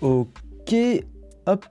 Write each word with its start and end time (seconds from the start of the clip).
Ok, 0.00 1.04
hop. 1.44 1.64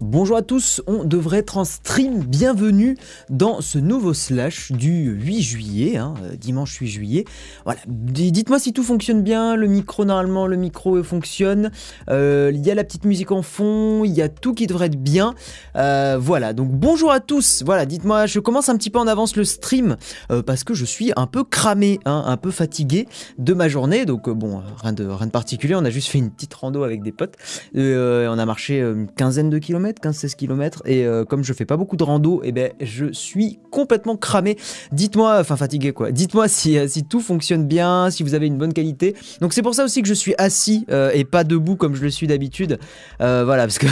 Bonjour 0.00 0.38
à 0.38 0.42
tous, 0.42 0.80
on 0.86 1.04
devrait 1.04 1.40
être 1.40 1.58
en 1.58 1.64
stream. 1.66 2.20
Bienvenue 2.20 2.96
dans 3.28 3.60
ce 3.60 3.78
nouveau 3.78 4.14
slash 4.14 4.72
du 4.72 5.10
8 5.10 5.42
juillet, 5.42 5.96
hein, 5.98 6.14
euh, 6.24 6.36
dimanche 6.36 6.74
8 6.76 6.86
juillet. 6.88 7.24
Voilà, 7.64 7.80
dites-moi 7.86 8.58
si 8.58 8.72
tout 8.72 8.82
fonctionne 8.82 9.22
bien. 9.22 9.56
Le 9.56 9.66
micro, 9.66 10.06
normalement, 10.06 10.46
le 10.46 10.56
micro 10.56 11.02
fonctionne. 11.02 11.70
Euh, 12.08 12.50
Il 12.54 12.64
y 12.64 12.70
a 12.70 12.74
la 12.74 12.82
petite 12.82 13.04
musique 13.04 13.30
en 13.30 13.42
fond, 13.42 14.02
il 14.04 14.12
y 14.12 14.22
a 14.22 14.30
tout 14.30 14.54
qui 14.54 14.66
devrait 14.66 14.86
être 14.86 15.00
bien. 15.00 15.34
Euh, 15.76 16.16
voilà, 16.18 16.54
donc 16.54 16.70
bonjour 16.70 17.12
à 17.12 17.20
tous. 17.20 17.62
Voilà, 17.66 17.84
dites-moi, 17.84 18.24
je 18.24 18.40
commence 18.40 18.70
un 18.70 18.78
petit 18.78 18.88
peu 18.88 18.98
en 18.98 19.06
avance 19.06 19.36
le 19.36 19.44
stream 19.44 19.98
euh, 20.32 20.42
parce 20.42 20.64
que 20.64 20.72
je 20.72 20.86
suis 20.86 21.12
un 21.16 21.26
peu 21.26 21.44
cramé, 21.44 22.00
hein, 22.06 22.22
un 22.24 22.38
peu 22.38 22.50
fatigué 22.50 23.06
de 23.38 23.52
ma 23.52 23.68
journée. 23.68 24.06
Donc 24.06 24.28
euh, 24.28 24.32
bon, 24.34 24.60
euh, 24.60 24.62
rien 24.82 24.94
de, 24.94 25.04
rien 25.04 25.26
de 25.26 25.30
particulier. 25.30 25.74
On 25.74 25.84
a 25.84 25.90
juste 25.90 26.08
fait 26.08 26.18
une 26.18 26.30
petite 26.30 26.54
rando 26.54 26.84
avec 26.84 27.02
des 27.02 27.12
potes. 27.12 27.34
Euh, 27.76 28.28
on 28.28 28.38
a 28.38 28.46
marché 28.46 28.80
euh, 28.80 28.94
une 28.94 29.08
quinzaine 29.08 29.50
de 29.50 29.58
kilomètres, 29.58 29.89
15-16 29.98 30.36
kilomètres. 30.36 30.82
Et 30.84 31.04
euh, 31.04 31.24
comme 31.24 31.42
je 31.42 31.52
fais 31.52 31.64
pas 31.64 31.76
beaucoup 31.76 31.96
de 31.96 32.04
rando, 32.04 32.40
et 32.44 32.52
ben 32.52 32.72
je 32.80 33.12
suis 33.12 33.58
complètement 33.70 34.16
cramé. 34.16 34.56
Dites-moi, 34.92 35.38
enfin 35.40 35.56
fatigué 35.56 35.92
quoi. 35.92 36.12
Dites-moi 36.12 36.48
si, 36.48 36.78
euh, 36.78 36.86
si 36.86 37.04
tout 37.04 37.20
fonctionne 37.20 37.66
bien, 37.66 38.10
si 38.10 38.22
vous 38.22 38.34
avez 38.34 38.46
une 38.46 38.58
bonne 38.58 38.72
qualité. 38.72 39.14
Donc 39.40 39.52
c'est 39.52 39.62
pour 39.62 39.74
ça 39.74 39.84
aussi 39.84 40.02
que 40.02 40.08
je 40.08 40.14
suis 40.14 40.34
assis 40.38 40.86
euh, 40.90 41.10
et 41.14 41.24
pas 41.24 41.44
debout 41.44 41.76
comme 41.76 41.94
je 41.94 42.02
le 42.02 42.10
suis 42.10 42.26
d'habitude. 42.26 42.78
Voilà, 43.18 43.64
parce 43.64 43.78
que 43.78 43.86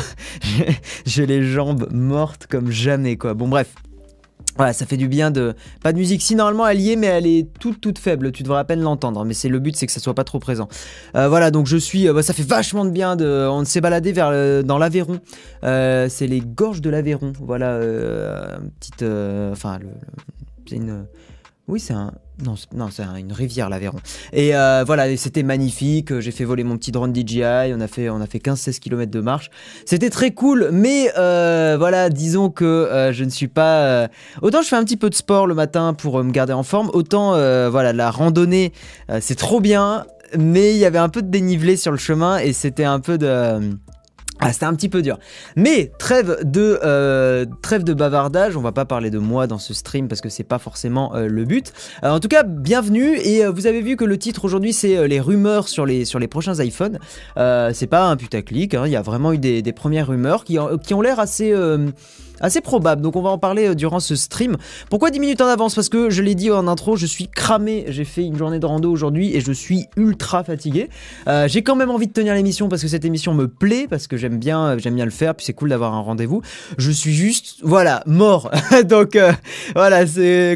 j'ai 1.06 1.27
les 1.27 1.42
jambes 1.42 1.89
mortes 1.92 2.47
comme 2.48 2.70
jamais 2.70 3.17
quoi. 3.17 3.34
Bon 3.34 3.48
bref. 3.48 3.88
Voilà, 4.56 4.73
ça 4.73 4.87
fait 4.87 4.97
du 4.97 5.06
bien 5.06 5.30
de. 5.30 5.55
Pas 5.84 5.92
de 5.92 5.98
musique. 5.98 6.20
Si 6.20 6.34
normalement 6.34 6.66
elle 6.66 6.80
y 6.80 6.91
est, 6.92 6.97
mais 6.97 7.06
elle 7.06 7.27
est 7.27 7.47
toute 7.60 7.80
toute 7.80 7.98
faible. 7.98 8.33
Tu 8.33 8.42
devrais 8.42 8.59
à 8.59 8.64
peine 8.64 8.80
l'entendre. 8.80 9.24
Mais 9.24 9.33
c'est 9.34 9.48
le 9.48 9.61
but, 9.61 9.77
c'est 9.77 9.87
que 9.87 9.92
ça 9.92 10.01
soit 10.01 10.14
pas 10.14 10.24
trop 10.24 10.41
présent. 10.41 10.69
Euh, 11.14 11.28
voilà, 11.28 11.52
donc 11.52 11.66
je 11.66 11.77
suis. 11.77 12.09
euh, 12.09 12.12
bah, 12.12 12.23
ça 12.24 12.33
fait 12.33 12.42
vachement 12.42 12.84
de 12.84 12.91
bien. 12.91 13.14
De... 13.14 13.47
On 13.48 13.64
s'est 13.64 13.80
baladé 13.80 14.11
vers 14.12 14.30
le- 14.33 14.62
dans 14.64 14.78
l'Aveyron. 14.78 15.20
Euh, 15.62 16.08
c'est 16.08 16.27
les 16.27 16.41
gorges 16.41 16.80
de 16.80 16.91
l'Aveyron. 16.91 17.33
Voilà, 17.41 17.77
une 18.61 18.70
petite. 18.80 19.05
Enfin, 19.53 19.78
le- 19.78 19.86
c'est 20.69 20.77
une. 20.77 21.06
Oui, 21.69 21.78
c'est 21.78 21.95
un. 21.95 22.12
Non, 22.44 22.55
non, 22.72 22.89
c'est 22.92 23.03
un- 23.03 23.17
une 23.17 23.33
rivière, 23.33 23.69
l'Aveyron. 23.69 23.98
Et 24.33 24.55
euh, 24.55 24.84
voilà, 24.86 25.17
c'était 25.17 25.42
magnifique. 25.42 26.20
J'ai 26.20 26.31
fait 26.31 26.45
voler 26.45 26.62
mon 26.62 26.77
petit 26.77 26.92
drone 26.92 27.12
DJI. 27.12 27.72
On 27.75 27.80
a 27.80 27.89
fait, 27.89 28.11
on 28.11 28.20
a 28.20 28.27
fait 28.27 28.39
15-16 28.39 28.78
km 28.78 29.11
de 29.11 29.20
marche. 29.20 29.50
C'était 29.86 30.08
très 30.11 30.30
cool, 30.30 30.69
mais 30.72 31.11
euh, 31.19 31.77
voilà, 31.78 32.11
disons 32.11 32.48
que 32.50 32.64
euh, 32.64 33.12
je 33.12 33.25
ne 33.25 33.30
suis 33.30 33.48
pas. 33.48 34.08
Autant 34.41 34.62
je 34.62 34.69
fais 34.69 34.77
un 34.77 34.84
petit 34.84 34.97
peu 34.97 35.11
de 35.11 35.14
sport 35.17 35.47
le 35.48 35.55
matin 35.55 35.95
pour 35.95 36.22
me 36.22 36.30
garder 36.30 36.53
en 36.53 36.62
forme, 36.62 36.91
autant 36.92 37.33
voilà, 37.70 37.92
la 37.92 38.11
randonnée, 38.11 38.73
c'est 39.20 39.34
trop 39.36 39.61
bien, 39.61 40.05
mais 40.39 40.73
il 40.73 40.78
y 40.78 40.84
avait 40.84 40.98
un 40.98 41.08
peu 41.08 41.23
de 41.23 41.28
dénivelé 41.28 41.77
sur 41.77 41.91
le 41.91 41.98
chemin 41.98 42.39
et 42.39 42.52
c'était 42.52 42.84
un 42.84 43.00
peu 43.00 43.19
de. 43.19 43.73
Ah, 44.41 44.53
c'était 44.53 44.67
un 44.67 44.75
petit 44.75 44.89
peu 44.89 45.03
dur. 45.03 45.19
Mais 45.56 45.91
trêve 45.98 46.39
de 46.44 46.78
euh, 46.84 47.44
trêve 47.62 47.83
de 47.84 47.92
bavardage. 47.92 48.56
On 48.56 48.61
va 48.61 48.72
pas 48.72 48.84
parler 48.84 49.11
de 49.11 49.19
moi 49.19 49.47
dans 49.47 49.58
ce 49.58 49.75
stream 49.75 50.08
parce 50.08 50.20
que 50.20 50.28
c'est 50.28 50.45
pas 50.45 50.58
forcément 50.58 51.14
euh, 51.17 51.27
le 51.27 51.45
but. 51.45 51.72
Euh, 52.05 52.11
en 52.11 52.20
tout 52.20 52.28
cas, 52.28 52.45
bienvenue. 52.45 53.17
Et 53.19 53.45
vous 53.47 53.67
avez 53.67 53.80
vu 53.83 53.97
que 53.97 54.05
le 54.05 54.19
titre 54.19 54.45
aujourd'hui 54.45 54.72
c'est 54.72 55.08
les 55.08 55.20
rumeurs 55.20 55.69
sur 55.69 55.86
les 55.86 56.28
prochains 56.28 56.55
iPhones. 56.62 56.98
C'est 57.36 57.89
pas 57.89 58.05
un 58.08 58.17
putaclic. 58.17 58.75
hein. 58.75 58.84
Il 58.86 58.92
y 58.92 58.97
a 58.97 59.03
vraiment 59.03 59.33
eu 59.33 59.39
des, 59.39 59.62
premières 59.72 60.08
rumeurs 60.08 60.45
qui, 60.45 60.58
ont- 60.58 61.00
l'air 61.00 61.20
assez 61.20 61.52
assez 62.41 62.61
probables. 62.61 63.03
Donc 63.03 63.17
on 63.17 63.22
va 63.22 63.31
en 63.31 63.39
parler 63.39 63.69
euh, 63.69 63.75
durant 63.75 64.00
ce 64.00 64.17
stream. 64.17 64.56
Pourquoi 64.91 65.11
10 65.11 65.20
minutes 65.20 65.41
en 65.41 65.47
avance? 65.47 65.75
Parce 65.75 65.89
que 65.89 66.11
je 66.11 66.22
l'ai 66.22 66.34
dit 66.34 66.50
en 66.50 66.67
intro, 66.69 66.97
je 66.97 67.06
suis 67.06 67.28
cramé. 67.28 67.86
J'ai 67.89 68.05
fait 68.05 68.25
une 68.25 68.36
journée 68.36 68.58
de 68.58 68.67
rando 68.67 68.91
aujourd'hui 68.91 69.34
et 69.34 69.41
je 69.41 69.53
suis 69.53 69.86
ultra 69.97 70.45
fatigué. 70.45 70.89
Euh, 71.27 71.48
j'ai 71.48 71.62
quand 71.62 71.77
même 71.77 71.91
envie 71.91 72.06
de 72.06 72.12
tenir 72.12 72.34
l'émission 72.34 72.69
parce 72.69 72.83
que 72.83 72.89
cette 72.89 73.05
émission 73.05 73.34
me 73.34 73.48
plaît, 73.48 73.86
parce 73.89 74.06
que 74.06 74.17
j'aime 74.17 74.39
bien, 74.39 74.78
j'aime 74.78 74.95
bien 74.95 75.05
le 75.05 75.11
faire, 75.11 75.34
puis 75.34 75.47
c'est 75.47 75.53
cool 75.53 75.70
d'avoir 75.70 75.95
un 75.95 76.00
rendez-vous. 76.00 76.42
Je 76.77 76.91
suis 76.91 77.12
juste, 77.12 77.56
voilà, 77.62 78.03
mort. 78.06 78.50
Donc 78.84 79.17
euh, 79.17 79.33
voilà, 79.74 80.05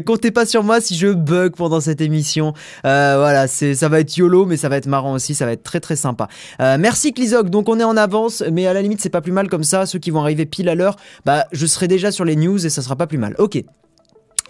comptez 0.05 0.31
pas 0.31 0.45
sur 0.45 0.63
moi 0.63 0.81
si 0.81 0.95
je 0.95 1.07
bug 1.07 1.55
pendant 1.55 1.81
cette 1.81 2.01
émission. 2.01 2.53
Euh, 2.85 3.15
voilà, 3.17 3.47
ça 3.47 3.89
va 3.89 3.99
être 3.99 4.15
yolo, 4.15 4.45
mais 4.45 4.57
ça 4.57 4.69
va 4.69 4.77
être 4.77 4.87
marrant 4.87 5.13
aussi, 5.13 5.35
ça 5.35 5.45
va 5.45 5.51
être 5.51 5.63
très 5.63 5.79
très 5.79 5.95
sympa. 5.95 6.27
Euh, 6.59 6.77
merci 6.79 7.13
Clizog. 7.13 7.49
Donc 7.49 7.69
on 7.69 7.79
est 7.79 7.83
en 7.83 7.97
avance, 7.97 8.43
mais 8.51 8.67
à 8.67 8.73
la 8.73 8.81
limite 8.81 9.01
c'est 9.01 9.09
pas 9.09 9.21
plus 9.21 9.31
mal 9.31 9.47
comme 9.49 9.63
ça. 9.63 9.85
Ceux 9.85 9.99
qui 9.99 10.11
vont 10.11 10.21
arriver 10.21 10.45
pile 10.45 10.69
à 10.69 10.75
l'heure, 10.75 10.95
bah 11.25 11.45
je 11.51 11.65
serai 11.73 11.87
déjà 11.87 12.11
sur 12.11 12.25
les 12.25 12.35
news 12.35 12.65
et 12.65 12.69
ça 12.69 12.81
sera 12.81 12.95
pas 12.95 13.07
plus 13.07 13.17
mal. 13.17 13.35
Ok. 13.37 13.63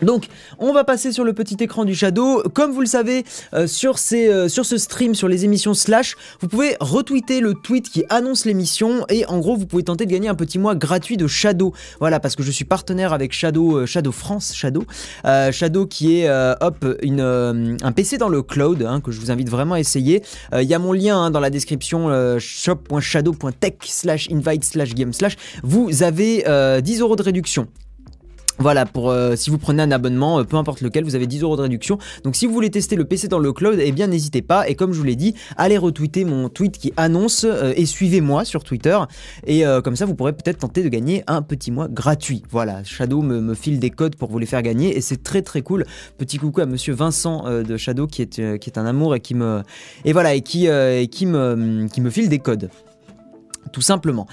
Donc, 0.01 0.27
on 0.59 0.73
va 0.73 0.83
passer 0.83 1.11
sur 1.11 1.23
le 1.23 1.33
petit 1.33 1.57
écran 1.59 1.85
du 1.85 1.93
Shadow. 1.95 2.41
Comme 2.53 2.71
vous 2.71 2.81
le 2.81 2.87
savez, 2.87 3.23
euh, 3.53 3.63
euh, 3.63 4.47
sur 4.47 4.65
ce 4.65 4.77
stream, 4.77 5.15
sur 5.15 5.27
les 5.27 5.45
émissions 5.45 5.73
Slash, 5.73 6.15
vous 6.41 6.47
pouvez 6.47 6.75
retweeter 6.79 7.39
le 7.39 7.53
tweet 7.53 7.89
qui 7.89 8.03
annonce 8.09 8.45
l'émission 8.45 9.05
et 9.09 9.25
en 9.25 9.39
gros, 9.39 9.55
vous 9.55 9.65
pouvez 9.65 9.83
tenter 9.83 10.05
de 10.05 10.11
gagner 10.11 10.29
un 10.29 10.35
petit 10.35 10.59
mois 10.59 10.75
gratuit 10.75 11.17
de 11.17 11.27
Shadow. 11.27 11.73
Voilà, 11.99 12.19
parce 12.19 12.35
que 12.35 12.43
je 12.43 12.51
suis 12.51 12.65
partenaire 12.65 13.13
avec 13.13 13.33
Shadow, 13.33 13.77
euh, 13.77 14.11
France, 14.11 14.53
Shadow. 14.53 14.83
Shadow 15.23 15.85
qui 15.85 16.19
est, 16.19 16.27
un 16.27 17.91
PC 17.95 18.17
dans 18.17 18.29
le 18.29 18.41
cloud 18.41 18.83
hein, 18.83 18.99
que 19.01 19.11
je 19.11 19.19
vous 19.19 19.31
invite 19.31 19.49
vraiment 19.49 19.75
à 19.75 19.79
essayer. 19.79 20.23
Il 20.53 20.67
y 20.67 20.73
a 20.73 20.79
mon 20.79 20.93
lien 20.93 21.17
hein, 21.17 21.31
dans 21.31 21.39
la 21.39 21.49
description 21.49 22.09
shop.shadow.tech 22.39 23.73
slash 23.85 24.29
invite 24.31 24.63
slash 24.63 24.93
game 24.93 25.13
slash. 25.13 25.35
Vous 25.63 26.03
avez 26.03 26.47
euh, 26.47 26.81
10 26.81 27.01
euros 27.01 27.15
de 27.15 27.23
réduction. 27.23 27.67
Voilà, 28.59 28.85
pour 28.85 29.09
euh, 29.09 29.35
si 29.35 29.49
vous 29.49 29.57
prenez 29.57 29.81
un 29.81 29.91
abonnement, 29.91 30.39
euh, 30.39 30.43
peu 30.43 30.57
importe 30.57 30.81
lequel, 30.81 31.03
vous 31.03 31.15
avez 31.15 31.27
10 31.27 31.41
euros 31.41 31.57
de 31.57 31.63
réduction. 31.63 31.97
Donc 32.23 32.35
si 32.35 32.45
vous 32.45 32.53
voulez 32.53 32.69
tester 32.69 32.95
le 32.95 33.03
PC 33.03 33.27
dans 33.27 33.39
le 33.39 33.51
cloud, 33.51 33.79
eh 33.81 33.91
bien 33.91 34.07
n'hésitez 34.07 34.41
pas. 34.41 34.69
Et 34.69 34.75
comme 34.75 34.93
je 34.93 34.99
vous 34.99 35.03
l'ai 35.03 35.15
dit, 35.15 35.33
allez 35.57 35.77
retweeter 35.77 36.23
mon 36.23 36.49
tweet 36.49 36.77
qui 36.77 36.93
annonce 36.95 37.45
euh, 37.45 37.73
et 37.75 37.85
suivez-moi 37.85 38.45
sur 38.45 38.63
Twitter. 38.63 38.97
Et 39.47 39.63
comme 39.83 39.95
ça, 39.95 40.05
vous 40.05 40.15
pourrez 40.15 40.33
peut-être 40.33 40.59
tenter 40.59 40.83
de 40.83 40.89
gagner 40.89 41.23
un 41.27 41.41
petit 41.41 41.71
mois 41.71 41.87
gratuit. 41.87 42.43
Voilà, 42.49 42.83
Shadow 42.83 43.21
me, 43.21 43.41
me 43.41 43.53
file 43.53 43.79
des 43.79 43.89
codes 43.89 44.15
pour 44.15 44.29
vous 44.29 44.39
les 44.39 44.45
faire 44.45 44.61
gagner 44.61 44.95
et 44.95 45.01
c'est 45.01 45.23
très 45.23 45.41
très 45.41 45.61
cool. 45.61 45.85
Petit 46.17 46.37
coucou 46.37 46.61
à 46.61 46.65
Monsieur 46.65 46.93
Vincent 46.93 47.43
de 47.49 47.77
Shadow 47.77 48.07
qui 48.07 48.21
est 48.21 48.77
un 48.77 48.85
amour 48.85 49.15
et 49.15 49.19
qui 49.19 49.35
me 49.35 49.63
et 50.05 50.13
voilà 50.13 50.33
et 50.33 50.41
qui 50.41 50.67
et 50.67 51.09
me 51.25 51.87
qui 51.87 52.01
me 52.01 52.09
file 52.09 52.29
des 52.29 52.39
codes 52.39 52.69
tout 53.73 53.81
simplement. 53.81 54.25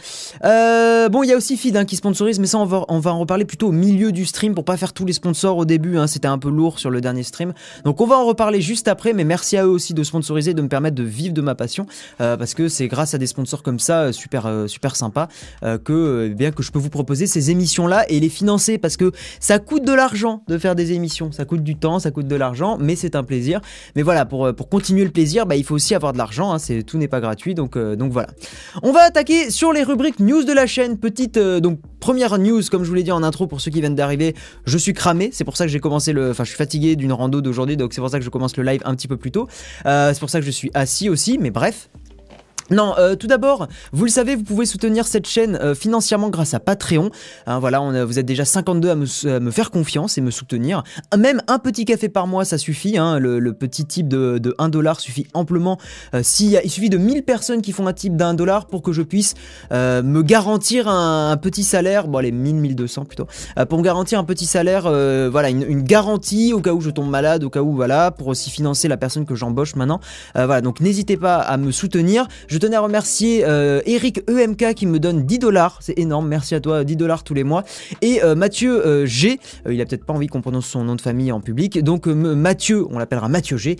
Euh, 0.44 1.08
bon, 1.08 1.24
il 1.24 1.28
y 1.30 1.32
a 1.32 1.36
aussi 1.36 1.56
Feed 1.56 1.76
hein, 1.76 1.84
qui 1.84 1.96
sponsorise, 1.96 2.38
mais 2.38 2.46
ça 2.46 2.58
on 2.58 2.64
va, 2.66 2.84
on 2.88 3.00
va 3.00 3.12
en 3.12 3.18
reparler 3.18 3.44
plutôt 3.44 3.68
au 3.68 3.72
milieu 3.72 4.12
du 4.12 4.24
stream 4.26 4.54
pour 4.54 4.64
pas 4.64 4.76
faire 4.76 4.92
tous 4.92 5.04
les 5.04 5.12
sponsors 5.14 5.56
au 5.56 5.64
début. 5.64 5.96
hein, 5.98 6.06
C'était 6.06 6.28
un 6.28 6.38
peu 6.38 6.50
lourd 6.50 6.78
sur 6.78 6.90
le 6.90 7.00
dernier 7.00 7.24
stream, 7.24 7.52
donc 7.84 8.00
on 8.00 8.06
va 8.06 8.16
en 8.16 8.26
reparler 8.26 8.60
juste 8.60 8.86
après. 8.86 9.12
Mais 9.12 9.24
merci 9.24 9.56
à 9.56 9.64
eux 9.64 9.68
aussi 9.70 9.94
de 9.94 10.04
sponsoriser, 10.04 10.54
de 10.54 10.62
me 10.62 10.68
permettre 10.68 10.94
de 10.94 11.02
vivre 11.02 11.34
de 11.34 11.40
ma 11.40 11.56
passion, 11.56 11.86
euh, 12.20 12.36
parce 12.36 12.54
que 12.54 12.68
c'est 12.68 12.86
grâce 12.86 13.14
à 13.14 13.18
des 13.18 13.26
sponsors 13.26 13.62
comme 13.64 13.80
ça, 13.80 14.02
euh, 14.02 14.12
super 14.12 14.48
super 14.68 14.94
sympa, 14.94 15.28
que 15.84 16.28
eh 16.30 16.34
bien 16.34 16.50
que 16.52 16.62
je 16.62 16.70
peux 16.70 16.78
vous 16.78 16.90
proposer 16.90 17.26
ces 17.26 17.50
émissions 17.50 17.86
là 17.86 18.04
et 18.08 18.20
les 18.20 18.28
financer, 18.28 18.78
parce 18.78 18.96
que 18.96 19.10
ça 19.40 19.58
coûte 19.58 19.84
de 19.84 19.92
l'argent 19.94 20.42
de 20.48 20.58
faire 20.58 20.74
des 20.74 20.92
émissions, 20.92 21.32
ça 21.32 21.44
coûte 21.46 21.64
du 21.64 21.76
temps, 21.76 21.98
ça 21.98 22.10
coûte 22.10 22.28
de 22.28 22.36
l'argent, 22.36 22.76
mais 22.78 22.94
c'est 22.94 23.16
un 23.16 23.24
plaisir. 23.24 23.60
Mais 23.96 24.02
voilà, 24.02 24.26
pour 24.26 24.54
pour 24.54 24.68
continuer 24.68 25.04
le 25.04 25.10
plaisir, 25.10 25.46
bah, 25.46 25.56
il 25.56 25.64
faut 25.64 25.74
aussi 25.74 25.94
avoir 25.94 26.12
de 26.12 26.18
l'argent. 26.18 26.52
hein, 26.52 26.58
tout 26.86 26.98
n'est 26.98 27.08
pas 27.08 27.20
gratuit, 27.20 27.54
donc 27.54 27.78
donc 27.78 28.12
voilà. 28.12 28.28
On 28.82 28.92
va 28.92 29.00
attaquer 29.02 29.29
sur 29.50 29.72
les 29.72 29.82
rubriques 29.82 30.18
news 30.18 30.44
de 30.44 30.52
la 30.52 30.66
chaîne. 30.66 30.98
Petite 30.98 31.36
euh, 31.36 31.60
donc 31.60 31.78
première 32.00 32.38
news, 32.38 32.62
comme 32.70 32.82
je 32.82 32.88
vous 32.88 32.94
l'ai 32.94 33.02
dit 33.02 33.12
en 33.12 33.22
intro 33.22 33.46
pour 33.46 33.60
ceux 33.60 33.70
qui 33.70 33.80
viennent 33.80 33.94
d'arriver, 33.94 34.34
je 34.64 34.78
suis 34.78 34.92
cramé. 34.92 35.30
C'est 35.32 35.44
pour 35.44 35.56
ça 35.56 35.66
que 35.66 35.70
j'ai 35.70 35.80
commencé 35.80 36.12
le, 36.12 36.30
enfin 36.30 36.44
je 36.44 36.48
suis 36.48 36.56
fatigué 36.56 36.96
d'une 36.96 37.12
rando 37.12 37.40
d'aujourd'hui, 37.40 37.76
donc 37.76 37.92
c'est 37.92 38.00
pour 38.00 38.10
ça 38.10 38.19
que 38.19 38.24
je 38.24 38.30
commence 38.30 38.56
le 38.56 38.64
live 38.64 38.80
un 38.84 38.94
petit 38.94 39.08
peu 39.08 39.16
plus 39.16 39.30
tôt. 39.30 39.48
Euh, 39.86 40.10
c'est 40.12 40.20
pour 40.20 40.30
ça 40.30 40.40
que 40.40 40.46
je 40.46 40.50
suis 40.50 40.70
assis 40.74 41.08
aussi, 41.08 41.38
mais 41.38 41.50
bref. 41.50 41.90
Non, 42.70 42.94
euh, 42.98 43.14
tout 43.16 43.26
d'abord, 43.26 43.69
vous 43.92 44.04
le 44.04 44.10
savez, 44.10 44.36
vous 44.36 44.42
pouvez 44.44 44.66
soutenir 44.66 45.06
cette 45.06 45.26
chaîne 45.26 45.56
euh, 45.60 45.75
financièrement 45.75 46.28
grâce 46.31 46.54
à 46.54 46.60
Patreon. 46.60 47.10
Hein, 47.47 47.58
voilà, 47.58 47.78
a- 47.78 48.04
vous 48.04 48.19
êtes 48.19 48.26
déjà 48.26 48.44
52 48.44 48.91
à 48.91 48.94
me, 48.94 49.06
à 49.28 49.41
me 49.41 49.50
faire 49.50 49.70
confiance 49.70 50.19
et 50.19 50.20
me 50.20 50.31
soutenir. 50.31 50.82
Même 51.16 51.42
un 51.48 51.58
petit 51.58 51.84
café 51.84 52.08
par 52.08 52.26
mois, 52.26 52.44
ça 52.44 52.58
suffit. 52.58 52.98
hein, 52.98 53.19
le, 53.19 53.53
petit 53.53 53.84
type 53.84 54.08
de, 54.08 54.38
de 54.38 54.54
1 54.58 54.69
dollar 54.69 55.00
suffit 55.00 55.26
amplement. 55.34 55.78
Euh, 56.14 56.22
il 56.41 56.70
suffit 56.70 56.91
de 56.91 56.98
1000 56.98 57.22
personnes 57.25 57.62
qui 57.62 57.72
font 57.72 57.86
un 57.86 57.92
type 57.92 58.16
d'un 58.16 58.34
dollar 58.34 58.67
pour 58.67 58.82
que 58.82 58.93
je 58.93 59.02
puisse 59.02 59.34
euh, 59.72 60.02
me 60.02 60.22
garantir 60.22 60.88
un, 60.88 61.37
petit 61.37 61.64
salaire. 61.64 62.06
Bon, 62.08 62.19
allez, 62.19 62.32
1000, 62.32 62.55
1200 62.56 63.05
plutôt. 63.05 63.26
Euh, 63.58 63.67
pour 63.67 63.78
me 63.78 63.84
garantir 63.84 64.19
un 64.19 64.25
petit 64.25 64.46
salaire, 64.46 64.84
euh, 64.87 65.28
voilà, 65.31 65.50
une, 65.50 65.82
garantie 65.82 66.52
au 66.52 66.61
cas 66.61 66.72
où 66.72 66.81
je 66.81 66.90
tombe 66.90 67.08
malade, 67.08 67.44
au 67.44 67.50
cas 67.50 67.62
où, 67.62 67.75
voilà, 67.75 68.11
pour 68.11 68.28
aussi 68.28 68.50
financer 68.50 68.88
la 68.88 68.96
personne 68.96 69.26
que 69.26 69.34
j'embauche 69.34 69.75
maintenant. 69.75 70.00
Euh, 70.37 70.46
voilà, 70.46 70.61
donc 70.61 70.81
n'hésitez 70.81 71.17
pas 71.17 71.37
à 71.37 71.56
me 71.56 71.70
soutenir. 71.72 72.26
Tenais 72.60 72.76
à 72.76 72.80
remercier 72.80 73.44
euh, 73.44 73.80
Eric 73.86 74.20
EMK 74.28 74.74
qui 74.74 74.86
me 74.86 74.98
donne 74.98 75.24
10 75.24 75.38
dollars. 75.38 75.78
C'est 75.80 75.98
énorme, 75.98 76.28
merci 76.28 76.54
à 76.54 76.60
toi, 76.60 76.84
10 76.84 76.96
dollars 76.96 77.24
tous 77.24 77.34
les 77.34 77.44
mois. 77.44 77.64
Et 78.02 78.22
euh, 78.22 78.34
Mathieu 78.34 78.86
euh, 78.86 79.06
G, 79.06 79.40
il 79.68 79.80
a 79.80 79.86
peut-être 79.86 80.04
pas 80.04 80.12
envie 80.12 80.26
qu'on 80.26 80.42
prononce 80.42 80.66
son 80.66 80.84
nom 80.84 80.94
de 80.94 81.00
famille 81.00 81.32
en 81.32 81.40
public. 81.40 81.82
Donc 81.82 82.06
Mathieu, 82.06 82.86
on 82.90 82.98
l'appellera 82.98 83.28
Mathieu 83.28 83.56
G, 83.56 83.76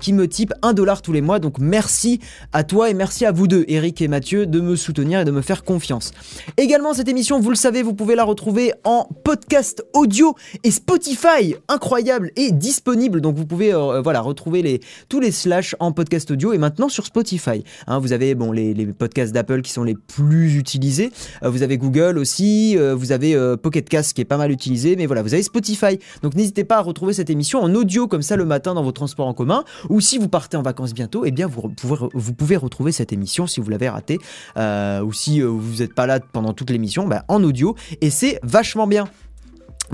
qui 0.00 0.12
me 0.12 0.28
type 0.28 0.52
1 0.62 0.72
dollar 0.74 1.02
tous 1.02 1.12
les 1.12 1.20
mois. 1.20 1.38
Donc 1.38 1.58
merci 1.58 2.20
à 2.52 2.64
toi 2.64 2.90
et 2.90 2.94
merci 2.94 3.24
à 3.24 3.32
vous 3.32 3.46
deux, 3.46 3.64
Eric 3.68 4.02
et 4.02 4.08
Mathieu, 4.08 4.46
de 4.46 4.60
me 4.60 4.76
soutenir 4.76 5.20
et 5.20 5.24
de 5.24 5.30
me 5.30 5.40
faire 5.40 5.62
confiance. 5.64 6.12
Également, 6.56 6.94
cette 6.94 7.08
émission, 7.08 7.40
vous 7.40 7.50
le 7.50 7.56
savez, 7.56 7.82
vous 7.82 7.94
pouvez 7.94 8.14
la 8.14 8.24
retrouver 8.24 8.72
en 8.84 9.08
podcast 9.24 9.84
audio 9.92 10.34
et 10.64 10.70
Spotify, 10.70 11.54
incroyable 11.68 12.32
et 12.36 12.52
disponible. 12.52 13.20
Donc 13.20 13.36
vous 13.36 13.46
pouvez 13.46 13.72
voilà 14.02 14.20
retrouver 14.20 14.62
les, 14.62 14.80
tous 15.08 15.20
les 15.20 15.30
slash 15.30 15.76
en 15.78 15.92
podcast 15.92 16.30
audio 16.30 16.52
et 16.52 16.58
maintenant 16.58 16.88
sur 16.88 17.06
Spotify. 17.06 17.64
Hein, 17.86 17.98
vous 17.98 18.12
avez 18.12 18.23
bon, 18.34 18.50
les, 18.50 18.72
les 18.72 18.86
podcasts 18.86 19.34
d'Apple 19.34 19.60
qui 19.60 19.72
sont 19.72 19.84
les 19.84 19.94
plus 19.94 20.56
utilisés. 20.56 21.10
Euh, 21.42 21.50
vous 21.50 21.62
avez 21.62 21.76
Google 21.76 22.16
aussi. 22.16 22.78
euh, 22.78 22.94
vous 22.94 23.12
avez 23.12 23.34
euh, 23.34 23.56
Pocket 23.58 23.86
Cast 23.86 24.14
qui 24.14 24.22
est 24.22 24.24
pas 24.24 24.38
mal 24.38 24.50
utilisé. 24.50 24.96
Mais 24.96 25.04
voilà, 25.04 25.22
vous 25.22 25.34
avez 25.34 25.42
Spotify. 25.42 25.98
Donc 26.22 26.34
n'hésitez 26.34 26.64
pas 26.64 26.78
à 26.78 26.80
retrouver 26.80 27.12
cette 27.12 27.28
émission 27.28 27.60
en 27.60 27.74
audio 27.74 28.08
comme 28.08 28.22
ça 28.22 28.36
le 28.36 28.46
matin 28.46 28.72
dans 28.72 28.82
vos 28.82 28.92
transports 28.92 29.26
en 29.26 29.34
commun. 29.34 29.64
Ou 29.90 30.00
si 30.00 30.16
vous 30.16 30.28
partez 30.28 30.56
en 30.56 30.62
vacances 30.62 30.94
bientôt, 30.94 31.24
eh 31.26 31.30
bien 31.30 31.46
vous 31.46 31.68
pouvez, 31.68 31.96
vous 32.14 32.32
pouvez 32.32 32.56
retrouver 32.56 32.92
cette 32.92 33.12
émission 33.12 33.46
si 33.46 33.60
vous 33.60 33.68
l'avez 33.68 33.88
ratée. 33.88 34.18
Ou 34.56 35.12
si 35.12 35.40
vous 35.42 35.76
n'êtes 35.80 35.94
pas 35.94 36.06
là 36.06 36.20
pendant 36.20 36.54
toute 36.54 36.70
l'émission, 36.70 37.06
bah, 37.06 37.24
en 37.28 37.42
audio. 37.42 37.74
Et 38.00 38.10
c'est 38.10 38.38
vachement 38.42 38.86
bien. 38.86 39.08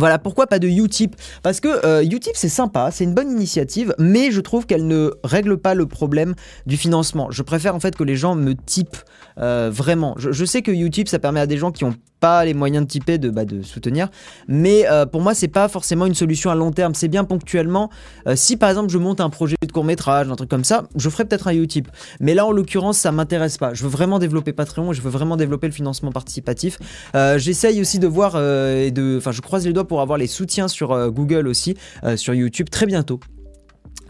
Voilà, 0.01 0.19
pourquoi 0.19 0.47
pas 0.47 0.59
de 0.59 0.67
Utip 0.67 1.15
Parce 1.43 1.61
que 1.61 1.85
euh, 1.85 2.03
Utip 2.03 2.33
c'est 2.35 2.49
sympa, 2.49 2.91
c'est 2.91 3.05
une 3.05 3.13
bonne 3.13 3.31
initiative, 3.31 3.95
mais 3.99 4.31
je 4.31 4.41
trouve 4.41 4.65
qu'elle 4.65 4.87
ne 4.87 5.13
règle 5.25 5.59
pas 5.59 5.75
le 5.75 5.85
problème 5.85 6.35
du 6.65 6.79
financement. 6.79 7.31
Je 7.31 7.43
préfère 7.43 7.75
en 7.75 7.81
fait 7.81 7.95
que 7.95 8.03
les 8.03 8.17
gens 8.17 8.35
me 8.35 8.55
typent 8.55 8.97
euh, 9.37 9.71
vraiment. 9.71 10.15
Je, 10.17 10.33
je 10.33 10.45
sais 10.47 10.63
que 10.63 10.71
Utip 10.71 11.07
ça 11.07 11.19
permet 11.19 11.41
à 11.41 11.47
des 11.47 11.59
gens 11.59 11.71
qui 11.71 11.85
ont 11.85 11.95
pas 12.21 12.45
les 12.45 12.55
moyens 12.55 12.85
de 12.85 12.91
typer 12.91 13.19
de, 13.19 13.31
bah, 13.31 13.43
soutenir, 13.63 14.09
mais 14.47 14.87
euh, 14.89 15.07
pour 15.07 15.21
moi 15.21 15.35
c'est 15.35 15.49
pas 15.49 15.69
forcément 15.69 16.07
une 16.07 16.15
solution 16.15 16.51
à 16.51 16.55
long 16.55 16.71
terme. 16.71 16.95
C'est 16.95 17.09
bien 17.09 17.25
ponctuellement. 17.25 17.91
Euh, 18.27 18.37
si 18.37 18.57
par 18.57 18.69
exemple 18.69 18.91
je 18.91 18.99
monte 18.99 19.21
un 19.21 19.31
projet 19.31 19.57
de 19.67 19.73
court 19.73 19.85
métrage, 19.85 20.29
un 20.29 20.37
truc 20.37 20.51
comme 20.51 20.65
ça, 20.65 20.85
je 20.97 21.09
ferai 21.09 21.25
peut-être 21.25 21.49
un 21.49 21.53
Utip. 21.53 21.89
Mais 22.21 22.35
là 22.35 22.47
en 22.47 22.53
l'occurrence 22.53 22.99
ça 22.99 23.13
m'intéresse 23.13 23.59
pas. 23.59 23.75
Je 23.75 23.83
veux 23.83 23.89
vraiment 23.89 24.19
développer 24.19 24.53
Patreon, 24.53 24.93
je 24.93 25.03
veux 25.03 25.11
vraiment 25.11 25.37
développer 25.37 25.67
le 25.67 25.73
financement 25.73 26.13
participatif. 26.13 26.79
Euh, 27.15 27.39
J'essaye 27.39 27.81
aussi 27.81 27.99
de 27.99 28.07
voir 28.07 28.37
et 28.37 28.91
de, 28.91 29.17
enfin 29.19 29.33
je 29.33 29.41
croise 29.41 29.67
les 29.67 29.73
doigts 29.73 29.87
pour 29.87 30.01
avoir 30.01 30.19
les 30.19 30.27
soutiens 30.27 30.69
sur 30.69 31.11
Google 31.11 31.49
aussi, 31.49 31.77
sur 32.17 32.35
YouTube 32.35 32.69
très 32.71 32.87
bientôt. 32.87 33.21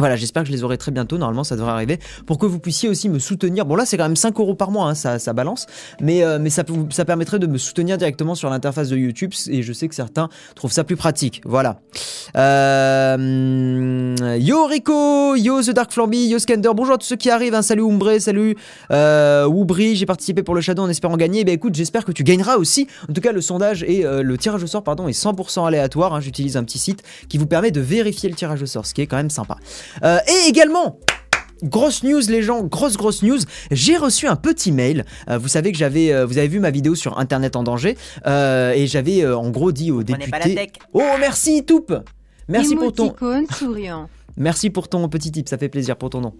Voilà, 0.00 0.16
j'espère 0.16 0.42
que 0.42 0.48
je 0.48 0.52
les 0.52 0.64
aurai 0.64 0.78
très 0.78 0.90
bientôt. 0.90 1.18
Normalement, 1.18 1.44
ça 1.44 1.56
devrait 1.56 1.72
arriver 1.72 1.98
pour 2.26 2.38
que 2.38 2.46
vous 2.46 2.58
puissiez 2.58 2.88
aussi 2.88 3.08
me 3.10 3.18
soutenir. 3.18 3.66
Bon, 3.66 3.76
là, 3.76 3.84
c'est 3.84 3.98
quand 3.98 4.04
même 4.04 4.16
5 4.16 4.38
euros 4.40 4.54
par 4.54 4.70
mois, 4.70 4.86
hein, 4.88 4.94
ça, 4.94 5.18
ça 5.18 5.34
balance, 5.34 5.66
mais, 6.00 6.24
euh, 6.24 6.38
mais 6.40 6.48
ça, 6.48 6.64
ça 6.90 7.04
permettrait 7.04 7.38
de 7.38 7.46
me 7.46 7.58
soutenir 7.58 7.98
directement 7.98 8.34
sur 8.34 8.48
l'interface 8.48 8.88
de 8.88 8.96
YouTube 8.96 9.32
et 9.48 9.62
je 9.62 9.72
sais 9.74 9.88
que 9.88 9.94
certains 9.94 10.30
trouvent 10.54 10.72
ça 10.72 10.84
plus 10.84 10.96
pratique. 10.96 11.42
Voilà. 11.44 11.80
Euh, 12.34 14.16
yo 14.38 14.64
Rico, 14.66 15.36
yo 15.36 15.62
The 15.62 15.70
Dark 15.70 15.92
Flamby, 15.92 16.28
yo 16.28 16.38
Skander. 16.38 16.70
Bonjour 16.74 16.94
à 16.94 16.98
tous 16.98 17.06
ceux 17.06 17.16
qui 17.16 17.30
arrivent. 17.30 17.54
hein. 17.54 17.62
Salut 17.62 17.82
Umbre, 17.84 18.18
salut 18.20 18.56
euh, 18.90 19.44
Woubri. 19.46 19.96
J'ai 19.96 20.06
participé 20.06 20.42
pour 20.42 20.54
le 20.54 20.60
Shadow 20.62 20.82
en 20.82 20.88
espérant 20.88 21.16
gagner. 21.16 21.40
Eh 21.40 21.44
ben 21.44 21.54
écoute, 21.54 21.74
j'espère 21.74 22.04
que 22.04 22.12
tu 22.12 22.24
gagneras 22.24 22.56
aussi. 22.56 22.86
En 23.08 23.12
tout 23.12 23.20
cas, 23.20 23.32
le 23.32 23.40
sondage 23.40 23.82
et 23.82 24.04
euh, 24.06 24.22
le 24.22 24.38
tirage 24.38 24.62
au 24.62 24.66
sort, 24.66 24.82
pardon, 24.82 25.08
est 25.08 25.12
100% 25.12 25.66
aléatoire. 25.66 26.14
hein. 26.14 26.20
J'utilise 26.20 26.56
un 26.56 26.64
petit 26.64 26.78
site 26.78 27.02
qui 27.28 27.36
vous 27.38 27.46
permet 27.46 27.70
de 27.70 27.80
vérifier 27.80 28.28
le 28.30 28.34
tirage 28.34 28.62
au 28.62 28.66
sort, 28.66 28.86
ce 28.86 28.94
qui 28.94 29.02
est 29.02 29.06
quand 29.06 29.16
même 29.16 29.30
sympa. 29.30 29.56
Euh, 30.04 30.18
et 30.26 30.48
également. 30.48 30.98
Grosse 31.62 32.02
news 32.04 32.22
les 32.28 32.40
gens, 32.42 32.62
grosse 32.62 32.96
grosse 32.96 33.22
news. 33.22 33.38
J'ai 33.70 33.98
reçu 33.98 34.26
un 34.26 34.36
petit 34.36 34.72
mail. 34.72 35.04
Euh, 35.28 35.36
vous 35.36 35.48
savez 35.48 35.72
que 35.72 35.78
j'avais, 35.78 36.10
euh, 36.10 36.24
vous 36.24 36.38
avez 36.38 36.48
vu 36.48 36.58
ma 36.58 36.70
vidéo 36.70 36.94
sur 36.94 37.18
Internet 37.18 37.54
en 37.54 37.62
danger 37.62 37.98
euh, 38.26 38.72
et 38.72 38.86
j'avais 38.86 39.22
euh, 39.22 39.36
en 39.36 39.50
gros 39.50 39.70
dit 39.70 39.90
aux 39.90 40.02
Prenez 40.02 40.26
pas 40.28 40.38
la 40.38 40.44
députés. 40.46 40.72
tech. 40.72 40.82
Oh 40.94 41.02
merci 41.20 41.64
Toupe. 41.66 41.92
Merci 42.48 42.76
pour 42.76 42.92
ton, 42.94 43.14
souriant. 43.52 44.08
Merci 44.38 44.70
pour 44.70 44.88
ton 44.88 45.06
petit 45.10 45.30
tip, 45.32 45.50
ça 45.50 45.58
fait 45.58 45.68
plaisir 45.68 45.96
pour 45.96 46.08
ton 46.08 46.22
nom. 46.22 46.32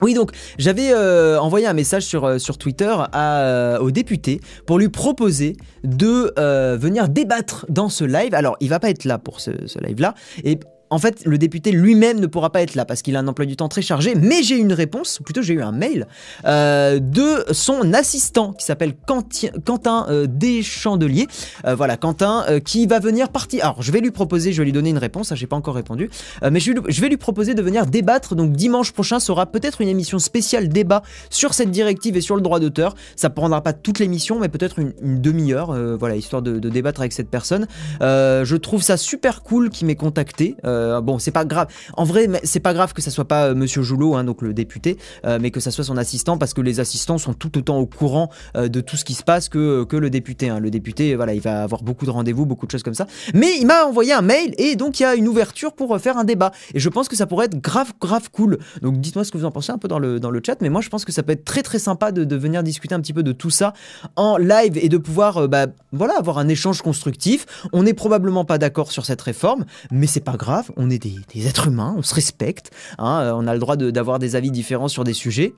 Oui, 0.00 0.14
donc 0.14 0.30
j'avais 0.56 0.90
euh, 0.92 1.38
envoyé 1.38 1.66
un 1.66 1.74
message 1.74 2.04
sur, 2.04 2.24
euh, 2.24 2.38
sur 2.38 2.56
Twitter 2.56 2.94
à, 3.12 3.40
euh, 3.42 3.78
au 3.78 3.90
député 3.90 4.40
pour 4.64 4.78
lui 4.78 4.88
proposer 4.88 5.56
de 5.84 6.32
euh, 6.38 6.78
venir 6.80 7.10
débattre 7.10 7.66
dans 7.68 7.90
ce 7.90 8.04
live. 8.04 8.34
Alors, 8.34 8.56
il 8.60 8.70
va 8.70 8.80
pas 8.80 8.88
être 8.88 9.04
là 9.04 9.18
pour 9.18 9.40
ce, 9.40 9.50
ce 9.66 9.78
live-là. 9.80 10.14
Et 10.44 10.58
en 10.90 10.98
fait, 10.98 11.22
le 11.24 11.38
député 11.38 11.70
lui-même 11.70 12.18
ne 12.18 12.26
pourra 12.26 12.50
pas 12.50 12.62
être 12.62 12.74
là 12.74 12.84
parce 12.84 13.02
qu'il 13.02 13.14
a 13.16 13.20
un 13.20 13.28
emploi 13.28 13.46
du 13.46 13.56
temps 13.56 13.68
très 13.68 13.82
chargé. 13.82 14.14
Mais 14.16 14.42
j'ai 14.42 14.56
une 14.56 14.72
réponse, 14.72 15.20
ou 15.20 15.22
plutôt 15.22 15.40
j'ai 15.40 15.54
eu 15.54 15.62
un 15.62 15.70
mail, 15.72 16.06
euh, 16.46 16.98
de 16.98 17.44
son 17.52 17.92
assistant 17.94 18.52
qui 18.52 18.64
s'appelle 18.64 18.94
Quentin, 19.06 20.06
euh, 20.08 20.26
Deschandelier. 20.28 21.28
Euh, 21.64 21.76
voilà, 21.76 21.96
Quentin 21.96 22.44
qui 22.64 22.86
va 22.86 22.98
venir 22.98 23.28
partir. 23.28 23.64
Alors, 23.64 23.82
je 23.82 23.92
vais 23.92 24.00
lui 24.00 24.10
proposer, 24.10 24.52
je 24.52 24.58
vais 24.58 24.64
lui 24.64 24.72
donner 24.72 24.90
une 24.90 24.98
réponse. 24.98 25.30
hein, 25.30 25.36
j'ai 25.36 25.46
pas 25.46 25.56
encore 25.56 25.76
répondu. 25.76 26.10
Mais 26.42 26.58
je, 26.58 26.72
vais 27.00 27.08
lui- 27.08 27.16
proposer 27.16 27.54
de 27.54 27.62
venir 27.62 27.86
débattre. 27.86 28.34
Donc 28.34 28.52
dimanche 28.52 28.92
prochain 28.92 29.20
sera 29.20 29.46
peut-être 29.46 29.80
une 29.80 29.88
émission 29.88 30.18
spéciale 30.18 30.68
débat 30.68 31.02
sur 31.28 31.54
cette 31.54 31.70
directive 31.70 32.16
et 32.16 32.20
sur 32.20 32.34
le 32.34 32.42
droit 32.42 32.58
d'auteur. 32.58 32.94
Ça 33.14 33.30
prendra 33.30 33.62
pas 33.62 33.72
toute 33.72 33.98
l'émission, 33.98 34.40
mais 34.40 34.48
peut-être 34.48 34.78
une, 34.78 34.92
demi-heure, 35.20 35.76
voilà, 35.98 36.16
histoire 36.16 36.42
de, 36.42 36.58
débattre 36.58 37.00
avec 37.00 37.12
cette 37.12 37.28
personne. 37.28 37.66
Je 38.00 38.56
trouve 38.56 38.82
ça 38.82 38.96
super 38.96 39.42
cool 39.42 39.70
qu'il 39.70 39.86
m'ait 39.86 39.96
contacté. 39.96 40.56
Bon, 41.02 41.18
c'est 41.18 41.30
pas 41.30 41.44
grave. 41.44 41.68
En 41.96 42.04
vrai, 42.04 42.28
c'est 42.44 42.60
pas 42.60 42.74
grave 42.74 42.92
que 42.92 43.02
ça 43.02 43.10
soit 43.10 43.26
pas 43.26 43.48
euh, 43.48 43.54
Monsieur 43.54 43.82
Joulot, 43.82 44.14
hein, 44.14 44.24
donc 44.24 44.42
le 44.42 44.54
député, 44.54 44.98
euh, 45.24 45.38
mais 45.40 45.50
que 45.50 45.60
ça 45.60 45.70
soit 45.70 45.84
son 45.84 45.96
assistant, 45.96 46.38
parce 46.38 46.54
que 46.54 46.60
les 46.60 46.80
assistants 46.80 47.18
sont 47.18 47.34
tout 47.34 47.58
autant 47.58 47.78
au 47.78 47.86
courant 47.86 48.30
euh, 48.56 48.68
de 48.68 48.80
tout 48.80 48.96
ce 48.96 49.04
qui 49.04 49.14
se 49.14 49.22
passe 49.22 49.48
que, 49.48 49.86
le 49.90 50.10
député. 50.10 50.48
hein. 50.48 50.60
Le 50.60 50.70
député, 50.70 51.14
voilà, 51.14 51.34
il 51.34 51.40
va 51.40 51.62
avoir 51.62 51.82
beaucoup 51.82 52.06
de 52.06 52.10
rendez-vous, 52.10 52.46
beaucoup 52.46 52.66
de 52.66 52.70
choses 52.70 52.82
comme 52.82 52.94
ça. 52.94 53.06
Mais 53.34 53.56
il 53.58 53.66
m'a 53.66 53.84
envoyé 53.84 54.12
un 54.12 54.22
mail 54.22 54.54
et 54.58 54.76
donc 54.76 55.00
il 55.00 55.02
y 55.02 55.06
a 55.06 55.14
une 55.14 55.28
ouverture 55.28 55.72
pour 55.72 55.94
euh, 55.94 55.98
faire 55.98 56.16
un 56.16 56.24
débat. 56.24 56.52
Et 56.74 56.80
je 56.80 56.88
pense 56.88 57.08
que 57.08 57.16
ça 57.16 57.26
pourrait 57.26 57.46
être 57.46 57.60
grave, 57.60 57.92
grave 58.00 58.30
cool. 58.30 58.58
Donc 58.82 59.00
dites-moi 59.00 59.24
ce 59.24 59.32
que 59.32 59.38
vous 59.38 59.44
en 59.44 59.50
pensez 59.50 59.72
un 59.72 59.78
peu 59.78 59.88
dans 59.88 59.98
le, 59.98 60.40
chat. 60.44 60.56
Mais 60.60 60.70
moi, 60.70 60.80
je 60.80 60.88
pense 60.88 61.04
que 61.04 61.12
ça 61.12 61.22
peut 61.22 61.32
être 61.32 61.44
très, 61.44 61.62
très 61.62 61.78
sympa 61.78 62.12
de, 62.12 62.36
venir 62.36 62.62
discuter 62.62 62.94
un 62.94 63.00
petit 63.00 63.12
peu 63.12 63.22
de 63.22 63.32
tout 63.32 63.50
ça 63.50 63.74
en 64.16 64.38
live 64.38 64.78
et 64.78 64.88
de 64.88 64.96
pouvoir, 64.96 65.36
euh, 65.38 65.48
bah, 65.48 65.66
voilà, 65.92 66.14
avoir 66.18 66.38
un 66.38 66.48
échange 66.48 66.80
constructif. 66.82 67.46
On 67.72 67.82
n'est 67.82 67.94
probablement 67.94 68.44
pas 68.44 68.58
d'accord 68.58 68.92
sur 68.92 69.04
cette 69.04 69.20
réforme, 69.20 69.66
mais 69.90 70.06
c'est 70.06 70.24
pas 70.24 70.36
grave. 70.36 70.69
On 70.76 70.90
est 70.90 70.98
des, 70.98 71.46
êtres 71.46 71.68
humains, 71.68 71.94
on 71.96 72.02
se 72.02 72.14
respecte. 72.14 72.70
hein, 72.98 73.20
euh, 73.22 73.32
on 73.34 73.46
a 73.46 73.52
le 73.54 73.60
droit 73.60 73.76
d'avoir 73.76 74.18
des 74.18 74.36
avis 74.36 74.50
différents 74.50 74.88
sur 74.88 75.04
des 75.04 75.14
sujets. 75.14 75.54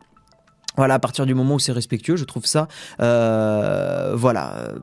Voilà, 0.76 0.94
à 0.94 0.98
partir 0.98 1.26
du 1.26 1.34
moment 1.34 1.56
où 1.56 1.58
c'est 1.58 1.72
respectueux, 1.72 2.16
je 2.16 2.24
trouve 2.24 2.46
ça, 2.46 2.66
euh, 3.00 4.14
voilà, 4.16 4.56
euh, 4.56 4.78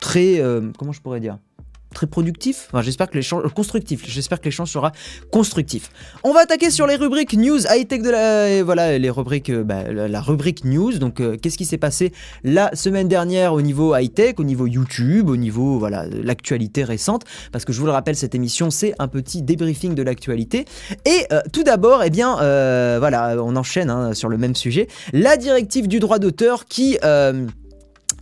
très, 0.00 0.42
comment 0.78 0.92
je 0.92 1.00
pourrais 1.00 1.20
dire? 1.20 1.38
Très 1.96 2.06
productif. 2.06 2.68
Enfin, 2.68 2.82
j'espère 2.82 3.08
que 3.08 3.16
l'échange 3.16 3.42
constructif. 3.54 4.02
J'espère 4.06 4.38
que 4.38 4.44
l'échange 4.44 4.70
sera 4.70 4.92
constructif. 5.32 5.90
On 6.24 6.32
va 6.32 6.40
attaquer 6.40 6.70
sur 6.70 6.86
les 6.86 6.96
rubriques 6.96 7.32
news 7.32 7.58
high 7.70 7.88
tech 7.88 8.02
de 8.02 8.10
la 8.10 8.62
voilà 8.62 8.98
les 8.98 9.08
rubriques 9.08 9.48
euh, 9.48 9.64
bah, 9.64 9.90
la, 9.90 10.20
rubrique 10.20 10.64
news. 10.64 10.98
Donc 10.98 11.20
euh, 11.20 11.36
qu'est-ce 11.40 11.56
qui 11.56 11.64
s'est 11.64 11.78
passé 11.78 12.12
la 12.44 12.70
semaine 12.74 13.08
dernière 13.08 13.54
au 13.54 13.62
niveau 13.62 13.96
high 13.96 14.12
tech, 14.12 14.34
au 14.36 14.44
niveau 14.44 14.66
YouTube, 14.66 15.30
au 15.30 15.38
niveau 15.38 15.78
voilà 15.78 16.04
l'actualité 16.06 16.84
récente? 16.84 17.24
Parce 17.50 17.64
que 17.64 17.72
je 17.72 17.80
vous 17.80 17.86
le 17.86 17.92
rappelle 17.92 18.16
cette 18.16 18.34
émission 18.34 18.70
c'est 18.70 18.92
un 18.98 19.08
petit 19.08 19.40
débriefing 19.40 19.94
de 19.94 20.02
l'actualité 20.02 20.66
et 21.06 21.26
euh, 21.32 21.40
tout 21.50 21.62
d'abord 21.62 22.02
eh 22.04 22.10
bien 22.10 22.36
voilà 22.98 23.36
on 23.42 23.56
enchaîne 23.56 23.88
hein, 23.88 24.12
sur 24.12 24.28
le 24.28 24.36
même 24.36 24.54
sujet 24.54 24.86
la 25.14 25.38
directive 25.38 25.88
du 25.88 25.98
droit 25.98 26.18
d'auteur 26.18 26.66
qui 26.66 26.98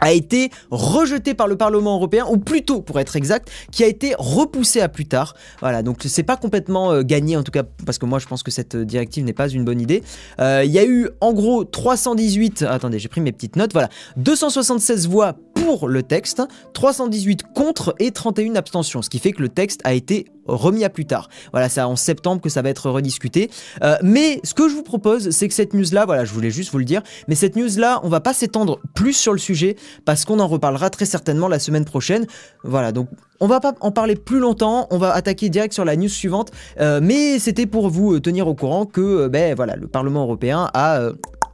a 0.04 0.12
été 0.12 0.50
rejeté 0.70 1.32
par 1.32 1.48
le 1.48 1.56
Parlement 1.56 1.94
européen, 1.94 2.26
ou 2.30 2.36
plutôt, 2.36 2.82
pour 2.82 3.00
être 3.00 3.16
exact, 3.16 3.50
qui 3.72 3.82
a 3.82 3.86
été 3.86 4.14
repoussé 4.18 4.82
à 4.82 4.90
plus 4.90 5.06
tard. 5.06 5.34
Voilà, 5.60 5.82
donc 5.82 6.02
c'est 6.04 6.22
pas 6.22 6.36
complètement 6.36 6.92
euh, 6.92 7.02
gagné, 7.02 7.38
en 7.38 7.42
tout 7.42 7.50
cas, 7.50 7.62
parce 7.86 7.96
que 7.96 8.04
moi 8.04 8.18
je 8.18 8.26
pense 8.26 8.42
que 8.42 8.50
cette 8.50 8.74
euh, 8.74 8.84
directive 8.84 9.24
n'est 9.24 9.32
pas 9.32 9.48
une 9.48 9.64
bonne 9.64 9.80
idée. 9.80 10.02
Euh, 10.40 10.62
Il 10.62 10.70
y 10.70 10.78
a 10.78 10.84
eu 10.84 11.08
en 11.22 11.32
gros 11.32 11.64
318, 11.64 12.64
attendez, 12.68 12.98
j'ai 12.98 13.08
pris 13.08 13.22
mes 13.22 13.32
petites 13.32 13.56
notes, 13.56 13.72
voilà, 13.72 13.88
276 14.18 15.08
voix 15.08 15.36
pour 15.54 15.88
le 15.88 16.02
texte, 16.02 16.42
318 16.74 17.42
contre 17.54 17.94
et 17.98 18.10
31 18.10 18.56
abstentions, 18.56 19.00
ce 19.00 19.08
qui 19.08 19.18
fait 19.18 19.32
que 19.32 19.40
le 19.40 19.48
texte 19.48 19.80
a 19.84 19.94
été 19.94 20.26
remis 20.46 20.84
à 20.84 20.90
plus 20.90 21.06
tard. 21.06 21.28
Voilà, 21.52 21.68
c'est 21.68 21.80
en 21.80 21.96
septembre 21.96 22.40
que 22.40 22.48
ça 22.48 22.62
va 22.62 22.68
être 22.68 22.90
rediscuté. 22.90 23.50
Euh, 23.82 23.96
mais 24.02 24.40
ce 24.44 24.54
que 24.54 24.68
je 24.68 24.74
vous 24.74 24.82
propose, 24.82 25.30
c'est 25.30 25.48
que 25.48 25.54
cette 25.54 25.74
news-là, 25.74 26.06
voilà, 26.06 26.24
je 26.24 26.32
voulais 26.32 26.50
juste 26.50 26.70
vous 26.72 26.78
le 26.78 26.84
dire, 26.84 27.02
mais 27.28 27.34
cette 27.34 27.56
news-là, 27.56 28.00
on 28.02 28.08
va 28.08 28.20
pas 28.20 28.32
s'étendre 28.32 28.80
plus 28.94 29.12
sur 29.12 29.32
le 29.32 29.38
sujet 29.38 29.76
parce 30.04 30.24
qu'on 30.24 30.40
en 30.40 30.48
reparlera 30.48 30.90
très 30.90 31.06
certainement 31.06 31.48
la 31.48 31.58
semaine 31.58 31.84
prochaine. 31.84 32.26
Voilà, 32.62 32.92
donc 32.92 33.08
on 33.40 33.46
va 33.46 33.60
pas 33.60 33.74
en 33.80 33.90
parler 33.90 34.16
plus 34.16 34.38
longtemps, 34.38 34.86
on 34.90 34.98
va 34.98 35.12
attaquer 35.12 35.48
direct 35.48 35.74
sur 35.74 35.84
la 35.84 35.96
news 35.96 36.08
suivante. 36.08 36.50
Euh, 36.80 37.00
mais 37.02 37.38
c'était 37.38 37.66
pour 37.66 37.88
vous 37.88 38.14
euh, 38.14 38.20
tenir 38.20 38.46
au 38.48 38.54
courant 38.54 38.86
que, 38.86 39.28
ben 39.28 39.54
voilà, 39.54 39.76
le 39.76 39.86
Parlement 39.86 40.22
européen 40.22 40.70
a 40.74 41.10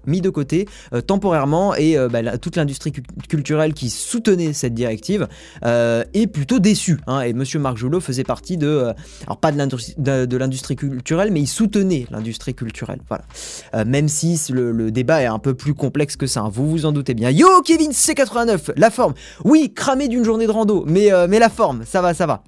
mis 0.06 0.20
de 0.20 0.30
côté 0.30 0.66
euh, 0.92 1.00
temporairement 1.00 1.74
et 1.74 1.96
euh, 1.96 2.08
bah, 2.08 2.38
toute 2.38 2.56
l'industrie 2.56 2.92
cu- 2.92 3.02
culturelle 3.28 3.74
qui 3.74 3.90
soutenait 3.90 4.52
cette 4.52 4.74
directive 4.74 5.28
euh, 5.64 6.04
est 6.14 6.26
plutôt 6.26 6.58
déçue. 6.58 6.98
hein. 7.06 7.20
et 7.20 7.32
Monsieur 7.32 7.58
Marc 7.58 7.76
Joulot 7.76 8.00
faisait 8.00 8.24
partie 8.24 8.56
de, 8.56 8.92
alors 9.26 9.38
pas 9.38 9.52
de 9.52 10.36
l'industrie 10.36 10.76
culturelle, 10.76 11.30
mais 11.32 11.40
il 11.40 11.46
soutenait 11.46 12.06
l'industrie 12.10 12.54
culturelle. 12.54 13.00
Voilà. 13.08 13.84
Même 13.84 14.08
si 14.08 14.38
le, 14.50 14.90
débat 14.90 15.22
est 15.22 15.26
un 15.26 15.38
peu 15.38 15.54
plus 15.54 15.74
complexe 15.74 16.16
que 16.16 16.26
ça, 16.26 16.40
hein, 16.40 16.50
vous 16.52 16.68
vous 16.70 16.86
en 16.86 16.92
doutez 16.92 17.14
bien. 17.14 17.30
Yo 17.30 17.46
Kevin 17.64 17.90
C89, 17.90 18.72
la 18.76 18.90
forme. 18.90 19.14
Oui, 19.44 19.72
cramé 19.74 20.08
d'une 20.08 20.24
journée 20.24 20.46
de 20.46 20.52
rando, 20.52 20.84
mais, 20.86 21.10
mais 21.28 21.38
la 21.38 21.48
forme, 21.48 21.82
ça 21.86 22.00
va, 22.02 22.14
ça 22.14 22.26
va. 22.26 22.42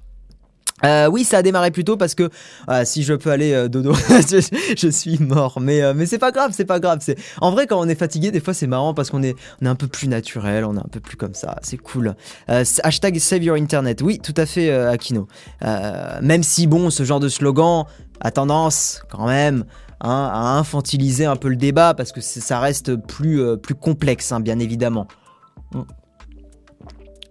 Euh, 0.83 1.07
oui, 1.07 1.23
ça 1.23 1.37
a 1.37 1.41
démarré 1.41 1.71
plus 1.71 1.83
tôt 1.83 1.97
parce 1.97 2.15
que 2.15 2.29
ah, 2.67 2.83
si 2.83 3.03
je 3.03 3.13
peux 3.13 3.31
aller 3.31 3.53
euh, 3.53 3.67
dodo, 3.69 3.93
je, 4.77 4.89
suis 4.89 5.17
mort. 5.19 5.59
Mais, 5.61 5.81
euh, 5.81 5.93
mais 5.95 6.05
c'est 6.05 6.17
pas 6.17 6.31
grave, 6.31 6.51
c'est 6.53 6.65
pas 6.65 6.79
grave. 6.79 6.99
C'est 7.01 7.17
en 7.39 7.51
vrai 7.51 7.67
quand 7.67 7.79
on 7.79 7.87
est 7.87 7.95
fatigué, 7.95 8.31
des 8.31 8.39
fois 8.39 8.53
c'est 8.53 8.67
marrant 8.67 8.93
parce 8.93 9.09
qu'on 9.09 9.23
est 9.23 9.35
on 9.61 9.65
est 9.65 9.69
un 9.69 9.75
peu 9.75 9.87
plus 9.87 10.07
naturel, 10.07 10.65
on 10.65 10.75
est 10.75 10.79
un 10.79 10.89
peu 10.91 10.99
plus 10.99 11.15
comme 11.15 11.35
ça. 11.35 11.57
C'est 11.61 11.77
cool. 11.77 12.15
Euh, 12.49 12.63
hashtag 12.83 13.19
Save 13.19 13.43
Your 13.43 13.55
Internet. 13.55 14.01
Oui, 14.01 14.19
tout 14.19 14.33
à 14.35 14.45
fait, 14.45 14.69
euh, 14.69 14.91
Akino. 14.91 15.27
Euh, 15.63 16.19
même 16.21 16.43
si 16.43 16.67
bon, 16.67 16.89
ce 16.89 17.03
genre 17.03 17.19
de 17.19 17.29
slogan 17.29 17.85
a 18.19 18.31
tendance 18.31 19.03
quand 19.09 19.27
même 19.27 19.65
hein, 20.01 20.29
à 20.33 20.57
infantiliser 20.57 21.25
un 21.25 21.35
peu 21.35 21.49
le 21.49 21.55
débat 21.55 21.93
parce 21.93 22.11
que 22.11 22.21
ça 22.21 22.59
reste 22.59 22.95
plus, 22.95 23.41
euh, 23.41 23.57
plus 23.57 23.75
complexe, 23.75 24.31
hein, 24.31 24.39
bien 24.39 24.59
évidemment. 24.59 25.07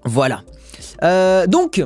Voilà. 0.05 0.43
Euh, 1.05 1.47
donc, 1.47 1.85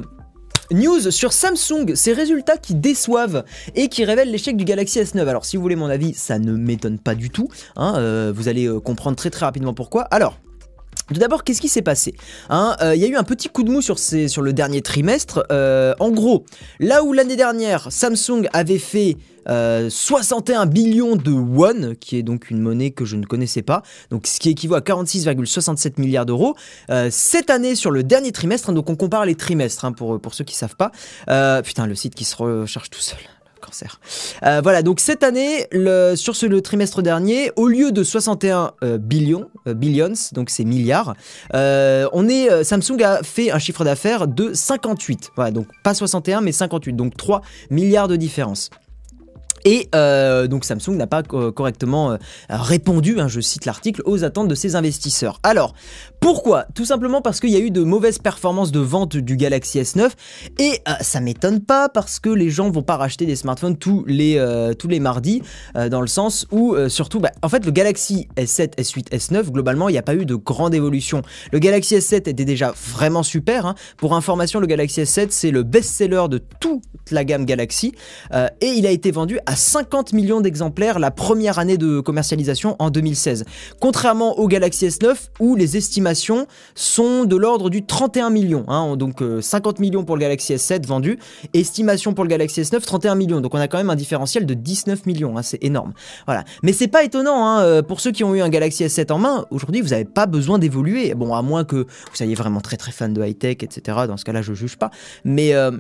News 0.71 1.11
sur 1.11 1.33
Samsung, 1.33 1.95
ces 1.95 2.13
résultats 2.13 2.57
qui 2.57 2.75
déçoivent 2.75 3.45
et 3.75 3.89
qui 3.89 4.05
révèlent 4.05 4.31
l'échec 4.31 4.57
du 4.57 4.65
Galaxy 4.65 5.01
S9. 5.01 5.27
Alors 5.27 5.45
si 5.45 5.57
vous 5.57 5.63
voulez 5.63 5.77
mon 5.77 5.89
avis, 5.89 6.15
ça 6.15 6.39
ne 6.39 6.53
m'étonne 6.53 6.99
pas 6.99 7.15
du 7.15 7.31
tout. 7.31 7.49
Hein, 7.77 7.95
euh, 7.97 8.33
vous 8.35 8.49
allez 8.49 8.69
comprendre 8.85 9.17
très 9.17 9.31
très 9.31 9.47
rapidement 9.47 9.75
pourquoi. 9.75 10.03
Alors, 10.03 10.39
tout 11.13 11.21
d'abord, 11.21 11.45
qu'est-ce 11.45 11.61
qui 11.61 11.69
s'est 11.69 11.83
passé 11.83 12.15
hein, 12.51 12.77
euh, 12.83 12.97
Il 12.97 13.01
y 13.01 13.05
a 13.05 13.09
eu 13.09 13.15
un 13.15 13.23
petit 13.23 13.49
coup 13.49 13.63
de 13.63 13.71
mou 13.71 13.81
sur, 13.81 13.95
le 13.95 14.53
dernier 14.53 14.83
trimestre. 14.83 15.47
Euh, 15.53 15.95
en 16.01 16.11
gros, 16.11 16.45
là 16.81 17.05
où 17.05 17.13
l'année 17.13 17.37
dernière, 17.37 17.93
Samsung 17.93 18.49
avait 18.53 18.79
fait 18.79 19.17
61 19.47 20.63
euh, 20.63 20.67
billions 20.67 21.17
de 21.17 21.31
won, 21.31 21.95
qui 22.01 22.17
est 22.17 22.23
donc 22.23 22.51
une 22.51 22.61
monnaie 22.61 22.91
que 22.91 23.05
je 23.05 23.17
ne 23.17 23.25
connaissais 23.25 23.63
pas, 23.63 23.83
donc 24.11 24.27
ce 24.27 24.41
qui 24.41 24.51
équivaut 24.51 24.75
à 24.75 24.81
46,67 24.81 26.01
milliards 26.01 26.27
d'euros. 26.27 26.55
cette 27.11 27.51
année, 27.51 27.75
sur 27.75 27.91
le 27.91 28.03
dernier 28.03 28.33
trimestre, 28.33 28.71
hein, 28.71 28.73
donc 28.73 28.91
on 28.91 28.97
compare 28.97 29.25
les 29.25 29.35
trimestres 29.35 29.85
hein, 29.85 29.93
pour, 29.93 30.21
pour 30.21 30.35
ceux 30.35 30.45
qui 30.45 30.55
savent 30.55 30.77
pas. 30.77 30.93
putain, 31.63 31.87
le 31.87 31.95
site 31.95 32.15
qui 32.15 32.25
se 32.25 32.37
recharge 32.37 32.91
tout 32.91 33.01
seul 33.01 33.19
cancer. 33.61 34.01
Euh, 34.45 34.61
voilà, 34.63 34.83
donc 34.83 35.01
cette 35.01 35.23
année, 35.23 35.67
sur 36.17 36.37
ce, 36.37 36.47
le 36.47 36.61
trimestre 36.61 37.03
dernier, 37.03 37.51
au 37.57 37.69
lieu 37.69 37.93
de 37.93 38.03
61 38.03 38.73
euh, 38.83 38.99
billions, 38.99 39.51
euh, 39.67 39.75
billions, 39.75 40.15
donc 40.33 40.51
c'est 40.51 40.65
milliards, 40.65 41.15
on 41.53 42.29
est, 42.29 42.65
Samsung 42.65 43.03
a 43.03 43.23
fait 43.23 43.51
un 43.51 43.59
chiffre 43.59 43.85
d'affaires 43.85 44.27
de 44.29 44.53
58. 44.53 45.31
Voilà, 45.37 45.51
donc 45.51 45.67
pas 45.83 45.95
61 45.95 46.41
mais 46.41 46.53
58, 46.53 46.95
donc 46.95 47.17
3 47.17 47.43
milliards 47.71 48.09
de 48.09 48.17
différence. 48.17 48.71
Et 49.67 49.89
euh, 49.97 50.47
donc 50.47 50.65
Samsung 50.65 50.93
n'a 50.93 51.09
pas 51.09 51.25
correctement 51.25 52.13
euh, 52.13 52.17
répondu, 52.49 53.19
hein, 53.19 53.27
je 53.27 53.41
cite 53.41 53.65
l'article, 53.65 54.01
aux 54.05 54.23
attentes 54.23 54.47
de 54.47 54.55
ses 54.55 54.77
investisseurs. 54.77 55.41
Alors, 55.43 55.75
pourquoi? 56.27 56.67
Tout 56.75 56.85
simplement 56.85 57.23
parce 57.23 57.39
qu'il 57.39 57.51
y 57.51 57.57
a 57.57 57.61
eu 57.61 57.71
de 57.71 57.85
mauvaises 57.85 58.19
performances 58.19 58.73
de 58.73 58.81
vente 58.81 59.17
du 59.17 59.37
Galaxy 59.37 59.79
S9 59.79 60.11
et 60.59 60.81
euh, 60.89 60.93
ça 61.01 61.21
m'étonne 61.21 61.61
pas 61.61 61.89
parce 61.89 62.19
que 62.19 62.31
les 62.31 62.51
gens 62.51 62.69
vont 62.69 62.83
pas 62.83 62.97
racheter 62.97 63.27
des 63.27 63.37
smartphones 63.37 63.77
tous 63.77 64.05
les, 64.09 64.45
les 64.89 64.99
mardis 64.99 65.43
dans 65.89 66.01
le 66.01 66.09
sens 66.09 66.49
où 66.51 66.75
surtout, 66.89 67.21
bah, 67.21 67.31
en 67.43 67.49
fait 67.49 67.65
le 67.65 67.71
Galaxy 67.71 68.27
S7, 68.37 68.75
S8, 68.75 69.11
S9, 69.11 69.53
globalement 69.53 69.89
il 69.89 69.93
n'y 69.93 69.99
a 69.99 70.03
pas 70.03 70.17
eu 70.17 70.27
de 70.27 70.35
grande 70.35 70.75
évolution. 70.75 71.23
Le 71.53 71.61
Galaxy 71.61 71.95
S7 71.95 72.29
était 72.29 72.45
déjà 72.45 72.75
vraiment 72.93 73.23
super. 73.23 73.65
Hein. 73.65 73.77
Pour 73.97 74.17
information, 74.17 74.59
le 74.59 74.67
Galaxy 74.67 75.03
S7 75.03 75.29
c'est 75.31 75.53
le 75.53 75.63
best-seller 75.63 76.25
de 76.29 76.39
toute 76.59 76.83
la 77.13 77.23
gamme 77.23 77.45
Galaxy 77.45 77.95
et 78.35 78.67
il 78.67 78.85
a 78.85 78.91
été 78.91 79.13
vendu 79.13 79.39
à 79.47 79.55
50 79.55 80.13
millions 80.13 80.41
d'exemplaires 80.41 80.99
la 80.99 81.13
première 81.13 81.61
année 81.61 81.79
de 81.79 82.01
commercialisation 82.01 82.75
en 82.81 82.91
2016. 82.91 83.45
Contrairement 83.81 84.41
au 84.41 84.49
Galaxy 84.49 84.89
S9 84.89 85.15
où 85.39 85.55
les 85.55 85.77
estimations 85.77 86.16
sont 86.75 87.25
de 87.25 87.37
l'ordre 87.37 87.71
du 87.71 87.85
31 87.85 88.31
millions. 88.31 88.65
Hein. 88.69 88.97
donc 88.97 89.23
50 89.41 89.79
euh, 89.79 89.81
millions 89.81 90.05
pour 90.05 90.17
le 90.17 90.21
Galaxy 90.21 90.55
S7 90.55 90.87
vendus, 90.87 91.19
estimation 91.55 92.15
pour 92.15 92.25
le 92.25 92.31
Galaxy 92.31 92.63
S9 92.63 92.81
31 92.81 93.15
millions. 93.15 93.41
Donc 93.41 93.55
on 93.55 93.59
a 93.59 93.69
quand 93.69 93.79
même 93.79 93.91
un 93.91 93.97
différentiel 93.97 94.47
de 94.47 94.55
19 94.55 95.07
millions. 95.07 95.37
Hein. 95.37 95.43
c'est 95.43 95.63
énorme. 95.63 95.93
Voilà. 96.27 96.45
Mais 96.63 96.73
c'est 96.73 96.89
pas 96.89 97.05
étonnant 97.05 97.47
hein, 97.47 97.63
euh, 97.63 97.83
pour 97.83 98.01
ceux 98.01 98.13
qui 98.13 98.25
ont 98.25 98.35
eu 98.35 98.41
un 98.41 98.49
Galaxy 98.49 98.85
S7 98.85 99.13
en 99.13 99.19
main. 99.19 99.47
Aujourd'hui 99.51 99.81
vous 99.81 99.91
n'avez 99.91 100.05
pas 100.05 100.27
besoin 100.27 100.59
d'évoluer. 100.59 101.15
Bon 101.15 101.35
à 101.35 101.43
moins 101.43 101.65
que 101.65 101.77
vous 101.77 102.15
soyez 102.15 102.35
vraiment 102.35 102.61
très 102.61 102.77
très 102.77 102.93
fan 102.93 103.13
de 103.13 103.23
high 103.25 103.39
tech 103.39 103.59
etc. 103.63 103.99
Dans 104.07 104.17
ce 104.17 104.25
cas-là 104.25 104.43
je 104.43 104.55
juge 104.55 104.77
pas. 104.77 104.91
Mais 105.25 105.55
euh, 105.55 105.71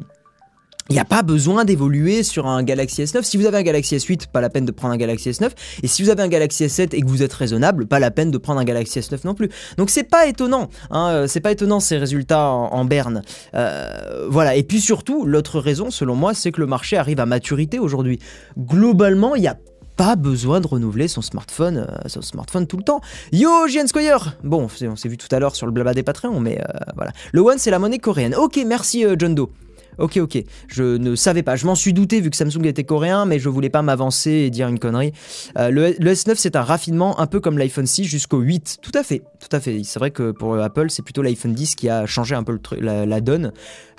il 0.88 0.92
n'y 0.92 1.00
a 1.00 1.04
pas 1.04 1.22
besoin 1.22 1.64
d'évoluer 1.64 2.22
sur 2.22 2.46
un 2.46 2.62
Galaxy 2.62 3.02
S9. 3.02 3.24
Si 3.24 3.36
vous 3.36 3.46
avez 3.46 3.58
un 3.58 3.62
Galaxy 3.62 3.96
S8, 3.96 4.28
pas 4.28 4.40
la 4.40 4.50
peine 4.50 4.64
de 4.64 4.70
prendre 4.70 4.94
un 4.94 4.96
Galaxy 4.96 5.30
S9. 5.30 5.50
Et 5.82 5.88
si 5.88 6.02
vous 6.02 6.10
avez 6.10 6.22
un 6.22 6.28
Galaxy 6.28 6.64
S7 6.64 6.94
et 6.94 7.00
que 7.00 7.06
vous 7.08 7.24
êtes 7.24 7.32
raisonnable, 7.32 7.86
pas 7.86 7.98
la 7.98 8.12
peine 8.12 8.30
de 8.30 8.38
prendre 8.38 8.60
un 8.60 8.64
Galaxy 8.64 9.00
S9 9.00 9.18
non 9.24 9.34
plus. 9.34 9.48
Donc 9.78 9.90
c'est 9.90 10.04
pas 10.04 10.26
étonnant. 10.26 10.68
Hein, 10.90 11.08
euh, 11.08 11.26
c'est 11.26 11.40
pas 11.40 11.50
étonnant 11.50 11.80
ces 11.80 11.98
résultats 11.98 12.48
en, 12.48 12.84
berne. 12.84 13.22
Euh, 13.54 14.28
voilà. 14.30 14.54
Et 14.54 14.62
puis 14.62 14.80
surtout, 14.80 15.26
l'autre 15.26 15.58
raison, 15.58 15.90
selon 15.90 16.14
moi, 16.14 16.34
c'est 16.34 16.52
que 16.52 16.60
le 16.60 16.66
marché 16.66 16.96
arrive 16.96 17.18
à 17.18 17.26
maturité 17.26 17.80
aujourd'hui. 17.80 18.20
Globalement, 18.56 19.34
il 19.34 19.42
y 19.42 19.48
a 19.48 19.56
pas 19.96 20.14
besoin 20.14 20.60
de 20.60 20.68
renouveler 20.68 21.08
son 21.08 21.22
smartphone, 21.22 21.78
euh, 21.78 22.08
son 22.08 22.22
smartphone 22.22 22.68
tout 22.68 22.76
le 22.76 22.84
temps. 22.84 23.00
Yo, 23.32 23.66
JN 23.66 23.88
Squire 23.88 24.36
Bon, 24.44 24.68
on 24.80 24.96
s'est 24.96 25.08
vu 25.08 25.16
tout 25.16 25.34
à 25.34 25.40
l'heure 25.40 25.56
sur 25.56 25.66
le 25.66 25.72
blabla 25.72 25.94
des 25.94 26.04
Patreons, 26.04 26.38
mais 26.38 26.60
voilà. 26.94 27.10
Le 27.32 27.40
One, 27.40 27.58
c'est 27.58 27.72
la 27.72 27.80
monnaie 27.80 27.98
coréenne. 27.98 28.36
Ok, 28.36 28.60
merci 28.64 29.04
John 29.18 29.34
Doe. 29.34 29.50
Ok, 29.98 30.18
ok. 30.18 30.42
Je 30.68 30.96
ne 30.96 31.14
savais 31.14 31.42
pas. 31.42 31.56
Je 31.56 31.66
m'en 31.66 31.74
suis 31.74 31.92
douté 31.92 32.20
vu 32.20 32.30
que 32.30 32.36
Samsung 32.36 32.64
était 32.64 32.84
coréen, 32.84 33.24
mais 33.24 33.38
je 33.38 33.48
voulais 33.48 33.70
pas 33.70 33.82
m'avancer 33.82 34.30
et 34.30 34.50
dire 34.50 34.68
une 34.68 34.78
connerie. 34.78 35.12
Euh, 35.58 35.70
le, 35.70 35.92
S9, 35.92 36.34
c'est 36.36 36.56
un 36.56 36.62
raffinement 36.62 37.18
un 37.18 37.26
peu 37.26 37.40
comme 37.40 37.58
l'iPhone 37.58 37.86
6 37.86 38.04
jusqu'au 38.04 38.40
8. 38.40 38.78
Tout 38.82 38.92
à 38.94 39.02
fait. 39.02 39.22
Tout 39.40 39.54
à 39.54 39.60
fait. 39.60 39.80
C'est 39.84 39.98
vrai 39.98 40.10
que 40.10 40.32
pour 40.32 40.56
Apple, 40.58 40.90
c'est 40.90 41.02
plutôt 41.02 41.22
l'iPhone 41.22 41.54
10 41.54 41.74
qui 41.76 41.88
a 41.88 42.06
changé 42.06 42.34
un 42.34 42.42
peu 42.42 42.58
la, 42.80 43.20
donne. 43.20 43.52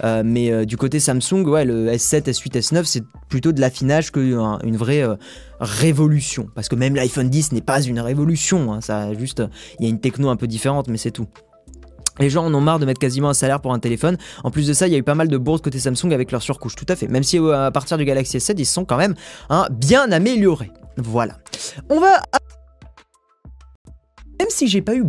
Euh, 0.03 0.21
mais 0.23 0.51
euh, 0.51 0.65
du 0.65 0.77
côté 0.77 0.99
Samsung, 0.99 1.43
ouais, 1.47 1.65
le 1.65 1.87
S7, 1.87 2.23
S8, 2.29 2.59
S9, 2.59 2.83
c'est 2.85 3.03
plutôt 3.29 3.51
de 3.51 3.59
l'affinage 3.59 4.11
qu'une 4.11 4.77
vraie 4.77 5.03
révolution. 5.59 6.47
Parce 6.53 6.69
que 6.69 6.75
même 6.75 6.95
l'iPhone 6.95 7.29
10 7.29 7.53
n'est 7.53 7.61
pas 7.61 7.81
une 7.81 7.99
révolution. 7.99 8.73
Hein. 8.73 8.81
Ça 8.81 9.13
juste, 9.15 9.41
il 9.79 9.83
y 9.83 9.87
a 9.87 9.89
une 9.89 9.99
techno 9.99 10.29
un 10.29 10.35
peu 10.35 10.47
différente, 10.47 10.87
mais 10.87 10.97
c'est 10.97 11.11
tout. 11.11 11.27
Les 12.19 12.29
gens 12.29 12.45
en 12.45 12.53
ont 12.53 12.61
marre 12.61 12.79
de 12.79 12.85
mettre 12.85 12.99
quasiment 12.99 13.29
un 13.29 13.33
salaire 13.33 13.61
pour 13.61 13.73
un 13.73 13.79
téléphone. 13.79 14.17
En 14.43 14.51
plus 14.51 14.67
de 14.67 14.73
ça, 14.73 14.87
il 14.87 14.93
y 14.93 14.95
a 14.95 14.99
eu 14.99 15.03
pas 15.03 15.15
mal 15.15 15.27
de 15.27 15.37
bourses 15.37 15.61
côté 15.61 15.79
Samsung 15.79 16.11
avec 16.11 16.31
leur 16.31 16.41
surcouche. 16.41 16.75
Tout 16.75 16.85
à 16.89 16.95
fait. 16.95 17.07
Même 17.07 17.23
si 17.23 17.39
euh, 17.39 17.67
à 17.67 17.71
partir 17.71 17.97
du 17.97 18.05
Galaxy 18.05 18.37
S7, 18.37 18.55
ils 18.57 18.65
sont 18.65 18.85
quand 18.85 18.97
même 18.97 19.15
hein, 19.49 19.67
bien 19.71 20.11
améliorés. 20.11 20.71
Voilà. 20.97 21.37
On 21.89 21.99
va. 21.99 22.21
Même 24.39 24.49
si 24.49 24.67
j'ai 24.67 24.81
pas 24.81 24.95
eu 24.95 25.03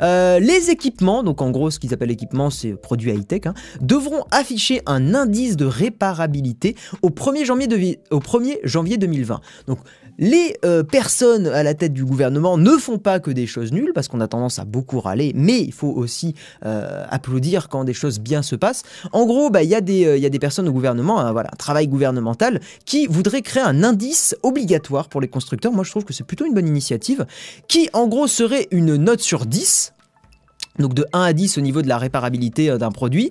euh, 0.00 0.38
les 0.38 0.70
équipements, 0.70 1.22
donc 1.22 1.42
en 1.42 1.50
gros 1.50 1.70
ce 1.70 1.78
qu'ils 1.78 1.94
appellent 1.94 2.10
équipement, 2.10 2.50
c'est 2.50 2.74
produits 2.74 3.12
high-tech, 3.12 3.46
hein, 3.46 3.54
devront 3.80 4.24
afficher 4.30 4.80
un 4.86 5.14
indice 5.14 5.56
de 5.56 5.64
réparabilité 5.64 6.76
au 7.02 7.10
1er 7.10 7.44
janvier, 7.44 8.00
au 8.10 8.20
1er 8.20 8.58
janvier 8.64 8.96
2020. 8.96 9.40
Donc 9.66 9.78
les 10.18 10.56
euh, 10.64 10.82
personnes 10.82 11.46
à 11.46 11.62
la 11.62 11.74
tête 11.74 11.92
du 11.92 12.04
gouvernement 12.04 12.58
ne 12.58 12.76
font 12.76 12.98
pas 12.98 13.20
que 13.20 13.30
des 13.30 13.46
choses 13.46 13.72
nulles, 13.72 13.92
parce 13.94 14.08
qu'on 14.08 14.20
a 14.20 14.28
tendance 14.28 14.58
à 14.58 14.64
beaucoup 14.64 15.00
râler, 15.00 15.32
mais 15.34 15.60
il 15.60 15.72
faut 15.72 15.88
aussi 15.88 16.34
euh, 16.66 17.04
applaudir 17.08 17.68
quand 17.68 17.84
des 17.84 17.94
choses 17.94 18.18
bien 18.18 18.42
se 18.42 18.56
passent. 18.56 18.82
En 19.12 19.26
gros, 19.26 19.50
bah, 19.50 19.62
il 19.62 19.70
y, 19.70 19.74
a 19.74 19.80
des 19.80 20.38
personnes 20.38 20.68
au 20.68 20.72
gouvernement, 20.72 21.20
hein, 21.20 21.34
un 21.36 21.56
travail 21.56 21.86
gouvernemental, 21.86 22.60
qui 22.84 23.06
voudraient 23.06 23.42
créer 23.42 23.62
un 23.62 23.84
indice 23.84 24.36
obligatoire 24.42 25.08
pour 25.08 25.20
les 25.20 25.28
constructeurs. 25.28 25.72
Moi, 25.72 25.84
je 25.84 25.90
trouve 25.90 26.04
que 26.04 26.12
c'est 26.12 26.24
plutôt 26.24 26.44
une 26.44 26.54
bonne 26.54 26.68
initiative, 26.68 27.26
qui 27.68 27.88
en 27.92 28.08
gros 28.08 28.26
serait 28.26 28.66
une 28.70 28.96
note 28.96 29.20
sur 29.20 29.46
10 29.46 29.94
donc 30.78 30.94
de 30.94 31.04
1 31.12 31.22
à 31.22 31.32
10 31.32 31.58
au 31.58 31.60
niveau 31.60 31.82
de 31.82 31.88
la 31.88 31.98
réparabilité 31.98 32.70
euh, 32.70 32.78
d'un 32.78 32.92
produit, 32.92 33.30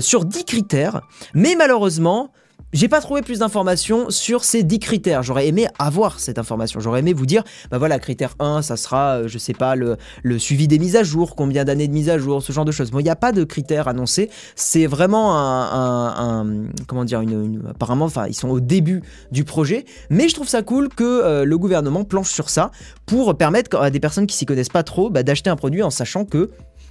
sur 0.00 0.24
10 0.24 0.44
critères. 0.44 1.02
Mais 1.34 1.54
malheureusement, 1.56 2.32
j'ai 2.72 2.88
pas 2.88 3.00
trouvé 3.00 3.22
plus 3.22 3.40
d'informations 3.40 4.10
sur 4.10 4.44
ces 4.44 4.62
10 4.62 4.78
critères. 4.78 5.22
J'aurais 5.22 5.48
aimé 5.48 5.66
avoir 5.78 6.20
cette 6.20 6.38
information. 6.38 6.80
J'aurais 6.80 7.00
aimé 7.00 7.12
vous 7.12 7.26
dire, 7.26 7.42
bah 7.70 7.78
voilà, 7.78 7.98
critère 7.98 8.34
1, 8.38 8.62
ça 8.62 8.76
sera, 8.76 9.16
euh, 9.16 9.28
je 9.28 9.38
sais 9.38 9.54
pas, 9.54 9.74
le, 9.74 9.96
suivi 10.38 10.68
des 10.68 10.78
mises 10.78 10.96
à 10.96 11.02
jour, 11.02 11.34
combien 11.34 11.64
d'années 11.64 11.88
de 11.88 11.92
mise 11.92 12.08
à 12.08 12.18
jour, 12.18 12.42
ce 12.42 12.52
genre 12.52 12.64
de 12.64 12.72
choses. 12.72 12.90
Bon, 12.90 13.00
il 13.00 13.04
n'y 13.04 13.10
a 13.10 13.16
pas 13.16 13.32
de 13.32 13.44
critères 13.44 13.88
annoncés. 13.88 14.30
C'est 14.54 14.86
vraiment 14.86 15.36
un, 15.36 16.46
comment 16.86 17.04
dire, 17.04 17.22
apparemment, 17.68 18.04
enfin, 18.04 18.26
ils 18.28 18.34
sont 18.34 18.48
au 18.48 18.60
début 18.60 19.02
du 19.32 19.44
projet. 19.44 19.84
Mais 20.08 20.28
je 20.28 20.34
trouve 20.34 20.48
ça 20.48 20.62
cool 20.62 20.88
que 20.88 21.04
euh, 21.04 21.44
le 21.44 21.58
gouvernement 21.58 22.04
planche 22.04 22.30
sur 22.30 22.50
ça 22.50 22.70
pour 23.06 23.36
permettre 23.36 23.76
à 23.78 23.90
des 23.90 24.00
personnes 24.00 24.26
qui 24.26 24.36
s'y 24.36 24.46
connaissent 24.46 24.68
pas 24.68 24.82
trop 24.82 25.10
bah, 25.10 25.22
d'acheter 25.22 25.50
un 25.50 25.56
produit 25.56 25.82
en 25.82 25.90
sachant 25.90 26.24
que 26.24 26.50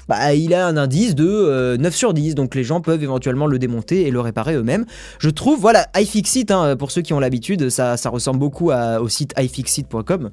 bah, 0.09 0.33
il 0.33 0.55
a 0.55 0.65
un 0.65 0.75
indice 0.75 1.13
de 1.13 1.77
9 1.79 1.87
euh, 1.87 1.95
sur 1.95 2.15
10, 2.15 2.33
donc 2.33 2.55
les 2.55 2.63
gens 2.63 2.81
peuvent 2.81 3.03
éventuellement 3.03 3.45
le 3.45 3.59
démonter 3.59 4.07
et 4.07 4.11
le 4.11 4.19
réparer 4.19 4.55
eux-mêmes. 4.55 4.85
Je 5.19 5.29
trouve, 5.29 5.59
voilà, 5.59 5.85
iFixit, 5.95 6.49
hein, 6.49 6.75
pour 6.75 6.89
ceux 6.89 7.03
qui 7.03 7.13
ont 7.13 7.19
l'habitude, 7.19 7.69
ça, 7.69 7.95
ça 7.95 8.09
ressemble 8.09 8.39
beaucoup 8.39 8.71
au 8.71 9.07
site 9.07 9.33
iFixit.com. 9.37 10.31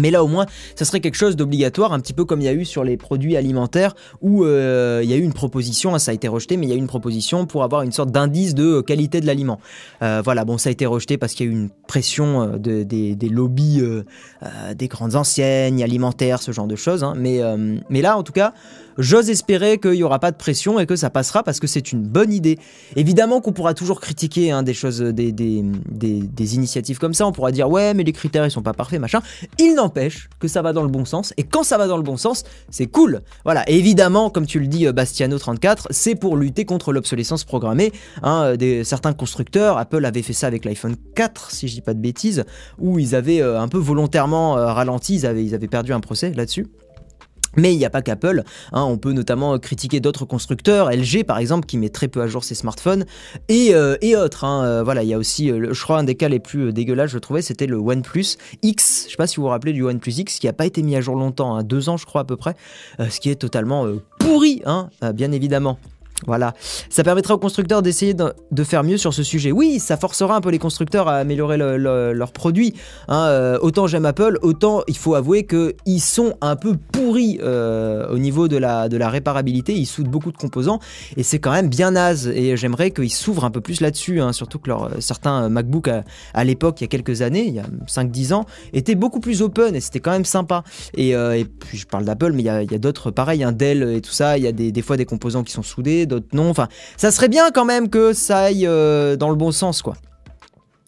Mais 0.00 0.10
là 0.10 0.24
au 0.24 0.28
moins, 0.28 0.46
ça 0.74 0.84
serait 0.84 1.00
quelque 1.00 1.16
chose 1.16 1.36
d'obligatoire, 1.36 1.92
un 1.92 2.00
petit 2.00 2.12
peu 2.12 2.24
comme 2.24 2.40
il 2.40 2.44
y 2.44 2.48
a 2.48 2.52
eu 2.52 2.64
sur 2.64 2.84
les 2.84 2.96
produits 2.96 3.36
alimentaires, 3.36 3.94
où 4.20 4.44
euh, 4.44 5.00
il 5.02 5.10
y 5.10 5.12
a 5.12 5.16
eu 5.16 5.22
une 5.22 5.32
proposition, 5.32 5.94
hein, 5.94 5.98
ça 5.98 6.10
a 6.10 6.14
été 6.14 6.28
rejeté, 6.28 6.56
mais 6.56 6.66
il 6.66 6.70
y 6.70 6.72
a 6.72 6.76
eu 6.76 6.78
une 6.78 6.86
proposition 6.86 7.46
pour 7.46 7.64
avoir 7.64 7.82
une 7.82 7.92
sorte 7.92 8.10
d'indice 8.10 8.54
de 8.54 8.80
qualité 8.80 9.20
de 9.20 9.26
l'aliment. 9.26 9.60
Euh, 10.02 10.22
voilà, 10.24 10.44
bon, 10.44 10.58
ça 10.58 10.68
a 10.68 10.72
été 10.72 10.86
rejeté 10.86 11.18
parce 11.18 11.34
qu'il 11.34 11.46
y 11.46 11.48
a 11.48 11.52
eu 11.52 11.54
une 11.54 11.70
pression 11.86 12.42
euh, 12.42 12.58
de, 12.58 12.82
des, 12.82 13.28
lobbies 13.28 13.82
des 14.74 14.88
grandes 14.88 15.14
enseignes 15.14 15.82
alimentaires, 15.82 16.40
ce 16.40 16.52
genre 16.52 16.66
de 16.66 16.76
choses. 16.76 17.04
Hein. 17.04 17.14
mais 17.16 18.02
là, 18.02 18.16
en 18.16 18.22
tout 18.22 18.32
cas, 18.32 18.54
J'ose 18.98 19.30
espérer 19.30 19.78
qu'il 19.78 19.92
n'y 19.92 20.02
aura 20.02 20.18
pas 20.18 20.32
de 20.32 20.36
pression 20.36 20.80
et 20.80 20.86
que 20.86 20.96
ça 20.96 21.08
passera 21.08 21.44
parce 21.44 21.60
que 21.60 21.68
c'est 21.68 21.92
une 21.92 22.02
bonne 22.02 22.32
idée. 22.32 22.58
Évidemment 22.96 23.40
qu'on 23.40 23.52
pourra 23.52 23.72
toujours 23.72 24.00
critiquer 24.00 24.50
hein, 24.50 24.64
des 24.64 24.74
choses, 24.74 25.00
des, 25.00 25.32
des, 25.32 26.54
initiatives 26.56 26.98
comme 26.98 27.14
ça. 27.14 27.24
On 27.26 27.32
pourra 27.32 27.52
dire 27.52 27.70
ouais, 27.70 27.94
mais 27.94 28.02
les 28.02 28.12
critères 28.12 28.44
ils 28.44 28.50
sont 28.50 28.62
pas 28.62 28.72
parfaits, 28.72 29.00
machin. 29.00 29.20
Il 29.58 29.74
n'empêche 29.74 30.28
que 30.40 30.48
ça 30.48 30.62
va 30.62 30.72
dans 30.72 30.82
le 30.82 30.88
bon 30.88 31.04
sens. 31.04 31.32
Et 31.36 31.44
quand 31.44 31.62
ça 31.62 31.78
va 31.78 31.86
dans 31.86 31.96
le 31.96 32.02
bon 32.02 32.16
sens, 32.16 32.42
c'est 32.70 32.86
cool. 32.86 33.20
Voilà. 33.44 33.68
Évidemment, 33.68 34.30
comme 34.30 34.46
tu 34.46 34.58
le 34.58 34.66
dis, 34.66 34.86
Bastiano34, 34.86 35.86
c'est 35.90 36.16
pour 36.16 36.36
lutter 36.36 36.64
contre 36.64 36.92
l'obsolescence 36.92 37.44
programmée. 37.44 37.92
Hein, 38.24 38.56
des, 38.56 38.82
certains 38.82 39.12
constructeurs, 39.12 39.78
Apple 39.78 40.04
avait 40.04 40.22
fait 40.22 40.32
ça 40.32 40.48
avec 40.48 40.64
l'iPhone 40.64 40.96
4, 41.14 41.52
si 41.52 41.68
je 41.68 41.74
dis 41.74 41.82
pas 41.82 41.94
de 41.94 42.00
bêtises, 42.00 42.44
où 42.78 42.98
ils 42.98 43.14
avaient 43.14 43.42
un 43.42 43.68
peu 43.68 43.78
volontairement 43.78 44.54
ralenti, 44.54 45.14
ils 45.14 45.26
avaient, 45.26 45.44
ils 45.44 45.54
avaient 45.54 45.68
perdu 45.68 45.92
un 45.92 46.00
procès 46.00 46.32
là-dessus. 46.34 46.66
Mais 47.56 47.72
il 47.74 47.78
n'y 47.78 47.84
a 47.84 47.90
pas 47.90 48.02
qu'Apple, 48.02 48.42
hein. 48.72 48.82
on 48.82 48.98
peut 48.98 49.12
notamment 49.12 49.58
critiquer 49.58 50.00
d'autres 50.00 50.24
constructeurs, 50.24 50.90
LG 50.90 51.24
par 51.24 51.38
exemple 51.38 51.66
qui 51.66 51.78
met 51.78 51.88
très 51.88 52.08
peu 52.08 52.20
à 52.20 52.26
jour 52.26 52.44
ses 52.44 52.54
smartphones, 52.54 53.04
et, 53.48 53.74
euh, 53.74 53.96
autres. 54.16 54.44
Hein. 54.44 54.64
Euh, 54.64 54.82
voilà, 54.82 55.02
il 55.02 55.08
y 55.08 55.14
a 55.14 55.18
aussi, 55.18 55.50
euh, 55.50 55.72
je 55.72 55.82
crois, 55.82 55.98
un 55.98 56.04
des 56.04 56.14
cas 56.14 56.28
les 56.28 56.40
plus 56.40 56.72
dégueulasses, 56.72 57.10
je 57.10 57.18
trouvais, 57.18 57.42
c'était 57.42 57.66
le 57.66 57.76
OnePlus 57.76 58.36
X. 58.62 59.04
Je 59.06 59.10
sais 59.10 59.16
pas 59.16 59.26
si 59.26 59.36
vous 59.36 59.42
vous 59.42 59.48
rappelez 59.48 59.72
du 59.72 59.82
OnePlus 59.82 60.12
X 60.12 60.38
qui 60.38 60.46
n'a 60.46 60.52
pas 60.52 60.66
été 60.66 60.82
mis 60.82 60.96
à 60.96 61.00
jour 61.00 61.16
longtemps, 61.16 61.56
hein, 61.56 61.62
deux 61.62 61.88
ans 61.88 61.96
je 61.96 62.06
crois 62.06 62.22
à 62.22 62.24
peu 62.24 62.36
près, 62.36 62.54
ce 62.98 63.20
qui 63.20 63.30
est 63.30 63.36
totalement 63.36 63.86
pourri, 64.18 64.62
bien 65.14 65.32
évidemment. 65.32 65.78
Voilà, 66.26 66.52
ça 66.90 67.04
permettra 67.04 67.34
aux 67.34 67.38
constructeurs 67.38 67.80
d'essayer 67.80 68.12
de, 68.12 68.64
faire 68.64 68.82
mieux 68.82 68.96
sur 68.96 69.14
ce 69.14 69.22
sujet. 69.22 69.52
Oui, 69.52 69.78
ça 69.78 69.96
forcera 69.96 70.34
un 70.34 70.40
peu 70.40 70.50
les 70.50 70.58
constructeurs 70.58 71.06
à 71.06 71.16
améliorer 71.16 71.56
leurs 71.56 72.32
produits. 72.32 72.74
Hein. 73.06 73.26
Euh, 73.28 73.58
autant 73.62 73.86
j'aime 73.86 74.04
Apple, 74.04 74.38
autant 74.42 74.82
il 74.88 74.96
faut 74.96 75.14
avouer 75.14 75.46
qu'ils 75.46 76.00
sont 76.00 76.34
un 76.40 76.56
peu 76.56 76.76
pourris 76.92 77.38
euh, 77.42 78.08
au 78.10 78.18
niveau 78.18 78.48
de 78.48 78.56
la, 78.56 78.88
de 78.88 78.98
réparabilité. 79.08 79.74
Ils 79.74 79.86
soudent 79.86 80.10
beaucoup 80.10 80.32
de 80.32 80.36
composants 80.36 80.80
et 81.16 81.22
c'est 81.22 81.38
quand 81.38 81.52
même 81.52 81.68
bien 81.68 81.92
naze. 81.92 82.26
Et 82.26 82.56
j'aimerais 82.56 82.90
qu'ils 82.90 83.12
s'ouvrent 83.12 83.44
un 83.44 83.50
peu 83.50 83.60
plus 83.60 83.80
là-dessus. 83.80 84.20
Hein. 84.20 84.32
surtout 84.32 84.58
que 84.58 84.68
leur, 84.68 84.90
certains 84.98 85.48
MacBook 85.48 85.88
à, 86.34 86.44
l'époque, 86.44 86.80
il 86.80 86.84
y 86.84 86.86
a 86.86 86.88
quelques 86.88 87.22
années, 87.22 87.46
il 87.46 87.54
y 87.54 87.60
a 87.60 87.66
5-10 87.86 88.34
ans, 88.34 88.44
étaient 88.72 88.96
beaucoup 88.96 89.20
plus 89.20 89.40
open 89.40 89.76
et 89.76 89.80
c'était 89.80 90.00
quand 90.00 90.10
même 90.10 90.24
sympa. 90.24 90.64
Et, 90.94 91.14
euh, 91.14 91.44
puis 91.60 91.78
je 91.78 91.86
parle 91.86 92.04
d'Apple, 92.04 92.32
mais 92.32 92.42
il 92.42 92.46
y 92.46 92.74
a, 92.74 92.78
d'autres 92.78 93.10
pareils, 93.12 93.44
un 93.44 93.52
Dell 93.52 93.82
et 93.82 94.00
tout 94.00 94.10
ça. 94.10 94.36
Il 94.36 94.44
y 94.44 94.48
a 94.48 94.52
des, 94.52 94.72
des 94.72 94.82
fois 94.82 94.96
des 94.96 95.04
composants 95.04 95.44
qui 95.44 95.52
sont 95.52 95.62
soudés 95.62 96.06
d'autres 96.08 96.26
non. 96.32 96.50
Enfin, 96.50 96.68
ça 96.96 97.10
serait 97.10 97.28
bien 97.28 97.50
quand 97.50 97.64
même 97.64 97.88
que 97.88 98.12
ça 98.12 98.38
aille 98.38 98.66
euh, 98.66 99.16
dans 99.16 99.30
le 99.30 99.36
bon 99.36 99.52
sens, 99.52 99.82
quoi. 99.82 99.94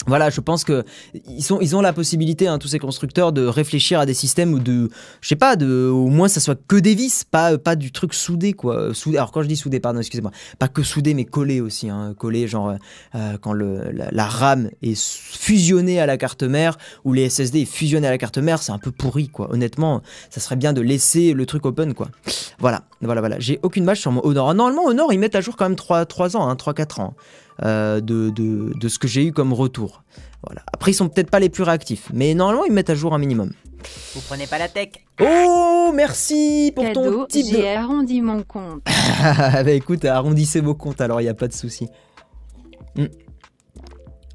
Voilà, 0.07 0.31
je 0.31 0.41
pense 0.41 0.65
que 0.65 0.85
ils, 1.27 1.77
ont 1.77 1.81
la 1.81 1.93
possibilité, 1.93 2.49
hein, 2.49 2.59
tous 2.59 2.69
ces 2.69 2.79
constructeurs, 2.79 3.33
de 3.33 3.47
réfléchir 3.47 4.01
à 4.01 4.07
des 4.07 4.15
systèmes 4.15 4.53
ou 4.55 4.59
de, 4.59 4.89
je 5.21 5.29
sais 5.29 5.37
pas, 5.37 5.57
de, 5.57 5.89
au 5.89 6.07
moins 6.07 6.29
ça 6.29 6.41
soit 6.41 6.59
que 6.67 6.77
des 6.77 6.95
vis, 6.95 7.25
pas, 7.25 7.57
du 7.77 7.93
truc 7.93 8.15
soudé, 8.15 8.53
quoi. 8.53 8.95
Soudé, 8.95 9.19
alors 9.19 9.31
quand 9.33 9.43
je 9.43 9.49
dis 9.49 9.57
soudé, 9.57 9.81
pardon, 9.81 10.01
excusez-moi, 10.01 10.31
pas 10.59 10.69
que 10.69 10.83
soudé, 10.83 11.15
mais 11.15 11.25
collé 11.25 11.61
aussi, 11.61 11.91
hein, 11.91 12.15
collé, 12.17 12.49
genre 12.49 12.75
euh, 13.15 13.37
quand 13.41 13.53
le, 13.53 13.91
la, 13.91 14.27
RAM 14.27 14.71
est 14.83 14.99
fusionnée 15.01 16.01
à 16.01 16.07
la 16.07 16.17
carte 16.17 16.43
mère 16.43 16.79
ou 17.05 17.13
les 17.13 17.29
SSD 17.29 17.61
est 17.61 17.65
fusionné 17.65 18.07
à 18.07 18.11
la 18.11 18.19
carte 18.19 18.39
mère, 18.39 18.63
c'est 18.63 18.73
un 18.73 18.79
peu 18.79 18.91
pourri, 18.91 19.29
quoi. 19.29 19.53
Honnêtement, 19.53 20.03
ça 20.31 20.41
serait 20.41 20.57
bien 20.57 20.73
de 20.73 20.81
laisser 20.81 21.33
le 21.33 21.47
truc 21.47 21.67
open, 21.67 21.95
quoi. 21.95 22.09
Voilà, 22.59 22.83
voilà, 23.03 23.21
voilà. 23.21 23.39
J'ai 23.39 23.59
aucune 23.63 23.85
match 23.85 24.01
sur 24.01 24.13
mon 24.13 24.25
Honor. 24.25 24.55
Normalement, 24.55 24.85
Honor, 24.87 25.13
ils 25.13 25.19
mettent 25.19 25.37
à 25.37 25.41
jour 25.41 25.57
quand 25.57 25.67
même 25.67 25.77
3, 25.77 26.07
3 26.07 26.37
ans, 26.37 26.49
hein, 26.49 26.55
3-4 26.55 27.01
ans. 27.01 27.15
Euh, 27.63 28.01
de, 28.01 28.31
de, 28.31 28.89
ce 28.89 28.99
que 28.99 29.07
j'ai 29.07 29.27
eu 29.27 29.33
comme 29.33 29.53
retour. 29.53 30.03
Voilà. 30.47 30.63
Après, 30.73 30.93
ils 30.93 30.95
sont 30.95 31.11
peut-être 31.11 31.31
pas 31.31 31.41
les 31.41 31.51
plus 31.51 31.63
réactifs, 31.63 32.09
mais 32.15 32.33
normalement, 32.33 32.65
ils 32.65 32.73
mettent 32.73 32.89
à 32.89 32.95
jour 32.95 33.13
un 33.13 33.19
minimum. 33.19 33.53
Vous 34.15 34.23
prenez 34.27 34.47
pas 34.47 34.59
la 34.59 34.69
tech 34.69 34.89
Oh, 35.21 35.93
merci 35.95 36.73
pour 36.75 36.91
ton 36.93 37.27
type 37.27 37.47
j'ai 37.51 37.69
arrondi 37.69 38.23
mon 38.23 38.43
compte. 38.43 38.83
bah 39.23 39.71
écoute, 39.73 40.05
arrondissez 40.07 40.61
vos 40.61 40.75
comptes, 40.75 41.03
alors 41.03 41.21
il 41.21 41.25
n'y 41.25 41.31
a 41.31 41.35
pas 41.35 41.49
de 41.49 41.53
souci. 41.53 41.89
Hmm. 42.97 43.07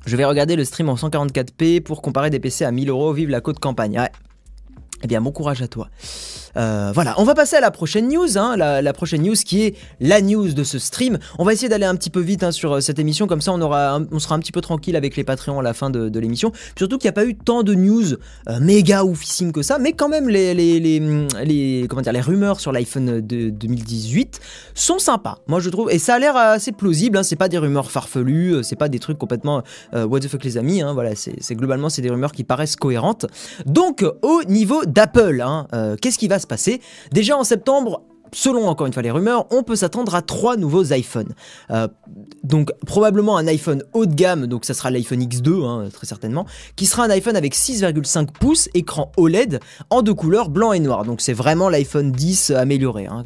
Je 0.05 0.15
vais 0.15 0.25
regarder 0.25 0.55
le 0.55 0.63
stream 0.63 0.89
en 0.89 0.95
144p 0.95 1.81
pour 1.81 2.03
comparer 2.03 2.29
des 2.29 2.39
PC 2.39 2.63
à 2.63 2.71
1000 2.71 2.89
euros. 2.89 3.11
Vive 3.11 3.29
la 3.29 3.41
côte 3.41 3.59
campagne. 3.59 3.99
Ouais. 3.99 4.11
Eh 5.05 5.07
bien, 5.07 5.21
bon 5.21 5.31
courage 5.31 5.61
à 5.61 5.67
toi. 5.67 5.87
Euh, 6.57 6.91
voilà, 6.91 7.13
on 7.19 7.25
va 7.25 7.35
passer 7.35 7.55
à 7.55 7.59
la 7.59 7.69
prochaine 7.69 8.07
news, 8.07 8.39
hein, 8.39 8.55
la, 8.57 8.93
prochaine 8.93 9.21
news 9.21 9.35
qui 9.35 9.61
est 9.61 9.75
la 9.99 10.19
news 10.19 10.53
de 10.53 10.63
ce 10.63 10.79
stream. 10.79 11.19
On 11.37 11.43
va 11.43 11.53
essayer 11.53 11.69
d'aller 11.69 11.85
un 11.85 11.95
petit 11.95 12.09
peu 12.09 12.21
vite 12.21 12.41
hein, 12.41 12.51
sur 12.51 12.73
euh, 12.73 12.79
cette 12.79 12.97
émission, 12.97 13.27
comme 13.27 13.41
ça 13.41 13.51
on, 13.51 13.61
aura, 13.61 13.99
on 14.11 14.17
sera 14.17 14.33
un 14.33 14.39
petit 14.39 14.51
peu 14.51 14.61
tranquille 14.61 14.95
avec 14.95 15.15
les 15.15 15.23
Patreons 15.23 15.59
à 15.59 15.63
la 15.63 15.73
fin 15.73 15.91
de, 15.91 16.19
l'émission. 16.19 16.51
Surtout 16.75 16.97
qu'il 16.97 17.07
n'y 17.07 17.09
a 17.09 17.13
pas 17.13 17.25
eu 17.25 17.35
tant 17.35 17.61
de 17.61 17.75
news 17.75 18.13
euh, 18.49 18.59
méga 18.61 19.03
oufissimes 19.03 19.51
que 19.51 19.61
ça, 19.61 19.77
mais 19.77 19.91
quand 19.91 20.09
même 20.09 20.27
les, 20.27 20.55
les, 20.55 20.79
les, 20.79 21.87
comment 21.87 22.01
dire, 22.01 22.13
les 22.13 22.21
rumeurs 22.21 22.59
sur 22.59 22.71
l'iPhone 22.71 23.21
de 23.21 23.49
2018 23.49 24.39
sont 24.73 24.97
sympas, 24.97 25.37
moi 25.47 25.59
je 25.59 25.69
trouve, 25.69 25.91
et 25.91 25.99
ça 25.99 26.15
a 26.15 26.19
l'air 26.19 26.35
assez 26.35 26.71
plausible, 26.71 27.17
hein, 27.17 27.23
c'est 27.23 27.35
pas 27.35 27.49
des 27.49 27.59
rumeurs 27.59 27.91
farfelues, 27.91 28.63
c'est 28.63 28.75
pas 28.75 28.89
des 28.89 28.99
trucs 28.99 29.19
complètement 29.19 29.61
what 29.93 30.21
the 30.21 30.27
fuck 30.27 30.43
les 30.43 30.57
amis, 30.57 30.81
hein, 30.81 30.93
voilà, 30.93 31.11
c'est 31.15 31.55
globalement 31.55 31.89
c'est 31.89 32.01
des 32.01 32.09
rumeurs 32.09 32.31
qui 32.31 32.43
paraissent 32.43 32.75
cohérentes. 32.75 33.25
Donc 33.65 34.03
au 34.21 34.43
niveau 34.47 34.83
d'Apple, 34.95 35.45
qu'est-ce 36.01 36.17
qui 36.17 36.27
va 36.27 36.39
se 36.39 36.47
passer? 36.47 36.81
Déjà 37.11 37.37
en 37.37 37.43
septembre, 37.43 38.01
selon 38.33 38.67
encore 38.67 38.87
une 38.87 38.93
fois 38.93 39.03
les 39.03 39.11
rumeurs, 39.11 39.45
on 39.51 39.63
peut 39.63 39.75
s'attendre 39.75 40.15
à 40.15 40.21
trois 40.21 40.57
nouveaux 40.57 40.93
iPhones. 40.93 41.33
Euh, 41.71 41.87
donc 42.43 42.71
probablement 42.85 43.37
un 43.37 43.47
iPhone 43.47 43.83
haut 43.93 44.05
de 44.05 44.13
gamme, 44.13 44.47
donc 44.47 44.65
ça 44.65 44.73
sera 44.73 44.91
l'iPhone 44.91 45.21
X2 45.21 45.65
hein, 45.65 45.89
très 45.91 46.05
certainement, 46.05 46.45
qui 46.75 46.85
sera 46.85 47.03
un 47.03 47.09
iPhone 47.09 47.35
avec 47.35 47.55
6,5 47.55 48.31
pouces, 48.31 48.69
écran 48.73 49.11
OLED 49.17 49.59
en 49.89 50.01
deux 50.01 50.13
couleurs 50.13 50.49
blanc 50.49 50.73
et 50.73 50.79
noir. 50.79 51.05
Donc 51.05 51.21
c'est 51.21 51.33
vraiment 51.33 51.69
l'iPhone 51.69 52.11
10 52.11 52.51
amélioré. 52.51 53.07
Hein. 53.07 53.23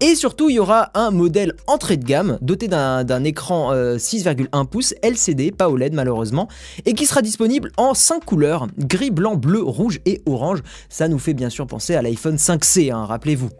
Et 0.00 0.14
surtout 0.14 0.50
il 0.50 0.56
y 0.56 0.58
aura 0.58 0.90
un 0.94 1.10
modèle 1.10 1.54
entrée 1.66 1.96
de 1.96 2.04
gamme 2.04 2.38
doté 2.40 2.68
d'un 2.68 3.24
écran 3.24 3.72
6,1 3.72 4.48
euh, 4.54 4.64
pouces 4.64 4.94
LCD, 5.02 5.52
pas 5.52 5.68
OLED 5.68 5.94
malheureusement, 5.94 6.48
et 6.84 6.94
qui 6.94 7.06
sera 7.06 7.22
disponible 7.22 7.70
en 7.76 7.94
5 7.94 8.24
couleurs 8.24 8.66
gris, 8.78 9.10
blanc, 9.10 9.36
bleu, 9.36 9.62
rouge 9.62 10.00
et 10.06 10.22
orange. 10.26 10.62
Ça 10.88 11.08
nous 11.08 11.18
fait 11.18 11.34
bien 11.34 11.50
sûr 11.50 11.66
penser 11.66 11.94
à 11.94 12.02
l'iPhone 12.02 12.36
5C, 12.36 12.92
hein, 12.92 13.04
rappelez-vous. 13.06 13.50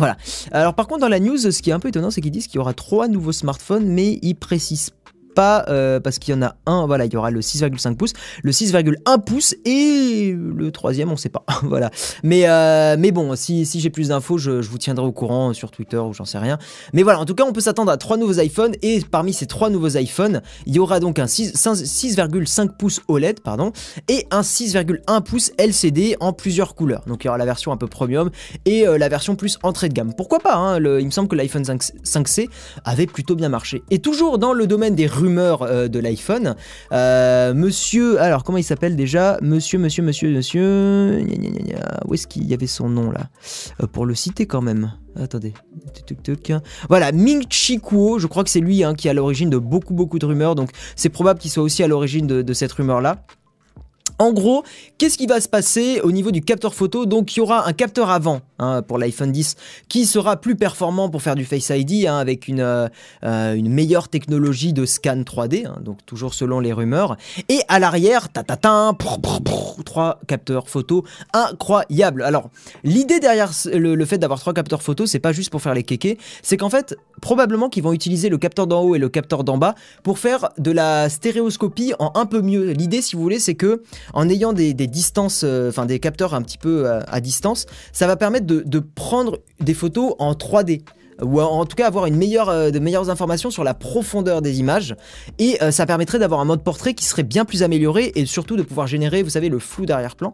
Voilà. 0.00 0.16
Alors 0.50 0.72
par 0.72 0.88
contre 0.88 1.00
dans 1.00 1.08
la 1.08 1.20
news, 1.20 1.36
ce 1.36 1.60
qui 1.60 1.68
est 1.68 1.74
un 1.74 1.78
peu 1.78 1.88
étonnant, 1.88 2.10
c'est 2.10 2.22
qu'ils 2.22 2.30
disent 2.30 2.46
qu'il 2.46 2.56
y 2.56 2.58
aura 2.58 2.72
trois 2.72 3.06
nouveaux 3.06 3.32
smartphones, 3.32 3.86
mais 3.86 4.18
ils 4.22 4.34
précisent 4.34 4.92
pas 5.34 5.64
euh, 5.68 6.00
parce 6.00 6.18
qu'il 6.18 6.34
y 6.34 6.36
en 6.36 6.42
a 6.42 6.56
un, 6.66 6.86
voilà, 6.86 7.04
il 7.04 7.12
y 7.12 7.16
aura 7.16 7.30
le 7.30 7.40
6,5 7.40 7.96
pouces, 7.96 8.12
le 8.42 8.52
6,1 8.52 9.24
pouces 9.24 9.54
et 9.64 10.34
le 10.36 10.70
troisième, 10.70 11.10
on 11.10 11.16
sait 11.16 11.28
pas, 11.28 11.44
voilà. 11.62 11.90
Mais, 12.22 12.48
euh, 12.48 12.96
mais 12.98 13.10
bon, 13.10 13.34
si, 13.36 13.66
si 13.66 13.80
j'ai 13.80 13.90
plus 13.90 14.08
d'infos, 14.08 14.38
je, 14.38 14.50
vous 14.52 14.78
tiendrai 14.78 15.06
au 15.06 15.12
courant 15.12 15.52
sur 15.52 15.70
Twitter 15.70 15.98
ou 15.98 16.12
j'en 16.12 16.24
sais 16.24 16.38
rien. 16.38 16.58
Mais 16.92 17.02
voilà, 17.02 17.20
en 17.20 17.24
tout 17.24 17.34
cas, 17.34 17.44
on 17.44 17.52
peut 17.52 17.60
s'attendre 17.60 17.90
à 17.90 17.96
trois 17.96 18.16
nouveaux 18.16 18.40
iPhones 18.40 18.74
et 18.82 19.00
parmi 19.10 19.32
ces 19.32 19.46
trois 19.46 19.70
nouveaux 19.70 19.96
iPhones, 19.96 20.42
il 20.66 20.74
y 20.74 20.78
aura 20.78 21.00
donc 21.00 21.18
un 21.18 21.26
6,5 21.26 22.76
pouces 22.76 23.00
OLED, 23.08 23.40
pardon, 23.40 23.72
et 24.08 24.26
un 24.30 24.42
6,1 24.42 25.22
pouces 25.22 25.52
LCD 25.58 26.16
en 26.20 26.32
plusieurs 26.32 26.74
couleurs. 26.74 27.02
Donc 27.06 27.24
il 27.24 27.26
y 27.26 27.28
aura 27.28 27.38
la 27.38 27.44
version 27.44 27.72
un 27.72 27.76
peu 27.76 27.86
premium 27.86 28.30
et 28.64 28.86
euh, 28.86 28.98
la 28.98 29.08
version 29.08 29.36
plus 29.36 29.58
entrée 29.62 29.88
de 29.88 29.94
gamme. 29.94 30.14
Pourquoi 30.14 30.38
pas 30.38 30.56
hein, 30.56 30.78
Il 30.78 31.06
me 31.06 31.10
semble 31.10 31.28
que 31.28 31.36
l'iPhone 31.36 31.64
5, 31.64 32.28
c 32.28 32.48
avait 32.84 33.06
plutôt 33.06 33.34
bien 33.34 33.48
marché. 33.48 33.82
Et 33.90 33.98
toujours 33.98 34.38
dans 34.38 34.52
le 34.52 34.66
domaine 34.66 34.94
des 34.94 35.06
euh, 35.38 35.88
de 35.88 35.98
l'iPhone. 35.98 36.56
Euh, 36.92 37.54
monsieur, 37.54 38.20
alors 38.20 38.44
comment 38.44 38.58
il 38.58 38.64
s'appelle 38.64 38.96
déjà? 38.96 39.38
Monsieur, 39.42 39.78
monsieur, 39.78 40.02
monsieur, 40.02 40.30
monsieur. 40.30 41.24
Où 42.06 42.14
est-ce 42.14 42.26
qu'il 42.26 42.46
y 42.46 42.54
avait 42.54 42.66
son 42.66 42.88
nom 42.88 43.10
là? 43.10 43.28
Euh, 43.82 43.86
Pour 43.86 44.06
le 44.06 44.14
citer 44.14 44.46
quand 44.46 44.62
même. 44.62 44.92
Attendez. 45.16 45.52
Voilà, 46.88 47.12
Ming 47.12 47.44
Chi 47.50 47.80
Kuo, 47.80 48.18
je 48.18 48.26
crois 48.26 48.44
que 48.44 48.50
c'est 48.50 48.60
lui 48.60 48.84
hein, 48.84 48.94
qui 48.94 49.08
est 49.08 49.10
à 49.10 49.14
l'origine 49.14 49.50
de 49.50 49.58
beaucoup 49.58 49.94
beaucoup 49.94 50.18
de 50.18 50.26
rumeurs, 50.26 50.54
donc 50.54 50.70
c'est 50.94 51.08
probable 51.08 51.40
qu'il 51.40 51.50
soit 51.50 51.62
aussi 51.62 51.82
à 51.82 51.88
l'origine 51.88 52.26
de 52.26 52.52
cette 52.52 52.72
rumeur 52.72 53.00
là. 53.00 53.24
En 54.20 54.34
gros, 54.34 54.64
qu'est-ce 54.98 55.16
qui 55.16 55.26
va 55.26 55.40
se 55.40 55.48
passer 55.48 56.02
au 56.02 56.12
niveau 56.12 56.30
du 56.30 56.42
capteur 56.42 56.74
photo? 56.74 57.06
Donc, 57.06 57.34
il 57.34 57.38
y 57.38 57.40
aura 57.40 57.66
un 57.66 57.72
capteur 57.72 58.10
avant 58.10 58.42
hein, 58.58 58.82
pour 58.82 58.98
l'iPhone 58.98 59.32
10 59.32 59.56
qui 59.88 60.04
sera 60.04 60.36
plus 60.36 60.56
performant 60.56 61.08
pour 61.08 61.22
faire 61.22 61.36
du 61.36 61.46
Face 61.46 61.70
ID 61.70 62.06
hein, 62.06 62.18
avec 62.18 62.46
une, 62.46 62.60
euh, 62.60 62.86
euh, 63.24 63.54
une 63.54 63.70
meilleure 63.70 64.10
technologie 64.10 64.74
de 64.74 64.84
scan 64.84 65.22
3D, 65.22 65.66
hein, 65.66 65.78
donc 65.82 66.04
toujours 66.04 66.34
selon 66.34 66.60
les 66.60 66.74
rumeurs. 66.74 67.16
Et 67.48 67.60
à 67.68 67.78
l'arrière, 67.78 68.28
trois 69.84 70.20
capteurs 70.26 70.68
photo 70.68 71.02
incroyables. 71.32 72.22
Alors, 72.22 72.50
l'idée 72.84 73.20
derrière 73.20 73.52
le, 73.72 74.04
fait 74.04 74.18
d'avoir 74.18 74.38
trois 74.38 74.52
capteurs 74.52 74.82
photo, 74.82 75.06
c'est 75.06 75.18
pas 75.18 75.32
juste 75.32 75.48
pour 75.48 75.62
faire 75.62 75.72
les 75.72 75.82
kékés, 75.82 76.18
c'est 76.42 76.58
qu'en 76.58 76.68
fait, 76.68 76.94
probablement 77.22 77.70
qu'ils 77.70 77.84
vont 77.84 77.94
utiliser 77.94 78.28
le 78.28 78.36
capteur 78.36 78.66
d'en 78.66 78.82
haut 78.82 78.94
et 78.94 78.98
le 78.98 79.08
capteur 79.08 79.44
d'en 79.44 79.56
bas 79.56 79.74
pour 80.02 80.18
faire 80.18 80.50
de 80.58 80.70
la 80.70 81.08
stéréoscopie 81.08 81.94
en 81.98 82.12
un 82.14 82.26
peu 82.26 82.42
mieux. 82.42 82.72
L'idée, 82.72 83.00
si 83.00 83.16
vous 83.16 83.22
voulez, 83.22 83.38
c'est 83.38 83.54
que 83.54 83.82
en 84.12 84.28
ayant 84.28 84.52
des, 84.52 84.72
distances, 84.74 85.42
euh, 85.44 85.68
enfin 85.68 85.86
des 85.86 85.98
capteurs 85.98 86.34
un 86.34 86.42
petit 86.42 86.58
peu 86.58 86.86
euh, 86.86 87.00
à, 87.08 87.20
distance, 87.20 87.66
ça 87.92 88.06
va 88.06 88.16
permettre 88.16 88.46
de, 88.46 88.78
prendre 88.78 89.38
des 89.60 89.74
photos 89.74 90.14
en 90.18 90.32
3D 90.32 90.82
ou 91.22 91.40
en 91.40 91.64
tout 91.66 91.76
cas 91.76 91.86
avoir 91.86 92.06
une 92.06 92.16
meilleure, 92.16 92.48
euh, 92.48 92.70
de 92.70 92.78
meilleures 92.78 93.10
informations 93.10 93.50
sur 93.50 93.64
la 93.64 93.74
profondeur 93.74 94.42
des 94.42 94.60
images. 94.60 94.94
Et 95.38 95.58
ça 95.70 95.86
permettrait 95.86 96.18
d'avoir 96.18 96.40
un 96.40 96.44
mode 96.44 96.62
portrait 96.62 96.94
qui 96.94 97.04
serait 97.04 97.22
bien 97.22 97.44
plus 97.44 97.62
amélioré 97.62 98.12
et 98.14 98.26
surtout 98.26 98.56
de 98.56 98.62
pouvoir 98.62 98.86
générer, 98.86 99.22
vous 99.22 99.30
savez, 99.30 99.48
le 99.48 99.58
flou 99.58 99.86
d'arrière-plan 99.86 100.32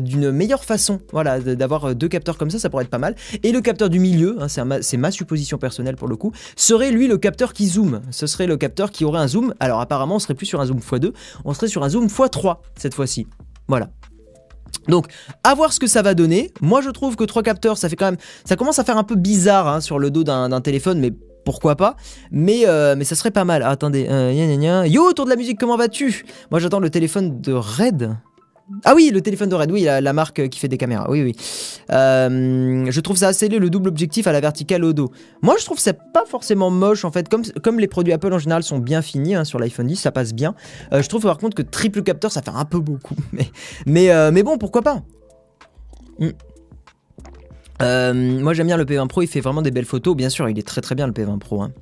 d'une 0.00 0.30
meilleure 0.30 0.64
façon. 0.64 1.00
Voilà, 1.12 1.40
d'avoir 1.40 1.94
deux 1.94 2.08
capteurs 2.08 2.38
comme 2.38 2.50
ça, 2.50 2.58
ça 2.58 2.70
pourrait 2.70 2.84
être 2.84 2.90
pas 2.90 2.98
mal. 2.98 3.14
Et 3.42 3.52
le 3.52 3.60
capteur 3.60 3.88
du 3.88 3.98
milieu, 3.98 4.36
hein, 4.40 4.46
c'est 4.48 4.96
ma 4.96 5.10
supposition 5.10 5.58
personnelle 5.58 5.96
pour 5.96 6.08
le 6.08 6.16
coup, 6.16 6.32
serait 6.56 6.90
lui 6.90 7.08
le 7.08 7.18
capteur 7.18 7.52
qui 7.52 7.66
zoome. 7.66 8.00
Ce 8.10 8.26
serait 8.26 8.46
le 8.46 8.56
capteur 8.56 8.90
qui 8.90 9.04
aurait 9.04 9.20
un 9.20 9.28
zoom. 9.28 9.54
Alors 9.60 9.80
apparemment, 9.80 10.16
on 10.16 10.20
serait 10.20 10.34
plus 10.34 10.46
sur 10.46 10.60
un 10.60 10.66
zoom 10.66 10.78
x2, 10.78 11.12
on 11.44 11.54
serait 11.54 11.68
sur 11.68 11.82
un 11.84 11.88
zoom 11.88 12.06
x3 12.06 12.58
cette 12.76 12.94
fois-ci. 12.94 13.26
Voilà. 13.68 13.90
Donc, 14.88 15.06
à 15.44 15.54
voir 15.54 15.72
ce 15.72 15.80
que 15.80 15.86
ça 15.86 16.02
va 16.02 16.14
donner. 16.14 16.52
Moi, 16.60 16.80
je 16.80 16.90
trouve 16.90 17.16
que 17.16 17.24
trois 17.24 17.42
capteurs, 17.42 17.78
ça 17.78 17.88
fait 17.88 17.96
quand 17.96 18.06
même, 18.06 18.18
ça 18.44 18.56
commence 18.56 18.78
à 18.78 18.84
faire 18.84 18.98
un 18.98 19.04
peu 19.04 19.16
bizarre 19.16 19.68
hein, 19.68 19.80
sur 19.80 19.98
le 19.98 20.10
dos 20.10 20.24
d'un 20.24 20.60
téléphone, 20.60 20.98
mais 20.98 21.12
pourquoi 21.44 21.76
pas 21.76 21.96
mais, 22.32 22.66
euh, 22.66 22.96
mais 22.98 23.04
ça 23.04 23.14
serait 23.14 23.30
pas 23.30 23.44
mal. 23.44 23.62
Ah, 23.62 23.70
attendez, 23.70 24.06
euh, 24.10 24.86
yo, 24.86 25.04
autour 25.04 25.24
de 25.24 25.30
la 25.30 25.36
musique, 25.36 25.58
comment 25.58 25.76
vas-tu? 25.76 26.26
Moi, 26.50 26.60
j'attends 26.60 26.80
le 26.80 26.90
téléphone 26.90 27.40
de 27.40 27.52
Red. 27.52 28.16
Ah 28.84 28.94
oui, 28.96 29.10
le 29.12 29.20
téléphone 29.20 29.48
de 29.48 29.54
Red, 29.54 29.70
oui, 29.70 29.82
la, 29.82 30.12
marque 30.12 30.48
qui 30.48 30.58
fait 30.58 30.66
des 30.66 30.76
caméras, 30.76 31.08
oui, 31.08 31.22
oui. 31.22 31.36
Euh, 31.92 32.86
je 32.90 33.00
trouve 33.00 33.16
ça 33.16 33.28
assez 33.28 33.48
laid, 33.48 33.60
le 33.60 33.70
double 33.70 33.88
objectif 33.88 34.26
à 34.26 34.32
la 34.32 34.40
verticale 34.40 34.84
au 34.84 34.92
dos. 34.92 35.12
Moi, 35.40 35.54
je 35.58 35.64
trouve 35.64 35.78
c'est 35.78 35.96
pas 36.12 36.24
forcément 36.26 36.70
moche, 36.70 37.04
en 37.04 37.12
fait. 37.12 37.28
Comme, 37.28 37.78
les 37.78 37.86
produits 37.86 38.12
Apple 38.12 38.32
en 38.32 38.38
général 38.38 38.64
sont 38.64 38.78
bien 38.78 39.02
finis 39.02 39.36
hein, 39.36 39.44
sur 39.44 39.60
l'iPhone 39.60 39.86
10, 39.86 39.96
ça 39.96 40.10
passe 40.10 40.34
bien. 40.34 40.56
Euh, 40.92 41.00
je 41.00 41.08
trouve 41.08 41.22
par 41.22 41.38
contre 41.38 41.54
que 41.54 41.62
triple 41.62 42.02
capteur, 42.02 42.32
ça 42.32 42.42
fait 42.42 42.50
un 42.50 42.64
peu 42.64 42.80
beaucoup. 42.80 43.14
Mais, 43.32 43.50
mais, 43.86 44.10
euh, 44.10 44.30
mais 44.32 44.42
bon, 44.42 44.58
pourquoi 44.58 44.82
pas? 44.82 45.02
Hmm. 46.18 46.30
moi 48.40 48.54
j'aime 48.54 48.68
bien 48.68 48.78
le 48.78 48.86
P20 48.86 49.06
Pro, 49.06 49.20
il 49.20 49.26
fait 49.26 49.40
vraiment 49.40 49.62
des 49.62 49.70
belles 49.70 49.84
photos. 49.84 50.16
Bien 50.16 50.30
sûr, 50.30 50.48
il 50.48 50.58
est 50.58 50.66
très 50.66 50.80
très 50.80 50.94
bien 50.94 51.06
le 51.06 51.12
P20 51.12 51.38
Pro. 51.38 51.62
Hein. 51.62 51.72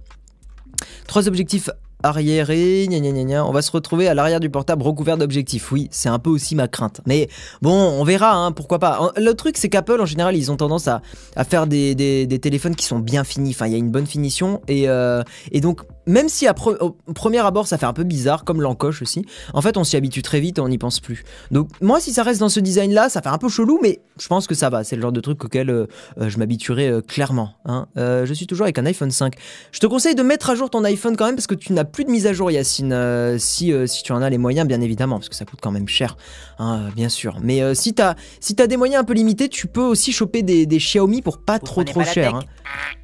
Trois 1.06 1.28
objectifs 1.28 1.70
arriéré, 2.04 2.86
gna 2.88 3.00
gna 3.00 3.10
gna 3.10 3.24
gna. 3.24 3.46
On 3.46 3.52
va 3.52 3.62
se 3.62 3.72
retrouver 3.72 4.06
à 4.08 4.14
l'arrière 4.14 4.38
du 4.38 4.50
portable 4.50 4.82
recouvert 4.82 5.16
d'objectifs. 5.16 5.72
Oui, 5.72 5.88
c'est 5.90 6.08
un 6.08 6.18
peu 6.18 6.30
aussi 6.30 6.54
ma 6.54 6.68
crainte. 6.68 7.00
Mais 7.06 7.28
bon, 7.62 7.72
on 7.72 8.04
verra, 8.04 8.34
hein, 8.34 8.52
pourquoi 8.52 8.78
pas. 8.78 9.12
Le 9.16 9.32
truc, 9.32 9.56
c'est 9.56 9.68
qu'Apple, 9.68 10.00
en 10.00 10.06
général, 10.06 10.36
ils 10.36 10.52
ont 10.52 10.56
tendance 10.56 10.86
à, 10.86 11.00
faire 11.44 11.66
des, 11.66 12.28
téléphones 12.40 12.76
qui 12.76 12.84
sont 12.84 12.98
bien 12.98 13.24
finis. 13.24 13.50
Enfin, 13.50 13.66
il 13.66 13.72
y 13.72 13.74
a 13.74 13.78
une 13.78 13.90
bonne 13.90 14.06
finition. 14.06 14.60
Et, 14.68 14.88
euh, 14.88 15.22
et 15.50 15.60
donc, 15.60 15.80
même 16.06 16.28
si 16.28 16.46
à 16.46 16.54
au 16.80 16.90
premier 17.14 17.38
abord 17.38 17.66
ça 17.66 17.78
fait 17.78 17.86
un 17.86 17.92
peu 17.92 18.04
bizarre, 18.04 18.44
comme 18.44 18.60
l'encoche 18.60 19.02
aussi, 19.02 19.24
en 19.52 19.62
fait 19.62 19.76
on 19.76 19.84
s'y 19.84 19.96
habitue 19.96 20.22
très 20.22 20.40
vite 20.40 20.58
et 20.58 20.60
on 20.60 20.68
n'y 20.68 20.78
pense 20.78 21.00
plus. 21.00 21.24
Donc 21.50 21.68
moi 21.80 22.00
si 22.00 22.12
ça 22.12 22.22
reste 22.22 22.40
dans 22.40 22.48
ce 22.48 22.60
design 22.60 22.92
là, 22.92 23.08
ça 23.08 23.22
fait 23.22 23.28
un 23.28 23.38
peu 23.38 23.48
chelou, 23.48 23.78
mais 23.82 24.00
je 24.18 24.28
pense 24.28 24.46
que 24.46 24.54
ça 24.54 24.70
va. 24.70 24.84
C'est 24.84 24.96
le 24.96 25.02
genre 25.02 25.12
de 25.12 25.20
truc 25.20 25.44
auquel 25.44 25.70
euh, 25.70 25.86
euh, 26.20 26.28
je 26.28 26.38
m'habituerai 26.38 26.88
euh, 26.88 27.00
clairement. 27.00 27.54
Hein. 27.64 27.86
je 27.96 28.32
suis 28.32 28.46
toujours 28.46 28.64
avec 28.64 28.78
un 28.78 28.86
iPhone 28.86 29.10
5. 29.10 29.34
Je 29.72 29.80
te 29.80 29.86
conseille 29.86 30.14
de 30.14 30.22
mettre 30.22 30.50
à 30.50 30.54
jour 30.54 30.70
ton 30.70 30.84
iPhone 30.84 31.16
quand 31.16 31.26
même 31.26 31.36
parce 31.36 31.46
que 31.46 31.54
tu 31.54 31.72
n'as 31.72 31.84
plus 31.84 32.04
de 32.04 32.10
mise 32.10 32.26
à 32.26 32.32
jour 32.32 32.50
Yacine, 32.50 33.38
si, 33.38 33.72
si 33.86 34.02
tu 34.02 34.12
en 34.12 34.22
as 34.22 34.30
les 34.30 34.38
moyens 34.38 34.66
bien 34.66 34.80
évidemment, 34.80 35.16
parce 35.16 35.28
que 35.28 35.34
ça 35.34 35.44
coûte 35.44 35.60
quand 35.62 35.70
même 35.70 35.88
cher, 35.88 36.16
hein, 36.58 36.90
bien 36.94 37.08
sûr. 37.08 37.38
Mais 37.42 37.74
si 37.74 37.94
tu 37.94 38.02
as, 38.02 38.16
si 38.40 38.54
as 38.58 38.66
des 38.66 38.76
moyens 38.76 39.02
un 39.02 39.04
peu 39.04 39.14
limités, 39.14 39.48
tu 39.48 39.66
peux 39.66 39.82
aussi 39.82 40.12
choper 40.12 40.42
des, 40.42 40.66
Xiaomi 40.66 41.22
pour 41.22 41.38
pas 41.38 41.58
trop 41.58 41.84
trop 41.84 42.04
cher. 42.04 42.36
Hein. 42.36 42.42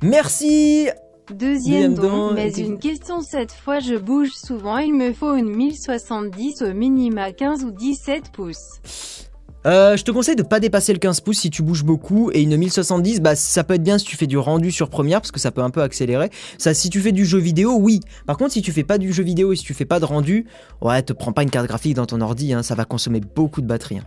Merci 0.03 0.89
Deuxième 1.35 1.95
don, 1.95 2.33
mais 2.35 2.51
une 2.53 2.79
question 2.79 3.21
cette 3.21 3.53
fois 3.53 3.79
je 3.79 3.95
bouge 3.95 4.33
souvent, 4.33 4.79
il 4.79 4.95
me 4.95 5.13
faut 5.13 5.35
une 5.35 5.55
1070 5.55 6.63
au 6.63 6.75
minima 6.75 7.33
15 7.33 7.65
ou 7.65 7.71
17 7.71 8.33
pouces. 8.33 9.29
Euh, 9.67 9.97
je 9.97 10.05
te 10.05 10.11
conseille 10.11 10.37
de 10.37 10.43
pas 10.43 10.59
dépasser 10.59 10.93
le 10.93 10.99
15 10.99 11.21
pouces 11.21 11.41
si 11.41 11.51
tu 11.51 11.63
bouges 11.63 11.85
beaucoup 11.85 12.31
et 12.33 12.41
une 12.41 12.57
1070 12.57 13.21
bah 13.21 13.37
ça 13.37 13.63
peut 13.63 13.75
être 13.75 13.83
bien 13.83 13.99
si 13.99 14.07
tu 14.07 14.17
fais 14.17 14.27
du 14.27 14.39
rendu 14.39 14.73
sur 14.73 14.89
première 14.89 15.21
parce 15.21 15.33
que 15.33 15.41
ça 15.41 15.51
peut 15.51 15.63
un 15.63 15.71
peu 15.71 15.83
accélérer. 15.83 16.31
Ça 16.59 16.73
si 16.75 16.89
tu 16.89 17.01
fais 17.01 17.13
du 17.13 17.27
jeu 17.27 17.39
vidéo 17.39 17.77
oui. 17.79 18.01
Par 18.27 18.37
contre 18.37 18.53
si 18.53 18.63
tu 18.63 18.73
fais 18.73 18.85
pas 18.85 18.99
du 18.99 19.13
jeu 19.13 19.23
vidéo 19.23 19.53
et 19.53 19.57
si 19.57 19.63
tu 19.63 19.75
fais 19.75 19.85
pas 19.85 20.01
de 20.01 20.07
rendu, 20.07 20.47
ouais 20.81 21.03
te 21.03 21.13
prends 21.13 21.33
pas 21.33 21.43
une 21.43 21.51
carte 21.51 21.67
graphique 21.67 21.95
dans 21.95 22.07
ton 22.07 22.21
ordi, 22.23 22.55
hein, 22.55 22.63
ça 22.63 22.75
va 22.75 22.85
consommer 22.85 23.21
beaucoup 23.21 23.61
de 23.61 23.67
batterie. 23.67 23.99
Hein. 23.99 24.05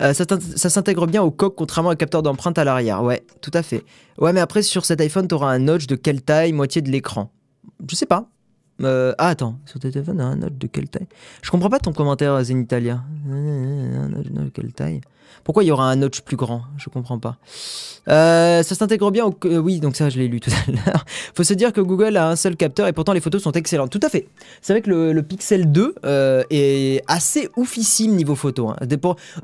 Euh, 0.00 0.12
ça, 0.12 0.70
s'intègre 0.70 1.06
bien 1.06 1.22
au 1.22 1.30
coq 1.30 1.54
contrairement 1.56 1.90
au 1.90 1.96
capteur 1.96 2.22
d'empreinte 2.22 2.58
à 2.58 2.64
l'arrière. 2.64 3.02
Ouais, 3.02 3.24
tout 3.40 3.52
à 3.54 3.62
fait. 3.62 3.84
Ouais, 4.18 4.32
mais 4.32 4.40
après 4.40 4.62
sur 4.62 4.84
cet 4.84 5.00
iPhone, 5.00 5.28
tu 5.28 5.34
auras 5.34 5.52
un 5.52 5.58
notch 5.58 5.86
de 5.86 5.96
quelle 5.96 6.22
taille? 6.22 6.52
Moitié 6.52 6.82
de 6.82 6.90
l'écran. 6.90 7.30
Je 7.88 7.94
sais 7.94 8.06
pas. 8.06 8.28
Euh, 8.82 9.14
ah, 9.18 9.28
attends, 9.28 9.58
sur 9.66 9.78
ton 9.78 9.90
téléphone, 9.90 10.20
un 10.20 10.36
notch 10.36 10.54
de 10.54 10.66
quelle 10.66 10.88
taille? 10.88 11.06
Je 11.42 11.50
comprends 11.50 11.70
pas 11.70 11.78
ton 11.78 11.92
commentaire, 11.92 12.42
Zenitalia. 12.42 13.02
Un 13.30 14.08
notch 14.08 14.26
de 14.26 14.48
quelle 14.50 14.72
taille? 14.72 15.00
Pourquoi 15.44 15.62
il 15.62 15.66
y 15.66 15.70
aura 15.70 15.90
un 15.90 15.96
notch 15.96 16.22
plus 16.22 16.36
grand? 16.36 16.62
Je 16.78 16.88
comprends 16.88 17.18
pas. 17.18 17.36
Euh, 18.08 18.62
ça 18.62 18.74
s'intègre 18.74 19.10
bien 19.10 19.26
au... 19.26 19.34
Euh, 19.44 19.58
oui, 19.58 19.80
donc 19.80 19.96
ça, 19.96 20.08
je 20.08 20.18
l'ai 20.18 20.28
lu 20.28 20.40
tout 20.40 20.50
à 20.50 20.70
l'heure. 20.70 21.04
faut 21.34 21.42
se 21.42 21.54
dire 21.54 21.72
que 21.72 21.80
Google 21.80 22.16
a 22.16 22.28
un 22.28 22.36
seul 22.36 22.56
capteur 22.56 22.86
et 22.86 22.92
pourtant 22.92 23.12
les 23.12 23.20
photos 23.20 23.42
sont 23.42 23.52
excellentes. 23.52 23.90
Tout 23.90 24.00
à 24.02 24.08
fait. 24.08 24.28
C'est 24.62 24.72
vrai 24.72 24.82
que 24.82 24.90
le, 24.90 25.22
Pixel 25.22 25.70
2 25.70 25.94
euh, 26.04 26.42
est 26.50 27.02
assez 27.08 27.48
oufissime 27.56 28.14
niveau 28.14 28.34
photo. 28.34 28.70
Hein. 28.70 28.76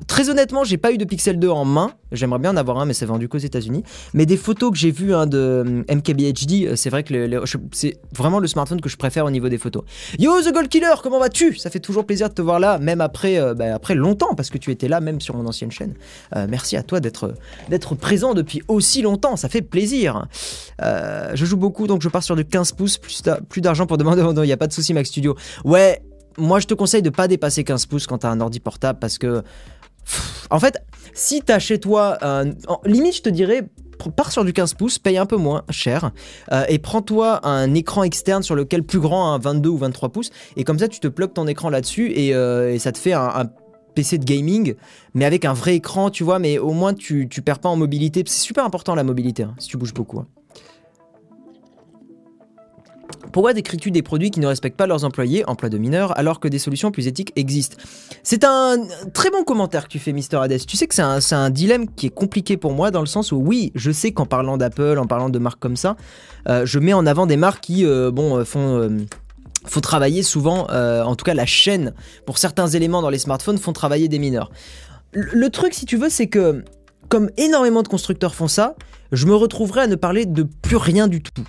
Très 0.06 0.30
honnêtement, 0.30 0.64
j'ai 0.64 0.78
pas 0.78 0.92
eu 0.92 0.98
de 0.98 1.04
Pixel 1.04 1.38
2 1.38 1.48
en 1.48 1.64
main. 1.64 1.92
J'aimerais 2.12 2.38
bien 2.38 2.50
en 2.50 2.56
avoir 2.56 2.78
un, 2.78 2.86
mais 2.86 2.94
c'est 2.94 3.06
vendu 3.06 3.28
qu'aux 3.28 3.38
États-Unis. 3.38 3.82
Mais 4.14 4.26
des 4.26 4.36
photos 4.36 4.72
que 4.72 4.76
j'ai 4.76 4.90
vues 4.90 5.14
hein, 5.14 5.26
de 5.26 5.84
MKBHD, 5.88 6.76
c'est 6.76 6.90
vrai 6.90 7.02
que 7.02 7.44
c'est 7.72 7.98
vraiment 8.14 8.40
le 8.40 8.46
smartphone 8.46 8.80
que 8.80 8.88
je 8.88 8.96
préfère 8.96 9.19
au 9.24 9.30
niveau 9.30 9.48
des 9.48 9.58
photos. 9.58 9.84
Yo, 10.18 10.40
The 10.42 10.52
Gold 10.52 10.68
Killer, 10.68 10.94
comment 11.02 11.18
vas-tu? 11.18 11.56
Ça 11.56 11.70
fait 11.70 11.80
toujours 11.80 12.06
plaisir 12.06 12.28
de 12.28 12.34
te 12.34 12.42
voir 12.42 12.60
là, 12.60 12.78
même 12.78 13.00
après, 13.00 13.38
bah, 13.54 13.74
après 13.74 13.94
longtemps, 13.94 14.34
parce 14.34 14.50
que 14.50 14.58
tu 14.58 14.70
étais 14.70 14.88
là 14.88 15.00
même 15.00 15.20
sur 15.20 15.36
mon 15.36 15.46
ancienne 15.46 15.70
chaîne. 15.70 15.94
Euh, 16.36 16.46
merci 16.48 16.76
à 16.76 16.82
toi 16.82 17.00
d'être 17.00 17.34
présent 17.96 18.34
depuis 18.34 18.62
aussi 18.68 19.02
longtemps, 19.02 19.36
ça 19.36 19.48
fait 19.48 19.62
plaisir. 19.62 20.26
Euh, 20.82 21.30
je 21.34 21.44
joue 21.44 21.56
beaucoup, 21.56 21.86
donc 21.86 22.02
je 22.02 22.08
pars 22.08 22.22
sur 22.22 22.36
du 22.36 22.44
15 22.44 22.72
pouces, 22.72 22.98
plus 22.98 23.60
d'argent 23.60 23.86
pour 23.86 23.98
demander. 23.98 24.22
Il 24.22 24.42
n'y 24.42 24.52
a 24.52 24.56
pas 24.56 24.66
de 24.66 24.72
souci, 24.72 24.94
Max 24.94 25.08
Studio. 25.08 25.36
Ouais, 25.64 26.02
moi 26.38 26.60
je 26.60 26.66
te 26.66 26.74
conseille 26.74 27.02
de 27.02 27.10
pas 27.10 27.28
dépasser 27.28 27.64
15 27.64 27.86
pouces 27.86 28.06
quand 28.06 28.18
tu 28.18 28.26
as 28.26 28.30
un 28.30 28.40
ordi 28.40 28.60
portable 28.60 28.98
parce 28.98 29.18
que. 29.18 29.42
en 30.50 30.58
fait, 30.58 30.76
si 31.14 31.42
tu 31.42 31.52
as 31.52 31.58
chez 31.58 31.78
toi. 31.78 32.18
Un, 32.22 32.52
limite, 32.84 33.16
je 33.16 33.22
te 33.22 33.28
dirais, 33.28 33.64
pars 34.08 34.32
sur 34.32 34.44
du 34.44 34.54
15 34.54 34.74
pouces, 34.74 34.98
paye 34.98 35.18
un 35.18 35.26
peu 35.26 35.36
moins 35.36 35.64
cher 35.68 36.12
euh, 36.52 36.64
et 36.68 36.78
prends-toi 36.78 37.46
un 37.46 37.74
écran 37.74 38.02
externe 38.02 38.42
sur 38.42 38.54
lequel 38.54 38.82
plus 38.82 39.00
grand, 39.00 39.34
un 39.34 39.38
22 39.38 39.68
ou 39.68 39.76
23 39.76 40.08
pouces, 40.08 40.30
et 40.56 40.64
comme 40.64 40.78
ça 40.78 40.88
tu 40.88 41.00
te 41.00 41.08
plugues 41.08 41.34
ton 41.34 41.46
écran 41.46 41.68
là-dessus 41.68 42.10
et, 42.12 42.30
ça 42.78 42.92
te 42.92 42.98
fait 42.98 43.12
un 43.12 43.50
PC 43.94 44.18
de 44.18 44.24
gaming, 44.24 44.74
mais 45.14 45.24
avec 45.24 45.44
un 45.44 45.52
vrai 45.52 45.76
écran, 45.76 46.10
tu 46.10 46.24
vois, 46.24 46.38
mais 46.38 46.58
au 46.58 46.72
moins 46.72 46.94
tu, 46.94 47.28
tu 47.28 47.42
perds 47.42 47.58
pas 47.58 47.68
en 47.68 47.76
mobilité. 47.76 48.22
C'est 48.26 48.40
super 48.40 48.64
important 48.64 48.94
la 48.94 49.04
mobilité, 49.04 49.42
hein, 49.42 49.54
si 49.58 49.68
tu 49.68 49.76
bouges 49.76 49.94
beaucoup. 49.94 50.20
Hein. 50.20 50.26
Pourquoi 53.32 53.52
décris-tu 53.52 53.90
des 53.90 54.02
produits 54.02 54.30
qui 54.30 54.40
ne 54.40 54.46
respectent 54.46 54.76
pas 54.76 54.86
leurs 54.86 55.04
employés, 55.04 55.44
emploi 55.48 55.68
de 55.68 55.78
mineurs, 55.78 56.16
alors 56.18 56.40
que 56.40 56.48
des 56.48 56.58
solutions 56.58 56.90
plus 56.90 57.06
éthiques 57.06 57.32
existent? 57.36 57.76
C'est 58.22 58.44
un 58.44 58.76
très 59.14 59.30
bon 59.30 59.44
commentaire 59.44 59.84
que 59.84 59.88
tu 59.88 59.98
fais, 59.98 60.12
Mister 60.12 60.36
Hades. 60.36 60.64
Tu 60.66 60.76
sais 60.76 60.86
que 60.86 60.94
c'est 60.94 61.34
un, 61.34 61.50
dilemme 61.50 61.88
qui 61.94 62.06
est 62.06 62.14
compliqué 62.14 62.56
pour 62.56 62.72
moi, 62.72 62.90
dans 62.90 63.00
le 63.00 63.06
sens 63.06 63.32
où, 63.32 63.36
oui, 63.36 63.72
je 63.74 63.90
sais 63.90 64.12
qu'en 64.12 64.26
parlant 64.26 64.56
d'Apple, 64.56 64.98
en 64.98 65.06
parlant 65.06 65.30
de 65.30 65.38
marques 65.38 65.60
comme 65.60 65.76
ça, 65.76 65.96
euh, 66.48 66.66
je 66.66 66.78
mets 66.78 66.92
en 66.92 67.06
avant 67.06 67.26
des 67.26 67.36
marques 67.36 67.62
qui, 67.62 67.84
euh, 67.86 68.10
bon, 68.10 68.38
euh, 68.38 68.44
font 68.44 69.80
travailler 69.80 70.22
souvent, 70.22 70.66
en 70.70 71.16
tout 71.16 71.24
cas 71.24 71.34
la 71.34 71.46
chaîne, 71.46 71.94
pour 72.26 72.38
certains 72.38 72.68
éléments 72.68 73.02
dans 73.02 73.10
les 73.10 73.18
smartphones, 73.18 73.58
font 73.58 73.72
travailler 73.72 74.08
des 74.08 74.18
mineurs. 74.18 74.50
Le, 75.12 75.48
truc, 75.48 75.74
si 75.74 75.86
tu 75.86 75.96
veux, 75.96 76.08
c'est 76.08 76.28
que, 76.28 76.64
comme 77.08 77.30
énormément 77.36 77.82
de 77.82 77.88
constructeurs 77.88 78.34
font 78.34 78.48
ça, 78.48 78.74
je 79.12 79.26
me 79.26 79.34
retrouverai 79.34 79.82
à 79.82 79.86
ne 79.86 79.94
parler 79.96 80.26
de 80.26 80.42
plus 80.42 80.76
rien 80.76 81.08
du 81.08 81.22
tout. 81.22 81.46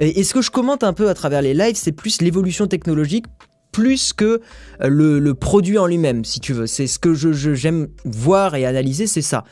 Et, 0.00 0.24
ce 0.24 0.34
que 0.34 0.42
je 0.42 0.50
commente 0.50 0.82
un 0.82 0.92
peu 0.92 1.08
à 1.08 1.14
travers 1.14 1.42
les 1.42 1.54
lives, 1.54 1.76
c'est 1.76 1.92
plus 1.92 2.22
l'évolution 2.22 2.66
technologique 2.66 3.26
plus 3.72 4.12
que 4.12 4.40
euh, 4.82 4.88
le, 4.88 5.34
produit 5.34 5.78
en 5.78 5.86
lui-même, 5.86 6.24
si 6.24 6.40
tu 6.40 6.52
veux. 6.52 6.66
C'est 6.66 6.86
ce 6.86 6.98
que 6.98 7.14
j'aime 7.14 7.88
voir 8.04 8.54
et 8.54 8.66
analyser, 8.66 9.06
c'est 9.06 9.22
ça. 9.22 9.44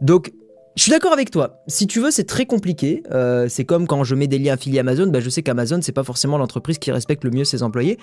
Donc, 0.00 0.32
je 0.76 0.82
suis 0.82 0.90
d'accord 0.90 1.12
avec 1.12 1.30
toi. 1.30 1.62
Si 1.66 1.86
tu 1.86 2.00
veux, 2.00 2.10
c'est 2.10 2.24
très 2.24 2.44
compliqué. 2.44 3.02
Euh, 3.10 3.48
c'est 3.48 3.64
comme 3.64 3.86
quand 3.86 4.04
je 4.04 4.14
mets 4.14 4.26
des 4.26 4.38
liens 4.38 4.54
affiliés 4.54 4.78
Amazon. 4.78 5.06
Bah, 5.06 5.20
je 5.20 5.30
sais 5.30 5.42
qu'Amazon, 5.42 5.80
c'est 5.82 5.92
pas 5.92 6.04
forcément 6.04 6.36
l'entreprise 6.36 6.78
qui 6.78 6.92
respecte 6.92 7.24
le 7.24 7.30
mieux 7.30 7.44
ses 7.44 7.62
employés. 7.62 7.98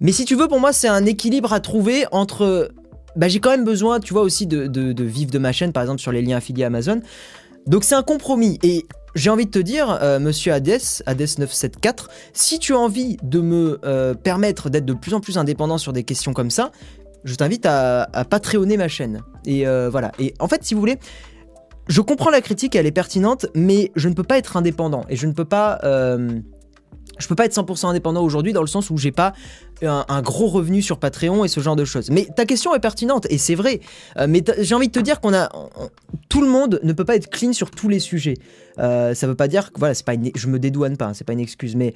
Mais 0.00 0.12
si 0.12 0.24
tu 0.24 0.36
veux, 0.36 0.46
pour 0.46 0.60
moi, 0.60 0.72
c'est 0.72 0.88
un 0.88 1.04
équilibre 1.04 1.52
à 1.52 1.60
trouver 1.60 2.04
entre. 2.12 2.70
Bah, 3.16 3.28
j'ai 3.28 3.40
quand 3.40 3.50
même 3.50 3.64
besoin, 3.64 3.98
tu 3.98 4.12
vois, 4.12 4.22
aussi 4.22 4.46
de, 4.46 5.02
vivre 5.02 5.30
de 5.30 5.38
ma 5.38 5.50
chaîne, 5.50 5.72
par 5.72 5.82
exemple, 5.82 6.00
sur 6.00 6.12
les 6.12 6.22
liens 6.22 6.36
affiliés 6.36 6.64
Amazon. 6.64 7.00
Donc, 7.66 7.84
c'est 7.84 7.94
un 7.94 8.02
compromis. 8.02 8.58
Et 8.62 8.86
j'ai 9.14 9.30
envie 9.30 9.46
de 9.46 9.50
te 9.50 9.58
dire, 9.58 9.98
euh, 10.02 10.18
monsieur 10.18 10.52
Hades, 10.52 10.68
Hades974, 11.06 12.06
si 12.32 12.58
tu 12.58 12.74
as 12.74 12.78
envie 12.78 13.16
de 13.22 13.40
me 13.40 13.80
euh, 13.84 14.14
permettre 14.14 14.70
d'être 14.70 14.84
de 14.84 14.92
plus 14.94 15.14
en 15.14 15.20
plus 15.20 15.38
indépendant 15.38 15.78
sur 15.78 15.92
des 15.92 16.04
questions 16.04 16.32
comme 16.32 16.50
ça, 16.50 16.70
je 17.24 17.34
t'invite 17.34 17.66
à, 17.66 18.02
à 18.12 18.24
patreonner 18.24 18.76
ma 18.76 18.88
chaîne. 18.88 19.22
Et 19.44 19.64
voilà. 19.64 20.12
Et 20.18 20.34
en 20.38 20.46
fait, 20.46 20.64
si 20.64 20.74
vous 20.74 20.80
voulez, 20.80 20.98
je 21.88 22.00
comprends 22.00 22.30
la 22.30 22.40
critique, 22.40 22.76
elle 22.76 22.86
est 22.86 22.92
pertinente, 22.92 23.46
mais 23.54 23.90
je 23.96 24.08
ne 24.08 24.14
peux 24.14 24.22
pas 24.22 24.38
être 24.38 24.56
indépendant 24.56 25.04
et 25.08 25.16
je 25.16 25.26
ne 25.26 25.32
peux 25.32 25.44
pas. 25.44 25.80
Euh, 27.06 27.16
je 27.18 27.28
peux 27.28 27.34
pas 27.34 27.46
être 27.46 27.54
100% 27.54 27.88
indépendant 27.88 28.22
aujourd'hui 28.22 28.52
dans 28.52 28.60
le 28.60 28.66
sens 28.66 28.90
où 28.90 28.98
j'ai 28.98 29.12
pas 29.12 29.32
un, 29.82 30.22
gros 30.22 30.46
revenu 30.46 30.80
sur 30.82 30.98
Patreon 30.98 31.44
et 31.44 31.48
ce 31.48 31.60
genre 31.60 31.76
de 31.76 31.84
choses. 31.84 32.10
Mais 32.10 32.26
ta 32.34 32.46
question 32.46 32.74
est 32.74 32.80
pertinente 32.80 33.26
et 33.30 33.38
c'est 33.38 33.54
vrai. 33.54 33.80
Euh, 34.16 34.26
mais 34.28 34.42
j'ai 34.58 34.74
envie 34.74 34.88
de 34.88 34.92
te 34.92 35.00
dire 35.00 35.20
qu'on 35.20 35.34
a 35.34 35.50
tout 36.28 36.40
le 36.40 36.48
monde 36.48 36.80
ne 36.82 36.92
peut 36.92 37.04
pas 37.04 37.16
être 37.16 37.28
clean 37.28 37.52
sur 37.52 37.70
tous 37.70 37.88
les 37.88 38.00
sujets. 38.00 38.34
Euh, 38.78 39.14
ça 39.14 39.26
veut 39.26 39.34
pas 39.34 39.48
dire 39.48 39.72
que 39.72 39.78
voilà, 39.78 39.94
c'est 39.94 40.04
pas 40.04 40.12
je 40.34 40.46
me 40.48 40.58
dédouane 40.58 40.96
pas, 40.96 41.06
hein, 41.06 41.14
c'est 41.14 41.24
pas 41.24 41.32
une 41.32 41.40
excuse. 41.40 41.76
Mais 41.76 41.94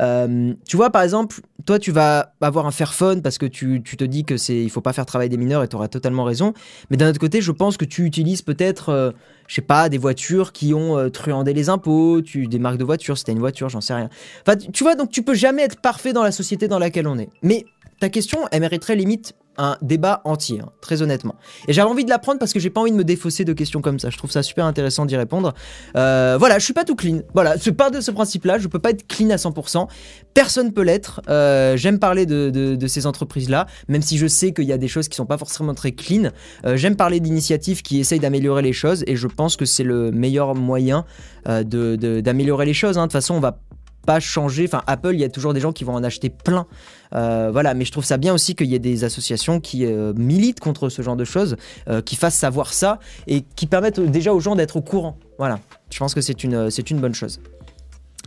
euh, 0.00 0.54
tu 0.66 0.76
vois, 0.76 0.90
par 0.90 1.02
exemple, 1.02 1.40
toi, 1.66 1.78
tu 1.78 1.92
vas 1.92 2.34
avoir 2.40 2.66
un 2.66 2.70
Fairphone 2.70 3.22
parce 3.22 3.38
que 3.38 3.46
tu, 3.46 3.82
tu 3.82 3.96
te 3.96 4.04
dis 4.04 4.24
que 4.24 4.36
c'est, 4.36 4.56
il 4.56 4.70
faut 4.70 4.80
pas 4.80 4.92
faire 4.92 5.06
travailler 5.06 5.28
des 5.28 5.36
mineurs 5.36 5.62
et 5.62 5.68
tu 5.68 5.76
auras 5.76 5.88
totalement 5.88 6.24
raison. 6.24 6.54
Mais 6.90 6.96
d'un 6.96 7.10
autre 7.10 7.20
côté, 7.20 7.40
je 7.40 7.52
pense 7.52 7.76
que 7.76 7.84
tu 7.84 8.04
utilises 8.04 8.42
peut-être, 8.42 9.14
je 9.46 9.54
sais 9.54 9.60
pas, 9.60 9.90
des 9.90 9.98
voitures 9.98 10.52
qui 10.52 10.72
ont 10.72 11.10
truandé 11.10 11.52
les 11.52 11.68
impôts, 11.68 12.22
tu, 12.22 12.46
des 12.46 12.58
marques 12.58 12.78
de 12.78 12.84
voitures, 12.84 13.18
c'était 13.18 13.32
une 13.32 13.38
voiture, 13.38 13.68
j'en 13.68 13.82
sais 13.82 13.94
rien. 13.94 14.08
Tu 14.56 14.84
vois, 14.84 14.94
donc 14.94 15.10
tu 15.10 15.22
peux 15.22 15.34
jamais 15.34 15.62
être 15.62 15.80
parfait 15.80 16.12
dans 16.12 16.22
la 16.22 16.32
société 16.32 16.68
dans 16.68 16.78
laquelle 16.78 17.06
on 17.06 17.18
est. 17.18 17.30
Mais 17.42 17.64
ta 18.00 18.08
question, 18.08 18.40
elle 18.50 18.60
mériterait 18.60 18.96
limite 18.96 19.34
un 19.58 19.76
débat 19.82 20.22
entier, 20.24 20.60
hein, 20.60 20.70
très 20.80 21.02
honnêtement. 21.02 21.34
Et 21.68 21.72
j'avais 21.72 21.88
envie 21.88 22.04
de 22.04 22.10
l'apprendre 22.10 22.38
parce 22.38 22.52
que 22.52 22.60
j'ai 22.60 22.70
pas 22.70 22.80
envie 22.80 22.90
de 22.90 22.96
me 22.96 23.04
défausser 23.04 23.44
de 23.44 23.52
questions 23.52 23.82
comme 23.82 23.98
ça. 23.98 24.10
Je 24.10 24.16
trouve 24.16 24.30
ça 24.30 24.42
super 24.42 24.64
intéressant 24.64 25.04
d'y 25.04 25.16
répondre. 25.16 25.52
Euh, 25.96 26.36
voilà, 26.38 26.58
je 26.58 26.64
suis 26.64 26.72
pas 26.72 26.84
tout 26.84 26.96
clean. 26.96 27.20
Voilà, 27.34 27.56
je 27.56 27.70
pars 27.70 27.90
de 27.90 28.00
ce 28.00 28.10
principe-là. 28.10 28.58
Je 28.58 28.68
peux 28.68 28.78
pas 28.78 28.90
être 28.90 29.06
clean 29.06 29.30
à 29.30 29.36
100%. 29.36 29.88
Personne 30.34 30.72
peut 30.72 30.82
l'être. 30.82 31.20
Euh, 31.28 31.76
j'aime 31.76 31.98
parler 31.98 32.24
de, 32.26 32.86
ces 32.86 33.06
entreprises-là, 33.06 33.66
même 33.88 34.02
si 34.02 34.18
je 34.18 34.26
sais 34.26 34.52
qu'il 34.52 34.64
y 34.64 34.72
a 34.72 34.78
des 34.78 34.88
choses 34.88 35.08
qui 35.08 35.16
sont 35.16 35.26
pas 35.26 35.38
forcément 35.38 35.74
très 35.74 35.92
clean. 35.92 36.30
Euh, 36.64 36.76
j'aime 36.76 36.96
parler 36.96 37.20
d'initiatives 37.20 37.82
qui 37.82 38.00
essayent 38.00 38.20
d'améliorer 38.20 38.62
les 38.62 38.72
choses 38.72 39.04
et 39.06 39.16
je 39.16 39.28
pense 39.28 39.56
que 39.56 39.64
c'est 39.64 39.84
le 39.84 40.10
meilleur 40.10 40.54
moyen 40.54 41.04
d'améliorer 41.46 42.66
les 42.66 42.74
choses. 42.74 42.98
Hein. 42.98 43.02
De 43.02 43.06
toute 43.06 43.12
façon, 43.12 43.34
on 43.34 43.40
va 43.40 43.58
pas 44.06 44.20
changer. 44.20 44.64
Enfin, 44.66 44.82
Apple, 44.86 45.14
il 45.14 45.20
y 45.20 45.24
a 45.24 45.28
toujours 45.28 45.54
des 45.54 45.60
gens 45.60 45.72
qui 45.72 45.84
vont 45.84 45.94
en 45.94 46.04
acheter 46.04 46.30
plein. 46.30 46.66
Euh, 47.14 47.50
voilà, 47.52 47.74
mais 47.74 47.84
je 47.84 47.92
trouve 47.92 48.04
ça 48.04 48.16
bien 48.16 48.32
aussi 48.32 48.54
qu'il 48.54 48.66
y 48.66 48.74
ait 48.74 48.80
des 48.80 49.04
associations 49.04 49.60
qui 49.60 49.84
euh, 49.86 50.12
militent 50.14 50.60
contre 50.60 50.88
ce 50.88 51.02
genre 51.02 51.16
de 51.16 51.24
choses, 51.24 51.56
euh, 51.88 52.02
qui 52.02 52.16
fassent 52.16 52.36
savoir 52.36 52.72
ça 52.72 52.98
et 53.26 53.42
qui 53.42 53.66
permettent 53.66 54.00
déjà 54.00 54.32
aux 54.32 54.40
gens 54.40 54.56
d'être 54.56 54.76
au 54.76 54.82
courant. 54.82 55.18
Voilà, 55.38 55.60
je 55.90 55.98
pense 55.98 56.14
que 56.14 56.20
c'est 56.20 56.44
une, 56.44 56.70
c'est 56.70 56.90
une 56.90 57.00
bonne 57.00 57.14
chose. 57.14 57.40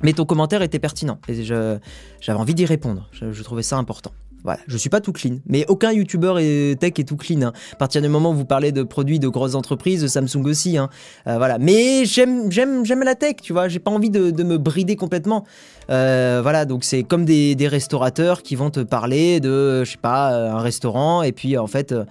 Mais 0.04 0.14
ton 0.14 0.26
commentaire 0.26 0.62
était 0.62 0.80
pertinent 0.80 1.20
et 1.30 1.44
j'avais 1.44 1.80
envie 2.28 2.54
d'y 2.54 2.66
répondre. 2.66 3.10
je 3.14 3.42
trouvais 3.44 3.64
ça 3.64 3.78
important. 3.78 4.12
Voilà, 4.46 4.60
je 4.68 4.78
suis 4.78 4.90
pas 4.90 5.02
tout 5.02 5.12
clean. 5.12 5.40
Mais 5.48 5.66
aucun 5.68 5.92
youtubeur 5.92 6.36
tech 6.36 6.94
est 7.00 7.08
tout 7.08 7.18
clean. 7.18 7.42
Hein. 7.42 7.54
À 7.74 7.76
partir 7.78 8.00
du 8.00 8.08
moment 8.08 8.30
où 8.30 8.36
vous 8.36 8.46
parlez 8.46 8.72
de 8.72 8.84
produits 8.84 9.18
de 9.18 9.28
grosses 9.28 9.56
entreprises, 9.56 10.06
Samsung 10.06 10.46
aussi. 10.46 10.78
Hein. 10.78 10.90
Euh, 11.26 11.38
voilà. 11.38 11.58
Mais 11.58 12.06
j'aime, 12.06 12.52
j'aime, 12.52 12.86
j'aime 12.86 13.02
la 13.02 13.16
tech, 13.16 13.38
tu 13.42 13.54
vois. 13.54 13.68
J'ai 13.70 13.80
pas 13.80 13.90
envie 13.90 14.12
de, 14.12 14.44
me 14.44 14.58
brider 14.58 14.96
complètement. 14.96 15.46
Euh, 15.90 16.42
voilà, 16.44 16.66
donc 16.66 16.84
c'est 16.84 17.02
comme 17.02 17.26
des, 17.26 17.56
restaurateurs 17.68 18.44
qui 18.44 18.56
vont 18.56 18.70
te 18.70 18.82
parler 18.82 19.40
de, 19.40 19.84
je 19.84 19.92
sais 19.92 19.98
pas, 19.98 20.36
un 20.36 20.60
restaurant 20.60 21.24
et 21.24 21.32
puis 21.32 21.58
en 21.58 21.66
fait. 21.66 21.92
Euh, 21.92 22.06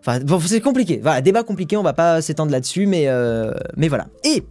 enfin, 0.00 0.18
c'est 0.44 0.60
compliqué. 0.60 0.98
Voilà, 1.00 1.20
débat 1.20 1.44
compliqué, 1.44 1.76
on 1.76 1.84
va 1.84 1.92
pas 1.92 2.20
s'étendre 2.20 2.50
là-dessus, 2.50 2.86
mais, 2.86 3.06
mais 3.76 3.86
voilà. 3.86 4.08
Et 4.24 4.42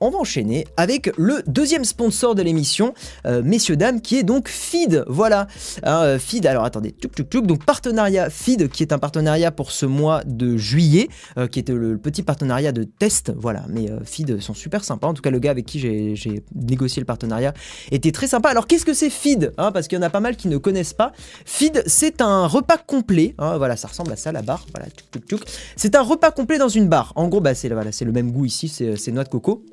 on 0.00 0.10
va 0.10 0.18
enchaîner 0.18 0.66
avec 0.76 1.10
le 1.16 1.42
deuxième 1.46 1.84
sponsor 1.84 2.34
de 2.34 2.42
l'émission, 2.42 2.94
euh, 3.26 3.42
messieurs, 3.42 3.76
dames, 3.76 4.00
qui 4.00 4.16
est 4.16 4.22
donc 4.22 4.48
Feed. 4.48 5.04
Voilà. 5.08 5.46
Hein, 5.82 6.02
euh, 6.02 6.18
Feed, 6.18 6.46
alors 6.46 6.64
attendez, 6.64 6.92
tuk 6.92 7.14
tuk 7.14 7.28
tuk. 7.28 7.46
Donc 7.46 7.64
partenariat 7.64 8.30
Feed, 8.30 8.68
qui 8.68 8.82
est 8.82 8.92
un 8.92 8.98
partenariat 8.98 9.50
pour 9.50 9.72
ce 9.72 9.86
mois 9.86 10.22
de 10.24 10.56
juillet, 10.56 11.08
euh, 11.38 11.46
qui 11.46 11.58
était 11.58 11.72
le, 11.72 11.98
petit 11.98 12.22
partenariat 12.22 12.72
de 12.72 12.84
test. 12.84 13.32
Voilà, 13.36 13.64
mais 13.68 13.86
Feed 14.04 14.40
sont 14.40 14.54
super 14.54 14.84
sympas. 14.84 15.08
En 15.08 15.14
tout 15.14 15.22
cas, 15.22 15.30
le 15.30 15.38
gars 15.38 15.50
avec 15.50 15.66
qui 15.66 15.80
j'ai 15.80 16.44
négocié 16.54 17.00
le 17.00 17.06
partenariat 17.06 17.54
était 17.90 18.12
très 18.12 18.28
sympa. 18.28 18.50
Alors 18.50 18.66
qu'est-ce 18.66 18.84
que 18.84 18.94
c'est 18.94 19.10
Feed 19.10 19.52
hein, 19.58 19.72
Parce 19.72 19.88
qu'il 19.88 19.96
y 19.96 19.98
en 19.98 20.04
a 20.04 20.10
pas 20.10 20.20
mal 20.20 20.36
qui 20.36 20.48
ne 20.48 20.58
connaissent 20.58 20.92
pas. 20.92 21.12
Feed, 21.44 21.82
c'est 21.86 22.20
un 22.20 22.46
repas 22.46 22.78
complet. 22.78 23.34
Hein, 23.38 23.56
voilà, 23.56 23.76
ça 23.76 23.88
ressemble 23.88 24.12
à 24.12 24.16
ça, 24.16 24.32
la 24.32 24.42
barre. 24.42 24.66
Voilà. 24.74 24.88
C'est 25.76 25.94
un 25.94 26.02
repas 26.02 26.30
complet 26.30 26.58
dans 26.58 26.68
une 26.68 26.88
barre. 26.88 27.12
En 27.16 27.28
gros, 27.28 27.40
bah, 27.40 27.54
c'est 27.54 27.68
le 27.68 28.12
même 28.12 28.30
goût 28.32 28.44
ici, 28.44 28.68
c'est 28.68 29.12
noix 29.12 29.24
de 29.24 29.28
coco. 29.28 29.64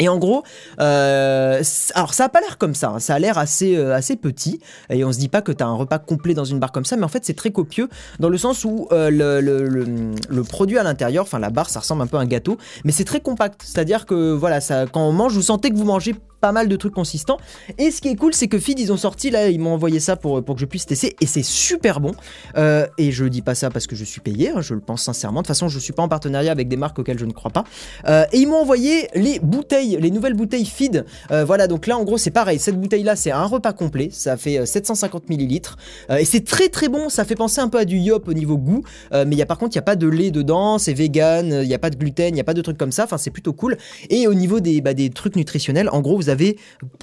Et 0.00 0.08
en 0.08 0.18
gros, 0.18 0.44
euh, 0.80 1.62
alors 1.94 2.14
ça 2.14 2.26
a 2.26 2.28
pas 2.28 2.40
l'air 2.40 2.56
comme 2.56 2.74
ça, 2.74 2.90
hein. 2.90 3.00
ça 3.00 3.14
a 3.14 3.18
l'air 3.18 3.36
assez, 3.36 3.76
euh, 3.76 3.98
petit, 4.22 4.60
et 4.90 5.04
on 5.04 5.12
se 5.12 5.18
dit 5.18 5.28
pas 5.28 5.42
que 5.42 5.50
tu 5.50 5.62
as 5.62 5.66
un 5.66 5.74
repas 5.74 5.98
complet 5.98 6.34
dans 6.34 6.44
une 6.44 6.60
barre 6.60 6.70
comme 6.70 6.84
ça, 6.84 6.96
mais 6.96 7.02
en 7.02 7.08
fait 7.08 7.24
c'est 7.24 7.34
très 7.34 7.50
copieux, 7.50 7.88
dans 8.20 8.28
le 8.28 8.38
sens 8.38 8.64
où 8.64 8.86
euh, 8.92 9.10
le, 9.10 10.42
produit 10.44 10.78
à 10.78 10.84
l'intérieur, 10.84 11.24
enfin 11.24 11.40
la 11.40 11.50
barre 11.50 11.68
ça 11.68 11.80
ressemble 11.80 12.02
un 12.02 12.06
peu 12.06 12.16
à 12.16 12.20
un 12.20 12.26
gâteau, 12.26 12.58
mais 12.84 12.92
c'est 12.92 13.04
très 13.04 13.20
compact, 13.20 13.62
c'est-à-dire 13.64 14.06
que 14.06 14.32
voilà, 14.32 14.60
quand 14.92 15.02
on 15.02 15.12
mange, 15.12 15.34
vous 15.34 15.42
sentez 15.42 15.70
que 15.70 15.76
vous 15.76 15.84
mangez 15.84 16.14
pas 16.40 16.52
mal 16.52 16.68
de 16.68 16.76
trucs 16.76 16.94
consistants. 16.94 17.38
Et 17.78 17.90
ce 17.90 18.00
qui 18.00 18.08
est 18.08 18.16
cool, 18.16 18.34
c'est 18.34 18.48
que 18.48 18.58
Feed, 18.58 18.78
ils 18.78 18.92
ont 18.92 18.96
sorti, 18.96 19.30
là, 19.30 19.48
ils 19.48 19.58
m'ont 19.58 19.74
envoyé 19.74 20.00
ça 20.00 20.16
pour, 20.16 20.44
que 20.44 20.60
je 20.60 20.66
puisse 20.66 20.86
tester, 20.86 21.16
et 21.20 21.26
c'est 21.26 21.42
super 21.42 22.00
bon. 22.00 22.12
Euh, 22.56 22.86
et 22.96 23.12
je 23.12 23.24
dis 23.24 23.42
pas 23.42 23.54
ça 23.54 23.70
parce 23.70 23.86
que 23.86 23.96
je 23.96 24.04
suis 24.04 24.20
payé, 24.20 24.50
hein, 24.50 24.60
je 24.60 24.74
le 24.74 24.80
pense 24.80 25.02
sincèrement. 25.02 25.40
De 25.40 25.46
toute 25.46 25.48
façon, 25.48 25.68
je 25.68 25.78
suis 25.78 25.92
pas 25.92 26.02
en 26.02 26.08
partenariat 26.08 26.52
avec 26.52 26.68
des 26.68 26.76
marques 26.76 26.98
auxquelles 26.98 27.18
je 27.18 27.24
ne 27.24 27.32
crois 27.32 27.50
pas. 27.50 27.64
Euh, 28.06 28.24
et 28.32 28.38
ils 28.38 28.46
m'ont 28.46 28.60
envoyé 28.60 29.08
les 29.14 29.40
bouteilles, 29.40 29.98
les 30.00 30.10
nouvelles 30.10 30.34
bouteilles 30.34 30.66
Feed. 30.66 31.04
Euh, 31.30 31.44
voilà, 31.44 31.66
donc 31.66 31.86
là, 31.86 31.98
en 31.98 32.04
gros, 32.04 32.18
c'est 32.18 32.30
pareil. 32.30 32.58
Cette 32.58 32.80
bouteille-là, 32.80 33.16
c'est 33.16 33.30
un 33.30 33.44
repas 33.44 33.72
complet, 33.72 34.08
ça 34.12 34.36
fait 34.36 34.64
750 34.64 35.28
millilitres. 35.28 35.76
et 36.10 36.24
c'est 36.24 36.44
très 36.44 36.68
très 36.68 36.88
bon, 36.88 37.08
ça 37.08 37.24
fait 37.24 37.34
penser 37.34 37.60
un 37.60 37.68
peu 37.68 37.78
à 37.78 37.84
du 37.84 37.98
Yop 37.98 38.28
au 38.28 38.34
niveau 38.34 38.56
goût. 38.56 38.82
mais 39.12 39.36
y 39.36 39.42
a, 39.42 39.46
par 39.46 39.58
contre, 39.58 39.74
il 39.74 39.78
n'y 39.78 39.82
a 39.82 39.82
pas 39.82 39.96
de 39.96 40.06
lait 40.06 40.30
dedans, 40.30 40.78
c'est 40.78 40.92
vegan, 40.92 41.60
il 41.62 41.68
n'y 41.68 41.74
a 41.74 41.78
pas 41.78 41.90
de 41.90 41.96
gluten, 41.96 42.28
il 42.28 42.34
n'y 42.34 42.40
a 42.40 42.44
pas 42.44 42.54
de 42.54 42.62
trucs 42.62 42.78
comme 42.78 42.92
ça. 42.92 43.04
Enfin, 43.04 43.18
c'est 43.18 43.30
plutôt 43.30 43.52
cool. 43.52 43.76
Et 44.10 44.26
au 44.26 44.34
niveau 44.34 44.60
des, 44.60 44.80
bah, 44.80 44.94
des 44.94 45.10
trucs 45.10 45.36
nutritionnels, 45.36 45.88
en 45.90 46.00
gros, 46.00 46.16
vous 46.16 46.27
avez 46.30 46.58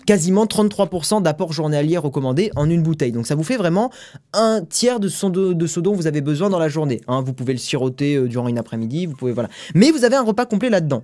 quasiment 0.06 0.46
33% 0.46 1.22
d'apport 1.22 1.54
journalier 1.54 1.98
recommandé 1.98 2.52
en 2.56 2.70
une 2.70 2.84
bouteille. 2.84 3.12
Donc 3.12 3.28
ça 3.28 3.36
vous 3.36 3.44
fait 3.44 3.58
vraiment 3.58 3.92
un 4.34 4.62
tiers 4.68 5.00
de 5.00 5.08
ce, 5.08 5.80
dont 5.80 5.94
vous 5.94 6.08
avez 6.08 6.22
besoin 6.22 6.50
dans 6.50 6.60
la 6.60 6.70
journée. 6.70 7.02
Hein. 7.08 7.22
vous 7.22 7.34
pouvez 7.34 7.54
le 7.54 7.60
siroter 7.60 8.16
euh, 8.16 8.28
durant 8.28 8.48
une 8.48 8.58
après-midi, 8.58 9.06
vous 9.06 9.16
pouvez 9.16 9.32
voilà. 9.32 9.50
Mais 9.74 9.92
vous 9.92 10.04
avez 10.06 10.16
un 10.16 10.24
repas 10.24 10.46
complet 10.46 10.70
là-dedans. 10.70 11.02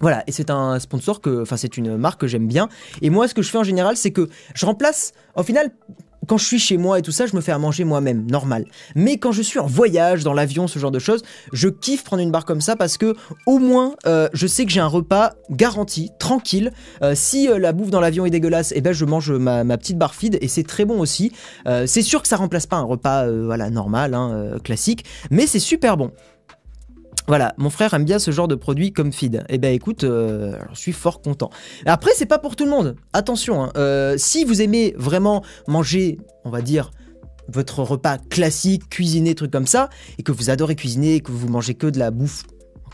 Voilà, 0.00 0.24
et 0.26 0.32
c'est 0.32 0.50
un 0.50 0.78
sponsor 0.80 1.20
que, 1.20 1.42
enfin 1.42 1.56
c'est 1.56 1.76
une 1.76 1.96
marque 1.96 2.20
que 2.20 2.26
j'aime 2.26 2.48
bien. 2.48 2.68
Et 3.00 3.10
moi, 3.10 3.28
ce 3.28 3.34
que 3.34 3.42
je 3.42 3.50
fais 3.50 3.58
en 3.58 3.64
général, 3.64 3.96
c'est 3.96 4.10
que 4.10 4.28
je 4.54 4.66
remplace, 4.66 5.12
au 5.36 5.42
final, 5.42 5.70
quand 6.26 6.38
je 6.38 6.44
suis 6.44 6.58
chez 6.58 6.76
moi 6.76 6.98
et 6.98 7.02
tout 7.02 7.12
ça, 7.12 7.26
je 7.26 7.36
me 7.36 7.40
fais 7.40 7.52
à 7.52 7.58
manger 7.58 7.84
moi-même, 7.84 8.26
normal. 8.30 8.64
Mais 8.94 9.18
quand 9.18 9.32
je 9.32 9.42
suis 9.42 9.58
en 9.58 9.66
voyage, 9.66 10.24
dans 10.24 10.32
l'avion, 10.32 10.66
ce 10.66 10.78
genre 10.78 10.90
de 10.90 10.98
choses, 10.98 11.22
je 11.52 11.68
kiffe 11.68 12.04
prendre 12.04 12.22
une 12.22 12.30
barre 12.30 12.44
comme 12.44 12.60
ça 12.60 12.76
parce 12.76 12.98
que 12.98 13.14
au 13.46 13.58
moins, 13.58 13.94
euh, 14.06 14.28
je 14.32 14.46
sais 14.46 14.64
que 14.64 14.70
j'ai 14.70 14.80
un 14.80 14.86
repas 14.86 15.32
garanti, 15.50 16.10
tranquille. 16.18 16.72
Euh, 17.02 17.14
si 17.14 17.48
euh, 17.48 17.58
la 17.58 17.72
bouffe 17.72 17.90
dans 17.90 18.00
l'avion 18.00 18.26
est 18.26 18.30
dégueulasse, 18.30 18.72
et 18.72 18.76
eh 18.76 18.80
ben 18.80 18.92
je 18.92 19.04
mange 19.04 19.30
ma, 19.32 19.64
petite 19.76 19.98
barre 19.98 20.14
feed 20.14 20.38
et 20.40 20.48
c'est 20.48 20.64
très 20.64 20.84
bon 20.84 21.00
aussi. 21.00 21.32
c'est 21.86 22.02
sûr 22.02 22.22
que 22.22 22.28
ça 22.28 22.36
remplace 22.36 22.66
pas 22.66 22.76
un 22.76 22.82
repas 22.82 23.28
voilà 23.28 23.70
normal, 23.70 24.14
hein, 24.14 24.56
classique, 24.62 25.04
mais 25.30 25.46
c'est 25.46 25.58
super 25.58 25.96
bon. 25.96 26.10
Voilà, 27.26 27.54
mon 27.56 27.70
frère 27.70 27.94
aime 27.94 28.04
bien 28.04 28.18
ce 28.18 28.30
genre 28.30 28.48
de 28.48 28.54
produit 28.54 28.92
comme 28.92 29.12
feed. 29.12 29.44
Eh 29.48 29.56
ben 29.56 29.72
écoute, 29.72 30.04
euh, 30.04 30.58
je 30.72 30.78
suis 30.78 30.92
fort 30.92 31.22
content. 31.22 31.50
Après, 31.86 32.10
c'est 32.14 32.26
pas 32.26 32.38
pour 32.38 32.54
tout 32.54 32.64
le 32.64 32.70
monde. 32.70 32.96
Attention, 33.14 33.64
hein. 33.64 33.72
euh, 33.76 34.16
si 34.18 34.44
vous 34.44 34.60
aimez 34.60 34.94
vraiment 34.98 35.42
manger, 35.66 36.18
on 36.44 36.50
va 36.50 36.60
dire, 36.60 36.90
votre 37.48 37.82
repas 37.82 38.18
classique, 38.18 38.88
cuisiner, 38.90 39.34
truc 39.34 39.50
comme 39.50 39.66
ça, 39.66 39.88
et 40.18 40.22
que 40.22 40.32
vous 40.32 40.50
adorez 40.50 40.76
cuisiner, 40.76 41.14
et 41.14 41.20
que 41.20 41.32
vous 41.32 41.48
mangez 41.48 41.74
que 41.74 41.86
de 41.86 41.98
la 41.98 42.10
bouffe 42.10 42.44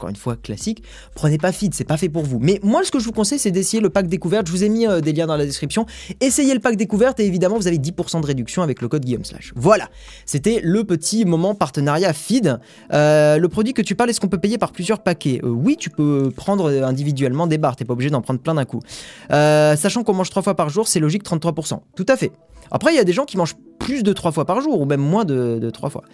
encore 0.00 0.08
une 0.08 0.16
fois 0.16 0.36
classique, 0.36 0.82
prenez 1.14 1.36
pas 1.36 1.52
feed, 1.52 1.74
c'est 1.74 1.84
pas 1.84 1.98
fait 1.98 2.08
pour 2.08 2.22
vous. 2.24 2.38
Mais 2.40 2.58
moi, 2.62 2.82
ce 2.84 2.90
que 2.90 2.98
je 2.98 3.04
vous 3.04 3.12
conseille, 3.12 3.38
c'est 3.38 3.50
d'essayer 3.50 3.82
le 3.82 3.90
pack 3.90 4.06
découverte. 4.06 4.46
Je 4.46 4.52
vous 4.52 4.64
ai 4.64 4.70
mis 4.70 4.86
euh, 4.86 5.02
des 5.02 5.12
liens 5.12 5.26
dans 5.26 5.36
la 5.36 5.44
description. 5.44 5.84
Essayez 6.22 6.54
le 6.54 6.60
pack 6.60 6.76
découverte 6.76 7.20
et 7.20 7.26
évidemment, 7.26 7.56
vous 7.58 7.66
avez 7.66 7.76
10% 7.76 8.22
de 8.22 8.26
réduction 8.26 8.62
avec 8.62 8.80
le 8.80 8.88
code 8.88 9.04
Guillaume 9.04 9.24
Slash. 9.26 9.52
Voilà, 9.56 9.88
c'était 10.24 10.60
le 10.64 10.84
petit 10.84 11.26
moment 11.26 11.54
partenariat 11.54 12.14
feed. 12.14 12.58
Euh, 12.94 13.36
le 13.36 13.48
produit 13.48 13.74
que 13.74 13.82
tu 13.82 13.94
parles, 13.94 14.08
est-ce 14.08 14.20
qu'on 14.20 14.28
peut 14.28 14.38
payer 14.40 14.56
par 14.56 14.72
plusieurs 14.72 15.00
paquets? 15.00 15.40
Euh, 15.44 15.48
Oui, 15.48 15.76
tu 15.78 15.90
peux 15.90 16.32
prendre 16.34 16.70
individuellement 16.82 17.46
des 17.46 17.58
barres, 17.58 17.76
t'es 17.76 17.84
pas 17.84 17.92
obligé 17.92 18.08
d'en 18.08 18.22
prendre 18.22 18.40
plein 18.40 18.54
d'un 18.54 18.64
coup. 18.64 18.80
sachant 19.28 20.02
qu'on 20.02 20.14
mange 20.14 20.30
trois 20.30 20.42
fois 20.42 20.54
par 20.54 20.70
jour, 20.70 20.88
c'est 20.88 21.00
logique 21.00 21.24
33%. 21.24 21.80
Tout 21.94 22.06
à 22.08 22.16
fait. 22.16 22.32
Après, 22.70 22.94
il 22.94 22.96
y 22.96 23.00
a 23.00 23.04
des 23.04 23.12
gens 23.12 23.26
qui 23.26 23.36
mangent 23.36 23.56
plus 23.78 24.02
de 24.02 24.12
trois 24.14 24.32
fois 24.32 24.46
par 24.46 24.62
jour 24.62 24.80
ou 24.80 24.86
même 24.86 25.00
moins 25.00 25.26
de 25.26 25.70
trois 25.70 25.90
fois. 25.90 26.04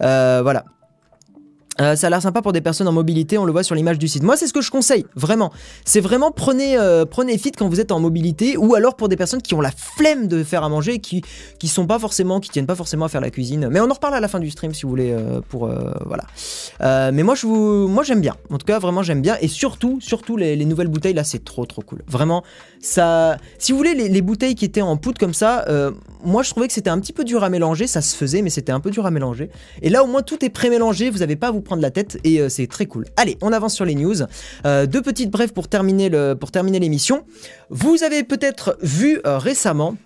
voilà. 0.00 0.64
Euh, 1.80 1.96
ça 1.96 2.06
a 2.06 2.10
l'air 2.10 2.22
sympa 2.22 2.42
pour 2.42 2.52
des 2.52 2.60
personnes 2.60 2.88
en 2.88 2.92
mobilité, 2.92 3.38
on 3.38 3.44
le 3.44 3.52
voit 3.52 3.62
sur 3.62 3.74
l'image 3.74 3.98
du 3.98 4.08
site. 4.08 4.22
Moi, 4.22 4.36
c'est 4.36 4.46
ce 4.46 4.52
que 4.52 4.60
je 4.60 4.70
conseille, 4.70 5.04
vraiment. 5.14 5.52
C'est 5.84 6.00
vraiment 6.00 6.30
prenez, 6.30 6.78
euh, 6.78 7.04
prenez 7.04 7.36
Fit 7.38 7.52
quand 7.52 7.68
vous 7.68 7.80
êtes 7.80 7.92
en 7.92 8.00
mobilité, 8.00 8.56
ou 8.56 8.74
alors 8.74 8.96
pour 8.96 9.08
des 9.08 9.16
personnes 9.16 9.42
qui 9.42 9.54
ont 9.54 9.60
la 9.60 9.70
flemme 9.70 10.26
de 10.26 10.42
faire 10.42 10.64
à 10.64 10.68
manger, 10.68 10.98
qui 10.98 11.22
qui 11.58 11.68
sont 11.68 11.86
pas 11.86 11.98
forcément, 11.98 12.40
qui 12.40 12.50
tiennent 12.50 12.66
pas 12.66 12.74
forcément 12.74 13.04
à 13.04 13.08
faire 13.08 13.20
la 13.20 13.30
cuisine. 13.30 13.68
Mais 13.70 13.80
on 13.80 13.90
en 13.90 13.94
reparle 13.94 14.14
à 14.14 14.20
la 14.20 14.28
fin 14.28 14.40
du 14.40 14.50
stream 14.50 14.72
si 14.72 14.82
vous 14.82 14.88
voulez, 14.88 15.12
euh, 15.12 15.40
pour 15.48 15.70
voilà. 16.06 16.24
mais 17.12 17.22
moi, 17.22 17.34
je 17.34 17.46
vous, 17.46 17.88
moi 17.88 18.02
j'aime 18.02 18.20
bien. 18.20 18.36
En 18.50 18.58
tout 18.58 18.66
cas, 18.66 18.78
vraiment 18.78 19.02
j'aime 19.02 19.20
bien, 19.20 19.36
et 19.40 19.48
surtout, 19.48 19.98
surtout 20.00 20.36
les, 20.36 20.56
nouvelles 20.64 20.88
bouteilles 20.88 21.14
là, 21.14 21.24
c'est 21.24 21.44
trop 21.44 21.66
trop 21.66 21.82
cool. 21.82 22.02
Vraiment, 22.06 22.42
ça. 22.80 23.36
Si 23.58 23.72
vous 23.72 23.78
voulez 23.78 23.94
les, 23.94 24.08
les 24.08 24.22
bouteilles 24.22 24.54
qui 24.54 24.64
étaient 24.64 24.82
en 24.82 24.96
poudre 24.96 25.18
comme 25.18 25.34
ça, 25.34 25.64
moi 26.24 26.42
je 26.42 26.50
trouvais 26.50 26.66
que 26.66 26.72
c'était 26.72 26.90
un 26.90 26.98
petit 27.00 27.12
peu 27.12 27.24
dur 27.24 27.44
à 27.44 27.50
mélanger, 27.50 27.86
ça 27.86 28.00
se 28.00 28.16
faisait, 28.16 28.42
mais 28.42 28.50
c'était 28.50 28.72
un 28.72 28.80
peu 28.80 28.90
dur 28.90 29.06
à 29.06 29.10
mélanger. 29.10 29.50
Et 29.82 29.90
là, 29.90 30.02
au 30.02 30.06
moins 30.06 30.22
tout 30.22 30.44
est 30.44 30.50
pré-mélangé, 30.50 31.10
vous 31.10 31.22
avez 31.22 31.36
pas 31.36 31.48
à 31.48 31.50
vous 31.50 31.60
prendre 31.66 31.82
la 31.82 31.90
tête 31.90 32.18
et 32.24 32.40
euh, 32.40 32.48
c'est 32.48 32.66
très 32.66 32.86
cool. 32.86 33.04
Allez, 33.16 33.36
on 33.42 33.52
avance 33.52 33.74
sur 33.74 33.84
les 33.84 33.94
news. 33.94 34.22
Euh, 34.64 34.86
deux 34.86 35.02
petites 35.02 35.30
brèves 35.30 35.52
pour 35.52 35.68
terminer 35.68 36.10
pour 36.38 36.50
terminer 36.50 36.78
l'émission. 36.78 37.24
Vous 37.70 38.02
avez 38.02 38.22
peut-être 38.22 38.78
vu 38.80 39.20
euh, 39.26 39.38
récemment 39.38 39.96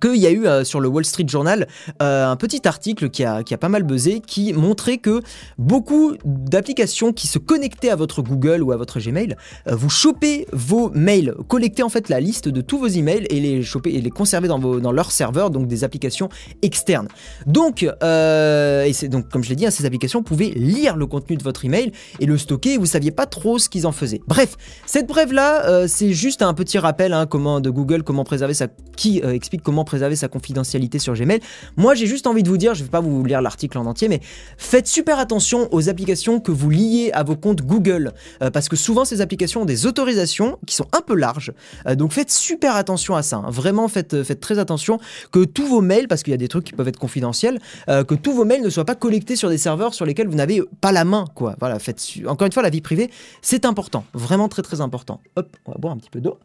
qu'il 0.00 0.16
y 0.16 0.26
a 0.26 0.30
eu 0.30 0.46
euh, 0.46 0.64
sur 0.64 0.80
le 0.80 0.88
Wall 0.88 1.04
Street 1.04 1.24
Journal 1.26 1.66
euh, 2.00 2.26
un 2.26 2.36
petit 2.36 2.66
article 2.66 3.10
qui 3.10 3.24
a, 3.24 3.42
qui 3.42 3.54
a 3.54 3.58
pas 3.58 3.68
mal 3.68 3.82
buzzé 3.82 4.20
qui 4.20 4.52
montrait 4.52 4.98
que 4.98 5.20
beaucoup 5.58 6.14
d'applications 6.24 7.12
qui 7.12 7.26
se 7.26 7.38
connectaient 7.38 7.90
à 7.90 7.96
votre 7.96 8.22
Google 8.22 8.62
ou 8.62 8.72
à 8.72 8.76
votre 8.76 9.00
Gmail, 9.00 9.36
euh, 9.68 9.74
vous 9.74 9.90
chopez 9.90 10.46
vos 10.52 10.90
mails, 10.90 11.34
collectez 11.48 11.82
en 11.82 11.88
fait 11.88 12.08
la 12.08 12.20
liste 12.20 12.48
de 12.48 12.60
tous 12.60 12.78
vos 12.78 12.86
emails 12.86 13.26
et 13.30 13.40
les 13.40 13.62
choper 13.62 13.90
et 13.90 14.00
les 14.00 14.10
conserver 14.10 14.48
dans, 14.48 14.58
vos, 14.58 14.80
dans 14.80 14.92
leur 14.92 15.10
serveur, 15.12 15.50
donc 15.50 15.66
des 15.66 15.84
applications 15.84 16.28
externes. 16.62 17.08
Donc, 17.46 17.82
et 17.82 18.92
c'est 18.92 19.08
donc 19.08 19.28
comme 19.28 19.42
je 19.44 19.50
l'ai 19.50 19.56
dit, 19.56 19.66
hein, 19.66 19.70
ces 19.70 19.86
applications 19.86 20.22
pouvaient 20.22 20.52
lire 20.54 20.96
le 20.96 21.06
contenu 21.06 21.36
de 21.36 21.42
votre 21.42 21.64
email 21.64 21.92
et 22.20 22.26
le 22.26 22.38
stocker. 22.38 22.74
Et 22.74 22.78
vous 22.78 22.86
saviez 22.86 23.10
pas 23.10 23.26
trop 23.26 23.58
ce 23.58 23.68
qu'ils 23.68 23.86
en 23.86 23.92
faisaient. 23.92 24.20
Bref, 24.26 24.56
cette 24.86 25.06
brève 25.06 25.32
là, 25.32 25.86
c'est 25.88 26.12
juste 26.12 26.42
un 26.42 26.54
petit 26.54 26.78
rappel 26.78 27.12
hein, 27.12 27.26
comment 27.26 27.60
de 27.60 27.70
Google 27.70 28.02
comment 28.02 28.24
préserver 28.24 28.54
ça, 28.54 28.66
qui 28.96 29.18
explique 29.18 29.62
comment 29.62 29.81
préserver 29.84 30.16
sa 30.16 30.28
confidentialité 30.28 30.98
sur 30.98 31.14
Gmail. 31.14 31.40
Moi, 31.76 31.94
j'ai 31.94 32.06
juste 32.06 32.26
envie 32.26 32.42
de 32.42 32.48
vous 32.48 32.56
dire, 32.56 32.74
je 32.74 32.84
vais 32.84 32.90
pas 32.90 33.00
vous 33.00 33.24
lire 33.24 33.40
l'article 33.40 33.78
en 33.78 33.86
entier, 33.86 34.08
mais 34.08 34.20
faites 34.56 34.86
super 34.86 35.18
attention 35.18 35.68
aux 35.72 35.88
applications 35.88 36.40
que 36.40 36.52
vous 36.52 36.70
liez 36.70 37.10
à 37.12 37.22
vos 37.22 37.36
comptes 37.36 37.62
Google, 37.62 38.12
euh, 38.42 38.50
parce 38.50 38.68
que 38.68 38.76
souvent 38.76 39.04
ces 39.04 39.20
applications 39.20 39.62
ont 39.62 39.66
des 39.66 39.86
autorisations 39.86 40.58
qui 40.66 40.76
sont 40.76 40.86
un 40.92 41.00
peu 41.00 41.14
larges. 41.14 41.52
Euh, 41.86 41.94
donc 41.94 42.12
faites 42.12 42.30
super 42.30 42.76
attention 42.76 43.14
à 43.14 43.22
ça. 43.22 43.36
Hein. 43.36 43.50
Vraiment, 43.50 43.88
faites, 43.88 44.22
faites 44.22 44.40
très 44.40 44.58
attention 44.58 44.98
que 45.30 45.44
tous 45.44 45.66
vos 45.66 45.80
mails, 45.80 46.08
parce 46.08 46.22
qu'il 46.22 46.32
y 46.32 46.34
a 46.34 46.38
des 46.38 46.48
trucs 46.48 46.64
qui 46.64 46.72
peuvent 46.72 46.88
être 46.88 46.98
confidentiels, 46.98 47.58
que 47.88 48.14
tous 48.14 48.32
vos 48.32 48.44
mails 48.44 48.62
ne 48.62 48.70
soient 48.70 48.84
pas 48.84 48.94
collectés 48.94 49.36
sur 49.36 49.48
des 49.48 49.58
serveurs 49.58 49.94
sur 49.94 50.04
lesquels 50.04 50.28
vous 50.28 50.36
n'avez 50.36 50.62
pas 50.80 50.92
la 50.92 51.04
main, 51.04 51.24
quoi. 51.34 51.56
Voilà, 51.60 51.78
faites 51.78 52.02
encore 52.26 52.46
une 52.46 52.52
fois 52.52 52.62
la 52.62 52.70
vie 52.70 52.80
privée, 52.80 53.10
c'est 53.40 53.64
important, 53.64 54.04
vraiment 54.14 54.48
très 54.48 54.62
très 54.62 54.80
important. 54.80 55.20
Hop, 55.36 55.56
on 55.66 55.72
va 55.72 55.78
boire 55.78 55.92
un 55.94 55.98
petit 55.98 56.10
peu 56.10 56.20
d'eau. 56.20 56.38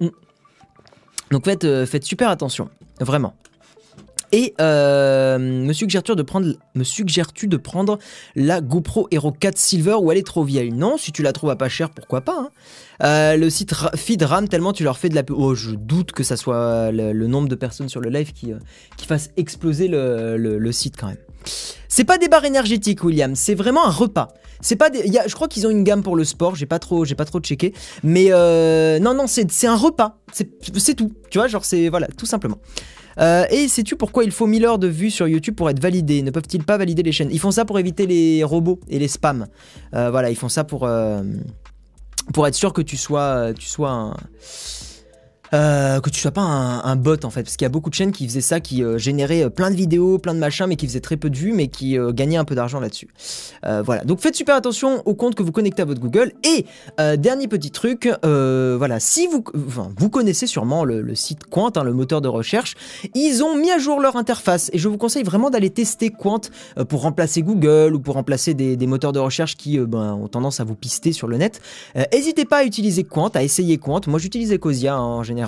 Mm. 0.00 0.08
Donc 1.34 1.46
faites, 1.46 1.64
euh, 1.64 1.84
faites 1.84 2.04
super 2.04 2.30
attention, 2.30 2.68
vraiment. 3.00 3.34
Et 4.34 4.52
euh, 4.60 5.38
me 5.38 5.72
suggères-tu 5.72 6.16
de 6.16 6.22
prendre, 6.22 6.54
me 6.74 6.82
suggères-tu 6.82 7.46
de 7.46 7.56
prendre 7.56 8.00
la 8.34 8.60
GoPro 8.60 9.06
Hero 9.12 9.30
4 9.30 9.56
Silver 9.56 9.94
ou 10.02 10.10
elle 10.10 10.18
est 10.18 10.26
trop 10.26 10.42
vieille? 10.42 10.72
Non, 10.72 10.96
si 10.98 11.12
tu 11.12 11.22
la 11.22 11.32
trouves 11.32 11.50
à 11.50 11.56
pas 11.56 11.68
cher, 11.68 11.90
pourquoi 11.90 12.22
pas. 12.22 12.36
Hein. 12.36 12.48
Euh, 13.04 13.36
le 13.36 13.48
site 13.48 13.72
feed 13.94 14.24
rame 14.24 14.48
tellement 14.48 14.72
tu 14.72 14.82
leur 14.82 14.98
fais 14.98 15.08
de 15.08 15.14
la 15.14 15.22
Oh, 15.30 15.54
je 15.54 15.70
doute 15.70 16.10
que 16.10 16.24
ça 16.24 16.36
soit 16.36 16.90
le, 16.90 17.12
nombre 17.28 17.48
de 17.48 17.54
personnes 17.54 17.88
sur 17.88 18.00
le 18.00 18.10
live 18.10 18.32
qui, 18.32 18.52
qui 18.96 19.06
fasse 19.06 19.30
exploser 19.36 19.86
le, 19.86 20.36
le 20.36 20.72
site 20.72 20.96
quand 20.98 21.06
même. 21.06 21.16
C'est 21.86 22.04
pas 22.04 22.18
des 22.18 22.26
barres 22.26 22.44
énergétiques, 22.44 23.04
William. 23.04 23.36
C'est 23.36 23.54
vraiment 23.54 23.86
un 23.86 23.90
repas. 23.90 24.34
C'est 24.60 24.74
pas 24.74 24.90
des. 24.90 25.06
je 25.06 25.34
crois 25.36 25.46
qu'ils 25.46 25.64
ont 25.64 25.70
une 25.70 25.84
gamme 25.84 26.02
pour 26.02 26.16
le 26.16 26.24
sport. 26.24 26.56
J'ai 26.56 26.66
pas 26.66 26.80
trop, 26.80 27.04
j'ai 27.04 27.14
pas 27.14 27.24
trop 27.24 27.38
checké. 27.38 27.72
Mais 28.02 28.32
euh, 28.32 28.98
non, 28.98 29.14
non, 29.14 29.26
c'est 29.28 29.66
un 29.68 29.76
repas. 29.76 30.18
C'est 30.32 30.94
tout. 30.96 31.12
Tu 31.30 31.38
vois, 31.38 31.46
genre 31.46 31.64
c'est 31.64 31.88
voilà, 31.88 32.08
tout 32.08 32.26
simplement. 32.26 32.58
Euh, 33.18 33.44
et 33.50 33.68
sais-tu 33.68 33.96
pourquoi 33.96 34.24
il 34.24 34.30
faut 34.30 34.46
1000 34.46 34.64
heures 34.64 34.78
de 34.78 34.88
vues 34.88 35.10
sur 35.10 35.28
YouTube 35.28 35.54
pour 35.54 35.70
être 35.70 35.80
validé? 35.80 36.22
Ne 36.22 36.30
peuvent-ils 36.30 36.64
pas 36.64 36.76
valider 36.76 37.02
les 37.02 37.12
chaînes? 37.12 37.30
Ils 37.30 37.40
font 37.40 37.50
ça 37.50 37.64
pour 37.64 37.78
éviter 37.78 38.06
les 38.06 38.44
robots 38.44 38.80
et 38.88 38.98
les 38.98 39.08
spams. 39.08 39.46
Euh, 39.94 40.10
voilà, 40.10 40.30
ils 40.30 40.36
font 40.36 40.48
ça 40.48 40.64
pour 40.64 40.88
pour 42.32 42.46
être 42.46 42.54
sûr 42.54 42.72
que 42.72 42.82
tu 42.82 42.96
sois 42.96 43.52
tu 43.58 43.68
sois 43.68 44.14
euh, 45.54 46.00
que 46.00 46.10
tu 46.10 46.20
sois 46.20 46.32
pas 46.32 46.42
un, 46.42 46.96
bot 46.96 47.24
en 47.24 47.30
fait, 47.30 47.44
parce 47.44 47.56
qu'il 47.56 47.64
y 47.64 47.66
a 47.66 47.70
beaucoup 47.70 47.90
de 47.90 47.94
chaînes 47.94 48.10
qui 48.10 48.26
faisaient 48.26 48.40
ça, 48.40 48.58
qui 48.58 48.82
euh, 48.82 48.98
généraient 48.98 49.44
euh, 49.44 49.50
plein 49.50 49.70
de 49.70 49.76
vidéos, 49.76 50.18
plein 50.18 50.34
de 50.34 50.40
machins, 50.40 50.66
mais 50.66 50.74
qui 50.74 50.86
faisaient 50.86 51.00
très 51.00 51.16
peu 51.16 51.30
de 51.30 51.36
vues, 51.36 51.52
mais 51.52 51.68
qui 51.68 51.96
gagnaient 52.12 52.36
un 52.36 52.44
peu 52.44 52.54
d'argent 52.54 52.80
là-dessus. 52.80 53.08
voilà, 53.62 54.04
donc 54.04 54.20
faites 54.20 54.34
super 54.34 54.56
attention 54.56 55.02
au 55.04 55.14
compte 55.14 55.34
que 55.34 55.42
vous 55.42 55.52
connectez 55.52 55.82
à 55.82 55.84
votre 55.84 56.00
Google. 56.00 56.32
Et 56.44 56.66
dernier 57.16 57.46
petit 57.48 57.70
truc, 57.70 58.10
voilà, 58.22 59.00
si 59.00 59.26
vous, 59.26 59.44
vous 59.54 60.10
connaissez 60.10 60.46
sûrement 60.46 60.84
le, 60.84 61.14
site 61.14 61.44
Quant, 61.44 61.70
hein, 61.76 61.84
le 61.84 61.92
moteur 61.92 62.20
de 62.20 62.28
recherche, 62.28 62.74
ils 63.14 63.42
ont 63.42 63.56
mis 63.56 63.70
à 63.70 63.78
jour 63.78 64.00
leur 64.00 64.16
interface, 64.16 64.70
et 64.72 64.78
je 64.78 64.88
vous 64.88 64.98
conseille 64.98 65.22
vraiment 65.22 65.50
d'aller 65.50 65.70
tester 65.70 66.10
Quant 66.10 66.40
pour 66.88 67.02
remplacer 67.02 67.42
Google 67.42 67.94
ou 67.94 68.00
pour 68.00 68.14
remplacer 68.14 68.54
des, 68.54 68.86
moteurs 68.86 69.12
de 69.12 69.20
recherche 69.20 69.56
qui 69.56 69.78
ben, 69.78 70.14
ont 70.14 70.28
tendance 70.28 70.60
à 70.60 70.64
vous 70.64 70.74
pister 70.74 71.12
sur 71.12 71.28
le 71.28 71.36
net. 71.36 71.60
N'hésitez 72.12 72.44
pas 72.44 72.58
à 72.58 72.64
utiliser 72.64 73.04
Quant, 73.04 73.28
à 73.28 73.42
essayer 73.42 73.78
Quant. 73.78 74.00
Moi, 74.06 74.18
j'utilise 74.18 74.52
Ecosia 74.52 74.98
en 74.98 75.22
général 75.22 75.43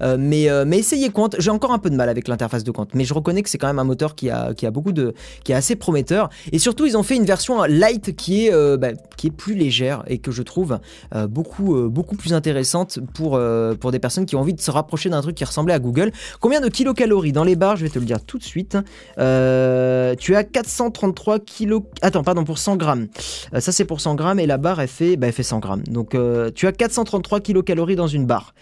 euh, 0.00 0.16
mais, 0.18 0.48
euh, 0.48 0.64
mais 0.66 0.78
essayez 0.78 1.10
Quant. 1.10 1.30
J'ai 1.38 1.50
encore 1.50 1.72
un 1.72 1.78
peu 1.78 1.90
de 1.90 1.96
mal 1.96 2.08
avec 2.08 2.28
l'interface 2.28 2.64
de 2.64 2.70
Quant, 2.70 2.86
mais 2.94 3.04
je 3.04 3.14
reconnais 3.14 3.42
que 3.42 3.48
c'est 3.48 3.58
quand 3.58 3.66
même 3.66 3.78
un 3.78 3.84
moteur 3.84 4.14
qui 4.14 4.30
a, 4.30 4.54
qui 4.54 4.66
a 4.66 4.70
beaucoup 4.70 4.92
de, 4.92 5.14
qui 5.44 5.52
est 5.52 5.54
assez 5.54 5.76
prometteur. 5.76 6.30
Et 6.52 6.58
surtout, 6.58 6.86
ils 6.86 6.96
ont 6.96 7.02
fait 7.02 7.16
une 7.16 7.24
version 7.24 7.62
light 7.64 8.14
qui 8.16 8.46
est, 8.46 8.52
euh, 8.52 8.76
bah, 8.76 8.92
qui 9.16 9.28
est 9.28 9.30
plus 9.30 9.54
légère 9.54 10.02
et 10.06 10.18
que 10.18 10.30
je 10.30 10.42
trouve 10.42 10.78
beaucoup, 11.28 11.88
beaucoup 11.88 12.16
plus 12.16 12.32
intéressante 12.32 13.00
pour, 13.14 13.38
pour 13.80 13.90
des 13.90 13.98
personnes 13.98 14.26
qui 14.26 14.36
ont 14.36 14.40
envie 14.40 14.54
de 14.54 14.60
se 14.60 14.70
rapprocher 14.70 15.10
d'un 15.10 15.20
truc 15.20 15.34
qui 15.34 15.44
ressemblait 15.44 15.74
à 15.74 15.78
Google. 15.78 16.12
Combien 16.40 16.60
de 16.60 16.68
kilocalories 16.68 17.32
dans 17.32 17.44
les 17.44 17.56
barres? 17.56 17.76
Je 17.76 17.84
vais 17.84 17.90
te 17.90 17.98
le 17.98 18.04
dire 18.04 18.22
tout 18.24 18.38
de 18.38 18.42
suite. 18.42 18.78
tu 19.16 20.36
as 20.36 20.44
433 20.44 21.40
kilos. 21.40 21.82
Attends, 22.02 22.22
pardon, 22.22 22.44
pour 22.44 22.58
100 22.58 22.76
grammes. 22.76 23.08
ça, 23.58 23.72
c'est 23.72 23.84
pour 23.84 24.00
100 24.00 24.14
grammes 24.14 24.38
et 24.38 24.46
la 24.46 24.56
barre, 24.56 24.80
elle 24.80 24.88
fait, 24.88 25.16
bah, 25.16 25.26
elle 25.26 25.32
fait 25.32 25.42
100 25.42 25.58
grammes. 25.58 25.82
Donc, 25.84 26.16
tu 26.54 26.66
as 26.66 26.72
433 26.72 27.40
kilocalories 27.40 27.96
dans 27.96 28.06
une 28.06 28.26
barre. 28.26 28.54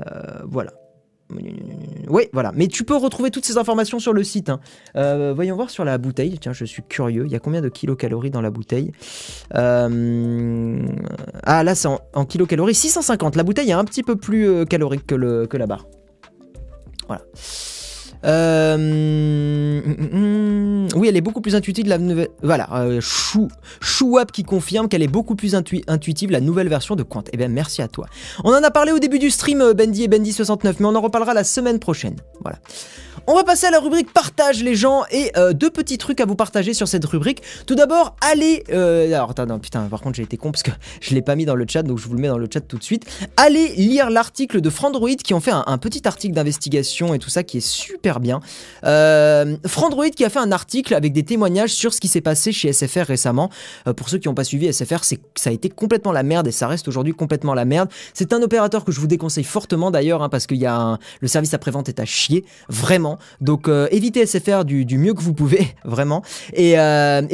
Euh, 0.00 0.40
voilà. 0.44 0.72
Oui, 2.08 2.28
voilà. 2.32 2.52
Mais 2.54 2.68
tu 2.68 2.84
peux 2.84 2.96
retrouver 2.96 3.30
toutes 3.30 3.44
ces 3.44 3.56
informations 3.56 3.98
sur 3.98 4.12
le 4.12 4.22
site. 4.22 4.50
Hein. 4.50 4.60
Euh, 4.94 5.32
voyons 5.34 5.56
voir 5.56 5.70
sur 5.70 5.84
la 5.84 5.98
bouteille. 5.98 6.38
Tiens, 6.38 6.52
je 6.52 6.64
suis 6.64 6.82
curieux. 6.82 7.24
Il 7.26 7.32
y 7.32 7.34
a 7.34 7.38
combien 7.38 7.62
de 7.62 7.68
kilocalories 7.68 8.30
dans 8.30 8.42
la 8.42 8.50
bouteille 8.50 8.92
euh, 9.54 10.86
Ah, 11.42 11.64
là, 11.64 11.74
c'est 11.74 11.88
en, 11.88 12.24
kilocalories. 12.24 12.74
650. 12.74 13.36
La 13.36 13.42
bouteille 13.42 13.70
est 13.70 13.74
un 13.74 13.84
petit 13.84 14.02
peu 14.02 14.16
plus 14.16 14.66
calorique 14.66 15.06
que, 15.06 15.14
le, 15.14 15.46
que 15.46 15.56
la 15.56 15.66
barre. 15.66 15.86
Voilà. 17.08 17.22
Euh, 18.24 18.76
mm, 18.76 19.90
mm, 19.90 20.86
mm. 20.86 20.88
oui, 20.96 21.08
elle 21.08 21.16
est 21.16 21.20
beaucoup 21.20 21.40
plus 21.40 21.54
intuitive 21.54 21.86
la 21.86 21.98
nouvelle. 21.98 22.28
Voilà, 22.42 22.68
euh, 22.72 23.00
Chou, 23.00 23.48
qui 24.32 24.44
confirme 24.44 24.88
qu'elle 24.88 25.02
est 25.02 25.08
beaucoup 25.08 25.34
plus 25.34 25.54
intuitive 25.54 26.30
la 26.30 26.40
nouvelle 26.40 26.68
version 26.68 26.96
de 26.96 27.02
Quant. 27.02 27.24
Eh 27.32 27.36
bien, 27.36 27.48
merci 27.48 27.82
à 27.82 27.88
toi. 27.88 28.06
On 28.44 28.50
en 28.50 28.62
a 28.62 28.70
parlé 28.70 28.92
au 28.92 28.98
début 28.98 29.18
du 29.18 29.30
stream, 29.30 29.60
euh, 29.60 29.74
Bendy 29.74 30.04
et 30.04 30.08
Bendy69, 30.08 30.76
mais 30.80 30.86
on 30.86 30.94
en 30.94 31.00
reparlera 31.00 31.34
la 31.34 31.44
semaine 31.44 31.78
prochaine. 31.78 32.16
Voilà. 32.42 32.58
On 33.26 33.34
va 33.34 33.44
passer 33.44 33.66
à 33.66 33.70
la 33.70 33.80
rubrique 33.80 34.12
partage 34.12 34.62
les 34.62 34.74
gens 34.74 35.02
et 35.10 35.30
euh, 35.36 35.52
deux 35.52 35.70
petits 35.70 35.96
trucs 35.98 36.20
à 36.20 36.26
vous 36.26 36.34
partager 36.34 36.74
sur 36.74 36.88
cette 36.88 37.04
rubrique. 37.04 37.42
Tout 37.66 37.74
d'abord, 37.74 38.16
allez... 38.20 38.62
Alors 38.70 39.30
attends, 39.30 39.46
non, 39.46 39.58
putain, 39.58 39.82
par 39.84 40.00
contre 40.00 40.16
j'ai 40.16 40.22
été 40.22 40.36
con 40.36 40.50
parce 40.50 40.62
que 40.62 40.70
je 41.00 41.14
l'ai 41.14 41.22
pas 41.22 41.34
mis 41.34 41.44
dans 41.44 41.54
le 41.54 41.64
chat, 41.68 41.82
donc 41.82 41.98
je 41.98 42.06
vous 42.06 42.14
le 42.14 42.20
mets 42.20 42.28
dans 42.28 42.38
le 42.38 42.48
chat 42.52 42.60
tout 42.60 42.76
de 42.76 42.84
suite. 42.84 43.06
Allez 43.36 43.68
lire 43.76 44.10
l'article 44.10 44.60
de 44.60 44.70
Frandroid 44.70 45.16
qui 45.22 45.32
ont 45.34 45.40
fait 45.40 45.52
un, 45.52 45.78
petit 45.78 46.06
article 46.06 46.34
d'investigation 46.34 47.14
et 47.14 47.18
tout 47.18 47.30
ça 47.30 47.42
qui 47.42 47.58
est 47.58 47.66
super 47.66 48.13
bien. 48.20 48.40
Euh, 48.84 49.56
Frandroid 49.66 50.10
qui 50.10 50.24
a 50.24 50.30
fait 50.30 50.38
un 50.38 50.52
article 50.52 50.94
avec 50.94 51.12
des 51.12 51.22
témoignages 51.22 51.72
sur 51.72 51.92
ce 51.92 52.00
qui 52.00 52.08
s'est 52.08 52.20
passé 52.20 52.52
chez 52.52 52.72
SFR 52.72 53.06
récemment. 53.06 53.50
Euh, 53.86 53.92
pour 53.92 54.08
ceux 54.08 54.18
qui 54.18 54.28
n'ont 54.28 54.34
pas 54.34 54.44
suivi 54.44 54.72
SFR, 54.72 55.04
ça 55.04 55.50
a 55.50 55.52
été 55.52 55.68
complètement 55.68 56.12
la 56.12 56.22
merde 56.22 56.46
et 56.46 56.52
ça 56.52 56.68
reste 56.68 56.88
aujourd'hui 56.88 57.14
complètement 57.14 57.54
la 57.54 57.64
merde. 57.64 57.88
C'est 58.12 58.32
un 58.32 58.42
opérateur 58.42 58.84
que 58.84 58.92
je 58.92 59.00
vous 59.00 59.06
déconseille 59.06 59.44
fortement 59.44 59.90
d'ailleurs 59.90 60.22
hein, 60.22 60.28
parce 60.28 60.46
qu'il 60.46 60.58
y 60.58 60.66
a 60.66 60.98
le 61.20 61.28
service 61.28 61.54
après-vente 61.54 61.88
est 61.88 62.00
à 62.00 62.04
chier, 62.04 62.44
vraiment. 62.68 63.18
Donc 63.40 63.68
euh, 63.68 63.88
évitez 63.90 64.26
SFR 64.26 64.64
du, 64.64 64.98
mieux 64.98 65.14
que 65.14 65.22
vous 65.22 65.34
pouvez, 65.34 65.74
vraiment. 65.84 66.22
Et, 66.52 66.76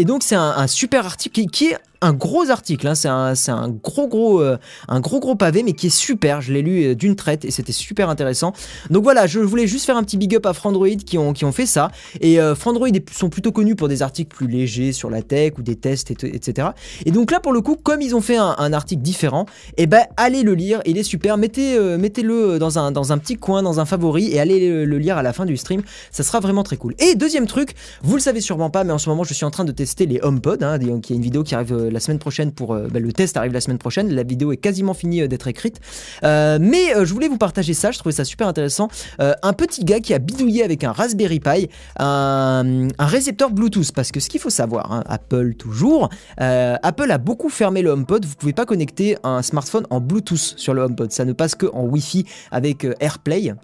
donc 0.04 0.22
c'est 0.22 0.34
un, 0.34 0.54
un, 0.56 0.66
super 0.66 1.06
article 1.06 1.34
qui, 1.34 1.46
qui 1.46 1.66
est 1.66 1.76
un 2.02 2.12
gros 2.12 2.50
article, 2.50 2.86
hein. 2.86 2.94
c'est 2.94 3.08
un, 3.08 3.34
un, 3.48 3.68
gros 3.68 4.08
gros 4.08 4.40
euh, 4.40 4.56
un 4.88 5.00
gros 5.00 5.20
gros 5.20 5.34
pavé 5.34 5.62
mais 5.62 5.74
qui 5.74 5.88
est 5.88 5.94
super, 5.94 6.40
je 6.40 6.52
l'ai 6.52 6.62
lu 6.62 6.84
euh, 6.84 6.94
d'une 6.94 7.14
traite 7.14 7.44
et 7.44 7.50
c'était 7.50 7.72
super 7.72 8.08
intéressant. 8.08 8.52
Donc 8.88 9.04
voilà, 9.04 9.26
je 9.26 9.40
voulais 9.40 9.66
juste 9.66 9.84
faire 9.84 9.96
un 9.96 10.02
petit 10.02 10.16
big 10.16 10.34
up 10.34 10.46
à 10.46 10.54
Frandroid 10.54 10.88
qui 10.88 11.18
ont, 11.18 11.32
qui 11.32 11.44
ont 11.44 11.52
fait 11.52 11.66
ça. 11.66 11.90
Et 12.20 12.40
euh, 12.40 12.54
Frandroid 12.54 12.88
sont 13.12 13.28
plutôt 13.28 13.52
connus 13.52 13.76
pour 13.76 13.88
des 13.88 14.02
articles 14.02 14.34
plus 14.34 14.46
légers 14.46 14.92
sur 14.92 15.10
la 15.10 15.22
tech 15.22 15.52
ou 15.58 15.62
des 15.62 15.76
tests, 15.76 16.10
etc. 16.10 16.68
Et 17.04 17.10
donc 17.10 17.30
là 17.30 17.40
pour 17.40 17.52
le 17.52 17.60
coup, 17.60 17.76
comme 17.76 18.00
ils 18.00 18.14
ont 18.14 18.20
fait 18.20 18.36
un, 18.36 18.70
article 18.72 19.02
différent, 19.02 19.46
et 19.76 19.82
eh 19.82 19.86
ben 19.86 20.04
allez 20.16 20.42
le 20.42 20.54
lire, 20.54 20.80
il 20.86 20.96
est 20.96 21.02
super, 21.02 21.36
mettez, 21.36 21.78
mettez-le 21.98 22.58
dans 22.58 22.78
un, 22.78 22.92
dans 22.92 23.12
un 23.12 23.18
petit 23.18 23.36
coin, 23.36 23.62
dans 23.62 23.80
un 23.80 23.84
favori 23.84 24.32
et 24.32 24.38
allez 24.38 24.84
le, 24.86 24.98
lire 24.98 25.18
à 25.18 25.22
la 25.22 25.32
fin 25.32 25.44
du 25.44 25.56
stream, 25.56 25.82
ça 26.12 26.22
sera 26.22 26.38
vraiment 26.38 26.62
très 26.62 26.76
cool. 26.76 26.94
Et 26.98 27.16
deuxième 27.16 27.46
truc, 27.46 27.74
vous 28.02 28.14
le 28.14 28.20
savez 28.20 28.40
sûrement 28.40 28.70
pas, 28.70 28.84
mais 28.84 28.92
en 28.92 28.98
ce 28.98 29.08
moment 29.08 29.24
je 29.24 29.34
suis 29.34 29.44
en 29.44 29.50
train 29.50 29.64
de 29.64 29.72
tester 29.72 30.06
les 30.06 30.20
HomePod, 30.22 30.62
hein, 30.62 30.78
qui 31.00 31.12
est 31.12 31.16
une 31.16 31.22
vidéo 31.22 31.42
qui 31.42 31.54
arrive 31.54 31.89
la 31.90 32.00
semaine 32.00 32.18
prochaine 32.18 32.52
pour 32.52 32.74
euh, 32.74 32.88
bah, 32.88 33.00
le 33.00 33.12
test 33.12 33.36
arrive 33.36 33.52
la 33.52 33.60
semaine 33.60 33.78
prochaine. 33.78 34.12
La 34.12 34.22
vidéo 34.22 34.52
est 34.52 34.56
quasiment 34.56 34.94
finie 34.94 35.22
euh, 35.22 35.28
d'être 35.28 35.48
écrite, 35.48 35.80
euh, 36.24 36.58
mais 36.60 36.92
je 37.04 37.12
voulais 37.12 37.28
vous 37.28 37.38
partager 37.38 37.74
ça. 37.74 37.90
Je 37.90 37.98
trouvais 37.98 38.14
ça 38.14 38.24
super 38.24 38.48
intéressant. 38.48 38.88
un 39.18 39.52
petit 39.52 39.84
gars 39.84 40.00
qui 40.00 40.14
a 40.14 40.18
bidouillé 40.18 40.62
avec 40.62 40.84
un 40.84 40.92
Raspberry 40.92 41.40
Pi 41.40 41.68
un, 41.98 42.88
récepteur 42.98 43.50
Bluetooth, 43.50 43.92
parce 43.92 44.12
que 44.12 44.20
ce 44.20 44.28
qu'il 44.28 44.40
faut 44.40 44.50
savoir, 44.50 44.92
hein, 44.92 45.04
Apple 45.06 45.54
toujours, 45.54 46.08
Apple 46.38 47.10
a 47.10 47.18
beaucoup 47.18 47.48
fermé 47.48 47.82
le 47.82 47.90
HomePod. 47.90 48.24
Vous 48.24 48.34
pouvez 48.34 48.52
pas 48.52 48.66
connecter 48.66 49.16
un 49.22 49.42
smartphone 49.42 49.86
en 49.90 50.00
Bluetooth 50.00 50.54
sur 50.56 50.74
le 50.74 50.82
HomePod. 50.82 51.12
Ça 51.12 51.24
ne 51.24 51.32
passe 51.32 51.54
que 51.54 51.66
en 51.66 51.84
Wi-Fi 51.84 52.24
avec 52.50 52.86
AirPlay. 53.00 53.54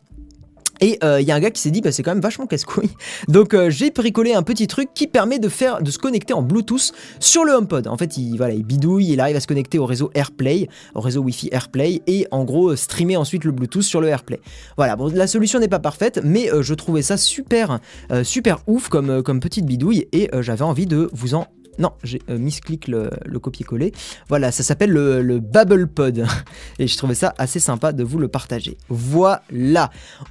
Et 0.80 0.98
il 1.02 1.06
euh, 1.06 1.20
y 1.20 1.30
a 1.30 1.34
un 1.34 1.40
gars 1.40 1.50
qui 1.50 1.60
s'est 1.60 1.70
dit 1.70 1.80
bah 1.80 1.92
c'est 1.92 2.02
quand 2.02 2.12
même 2.12 2.20
vachement 2.20 2.46
casse-couille. 2.46 2.90
Donc 3.28 3.54
euh, 3.54 3.70
j'ai 3.70 3.90
bricolé 3.90 4.34
un 4.34 4.42
petit 4.42 4.66
truc 4.66 4.90
qui 4.94 5.06
permet 5.06 5.38
de 5.38 5.48
faire 5.48 5.82
de 5.82 5.90
se 5.90 5.98
connecter 5.98 6.34
en 6.34 6.42
Bluetooth 6.42 6.92
sur 7.20 7.44
le 7.44 7.52
HomePod. 7.52 7.86
En 7.86 7.96
fait, 7.96 8.16
il 8.16 8.36
voilà, 8.36 8.54
il 8.54 8.64
bidouille, 8.64 9.12
il 9.12 9.20
arrive 9.20 9.36
à 9.36 9.40
se 9.40 9.46
connecter 9.46 9.78
au 9.78 9.86
réseau 9.86 10.10
AirPlay, 10.14 10.68
au 10.94 11.00
réseau 11.00 11.22
Wi-Fi 11.22 11.48
AirPlay 11.52 12.02
et 12.06 12.26
en 12.30 12.44
gros 12.44 12.70
euh, 12.70 12.76
streamer 12.76 13.16
ensuite 13.16 13.44
le 13.44 13.52
Bluetooth 13.52 13.82
sur 13.82 14.00
le 14.00 14.08
AirPlay. 14.08 14.40
Voilà, 14.76 14.96
bon 14.96 15.10
la 15.12 15.26
solution 15.26 15.58
n'est 15.58 15.68
pas 15.68 15.78
parfaite, 15.78 16.20
mais 16.22 16.50
je 16.60 16.74
trouvais 16.74 17.02
ça 17.02 17.16
super 17.16 17.80
super 18.22 18.58
ouf 18.66 18.88
comme 18.88 19.22
comme 19.22 19.40
petite 19.40 19.66
bidouille 19.66 20.06
et 20.12 20.28
j'avais 20.40 20.62
envie 20.62 20.86
de 20.86 21.08
vous 21.12 21.34
en 21.34 21.46
Non, 21.78 21.92
j'ai 22.02 22.20
euh, 22.30 22.38
misclick 22.38 22.88
le, 22.88 23.10
le 23.24 23.38
copier-coller. 23.38 23.92
Voilà, 24.28 24.52
ça 24.52 24.62
s'appelle 24.62 24.90
le, 24.90 25.22
le 25.22 25.40
Bubble 25.40 25.86
Pod. 25.88 26.24
Et 26.78 26.86
je 26.86 26.96
trouvais 26.96 27.14
ça 27.14 27.34
assez 27.38 27.60
sympa 27.60 27.92
de 27.92 28.04
vous 28.04 28.18
le 28.18 28.28
partager. 28.28 28.76
Voilà. 28.88 29.90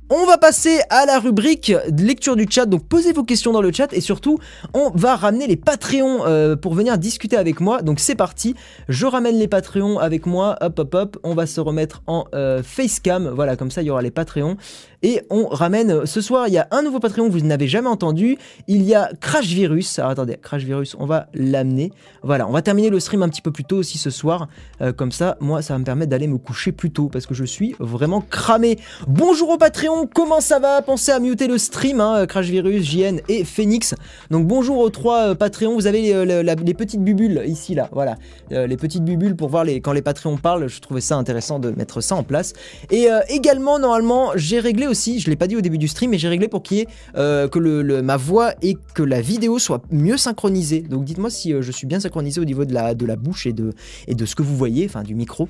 On 0.10 0.26
va 0.26 0.38
passer 0.38 0.80
à 0.90 1.06
la 1.06 1.20
rubrique 1.20 1.72
lecture 1.98 2.36
du 2.36 2.48
chat. 2.50 2.66
Donc 2.66 2.88
posez 2.88 3.14
vos 3.14 3.24
questions 3.24 3.52
dans 3.52 3.62
le 3.62 3.72
chat 3.72 3.94
et 3.94 4.02
surtout, 4.02 4.40
on 4.74 4.90
va 4.92 5.16
ramener 5.16 5.48
les 5.48 5.56
Patreons 5.56 6.26
euh, 6.26 6.56
pour 6.56 6.74
venir 6.74 6.98
discuter 6.98 7.38
avec 7.38 7.60
moi. 7.60 7.82
Donc 7.82 8.00
c'est 8.00 8.16
parti. 8.16 8.56
Je 8.90 9.06
ramène 9.06 9.38
les 9.38 9.48
Patreons 9.48 10.00
avec 10.00 10.26
moi. 10.26 10.58
Hop, 10.62 10.80
hop, 10.80 10.94
hop. 10.94 11.18
On 11.24 11.34
va 11.34 11.46
se 11.46 11.60
remettre 11.60 12.02
en 12.08 12.26
euh, 12.34 12.64
facecam. 12.64 13.30
Voilà, 13.30 13.56
comme 13.56 13.72
ça, 13.72 13.82
il 13.82 13.86
y 13.86 13.90
aura 13.90 14.02
les 14.02 14.12
Patreons. 14.12 14.58
Et 15.04 15.22
on 15.30 15.48
ramène, 15.48 16.06
ce 16.06 16.22
soir, 16.22 16.48
il 16.48 16.54
y 16.54 16.58
a 16.58 16.68
un 16.72 16.82
nouveau 16.82 17.00
Patreon 17.00 17.28
que 17.28 17.32
vous 17.32 17.42
n'avez 17.42 17.68
jamais 17.68 17.90
entendu. 17.90 18.38
Il 18.68 18.84
y 18.84 18.96
a 18.96 19.12
Crash 19.22 19.48
Virus. 19.48 20.00
Alors 20.00 20.12
attendez, 20.12 20.38
Crash 20.42 20.64
Virus, 20.64 20.96
on 21.00 21.06
va 21.06 21.28
l'amener. 21.36 21.92
Voilà, 22.24 22.48
on 22.48 22.52
va 22.52 22.62
terminer 22.62 22.90
le 22.90 23.00
stream 23.00 23.24
un 23.24 23.30
petit 23.30 23.42
peu 23.42 23.52
plus 23.52 23.64
tôt 23.64 23.78
aussi 23.78 23.98
ce 23.98 24.10
soir. 24.10 24.48
Euh, 24.82 24.94
comme 24.94 25.12
ça, 25.12 25.38
moi, 25.40 25.62
ça 25.62 25.74
va 25.74 25.80
me 25.80 25.84
permettre 25.84 26.10
d'aller 26.10 26.28
me 26.28 26.38
coucher 26.38 26.72
plus 26.72 26.92
tôt 26.92 27.10
parce 27.10 27.26
que 27.26 27.34
je 27.34 27.44
suis 27.44 27.76
vraiment 27.80 28.22
cramé. 28.22 28.78
Bonjour 29.08 29.50
au 29.50 29.58
Patreon, 29.58 30.08
comment 30.14 30.42
ça 30.42 30.60
va? 30.60 30.82
Pensez 30.82 31.12
à 31.12 31.20
muter 31.20 31.48
le 31.48 31.58
stream, 31.58 32.00
hein, 32.02 32.26
Crash 32.26 32.48
Virus, 32.48 32.84
JN 32.84 33.20
et 33.30 33.44
Phoenix. 33.44 33.96
Donc 34.32 34.48
bonjour 34.48 34.80
aux 34.80 34.90
trois 34.90 35.30
euh, 35.30 35.36
Patreons. 35.36 35.76
Vous 35.76 35.88
avez 35.88 36.26
les, 36.26 36.74
petites 36.74 37.04
bubules 37.04 37.44
ici, 37.46 37.76
là. 37.76 37.90
Voilà, 37.92 38.16
euh, 38.52 38.68
les 38.68 38.78
petites 38.78 39.04
bubules 39.04 39.36
pour 39.36 39.50
voir 39.50 39.64
les, 39.64 39.82
quand 39.82 39.94
les 39.94 40.02
Patreons 40.02 40.38
parlent. 40.38 40.68
Je 40.68 40.82
trouvais 40.82 41.02
ça 41.02 41.16
intéressant 41.16 41.60
de 41.60 41.72
mettre 41.72 42.02
ça 42.02 42.16
en 42.16 42.24
place. 42.24 42.54
Et 42.92 43.08
également, 43.30 43.80
normalement, 43.80 44.32
j'ai 44.36 44.60
réglé 44.60 44.88
aussi 44.88 45.16
je 45.20 45.30
l'ai 45.30 45.36
pas 45.36 45.48
dit 45.48 45.56
au 45.56 45.62
début 45.62 45.78
du 45.78 45.88
stream, 45.88 46.12
mais 46.12 46.18
j'ai 46.18 46.28
réglé 46.28 46.48
pour 46.48 46.64
qu'il 46.64 46.78
y 46.78 46.82
ait 46.82 46.88
euh, 47.16 47.48
que 47.48 47.60
ma 48.02 48.18
voix 48.18 48.54
et 48.62 48.78
que 48.94 49.04
la 49.04 49.22
vidéo 49.22 49.60
soit 49.60 49.82
mieux 49.92 50.18
synchronisée. 50.18 50.82
Donc 50.82 51.04
dites-moi 51.04 51.25
si 51.30 51.54
euh, 51.54 51.62
je 51.62 51.72
suis 51.72 51.88
bien 51.88 52.00
synchronisé 52.00 52.40
au 52.42 52.46
niveau 52.46 52.66
de 52.66 52.74
la, 52.74 52.94
de 52.94 53.06
la 53.06 53.16
bouche 53.16 53.46
et 53.46 53.54
de, 53.54 53.74
et 54.08 54.16
de 54.16 54.26
ce 54.26 54.36
que 54.36 54.44
vous 54.44 54.56
voyez, 54.56 54.86
enfin 54.86 55.04
du 55.04 55.16
micro. 55.16 55.50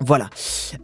Voilà. 0.00 0.30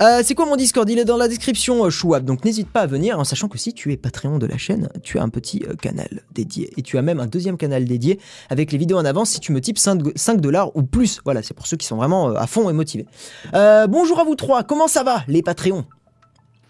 Euh, 0.02 0.22
c'est 0.24 0.34
quoi 0.34 0.44
mon 0.44 0.56
Discord? 0.56 0.90
Il 0.90 0.98
est 0.98 1.04
dans 1.04 1.16
la 1.16 1.28
description, 1.28 1.88
Chouab. 1.88 2.24
Donc 2.24 2.44
n'hésite 2.44 2.68
pas 2.68 2.80
à 2.80 2.86
venir, 2.86 3.18
en 3.18 3.22
sachant 3.22 3.48
que 3.48 3.58
si 3.58 3.72
tu 3.72 3.92
es 3.92 3.96
Patreon 3.96 4.38
de 4.38 4.46
la 4.46 4.58
chaîne, 4.58 4.88
tu 5.04 5.20
as 5.20 5.22
un 5.22 5.28
petit 5.28 5.62
canal 5.80 6.22
dédié. 6.34 6.70
Et 6.76 6.82
tu 6.82 6.98
as 6.98 7.02
même 7.02 7.20
un 7.20 7.28
deuxième 7.28 7.56
canal 7.56 7.84
dédié 7.84 8.18
avec 8.50 8.72
les 8.72 8.78
vidéos 8.78 8.98
en 8.98 9.04
avance 9.04 9.30
si 9.30 9.38
tu 9.38 9.52
me 9.52 9.60
types 9.60 9.78
5, 9.78 10.40
dollars 10.40 10.76
ou 10.76 10.82
plus. 10.82 11.20
Voilà, 11.24 11.44
c'est 11.44 11.54
pour 11.54 11.68
ceux 11.68 11.76
qui 11.76 11.86
sont 11.86 11.96
vraiment 11.96 12.34
à 12.34 12.48
fond 12.48 12.68
et 12.68 12.72
motivés. 12.72 13.06
bonjour 13.52 14.18
à 14.18 14.24
vous 14.24 14.34
trois, 14.34 14.64
comment 14.64 14.88
ça 14.88 15.04
va 15.04 15.22
les 15.28 15.42
Patreons? 15.42 15.84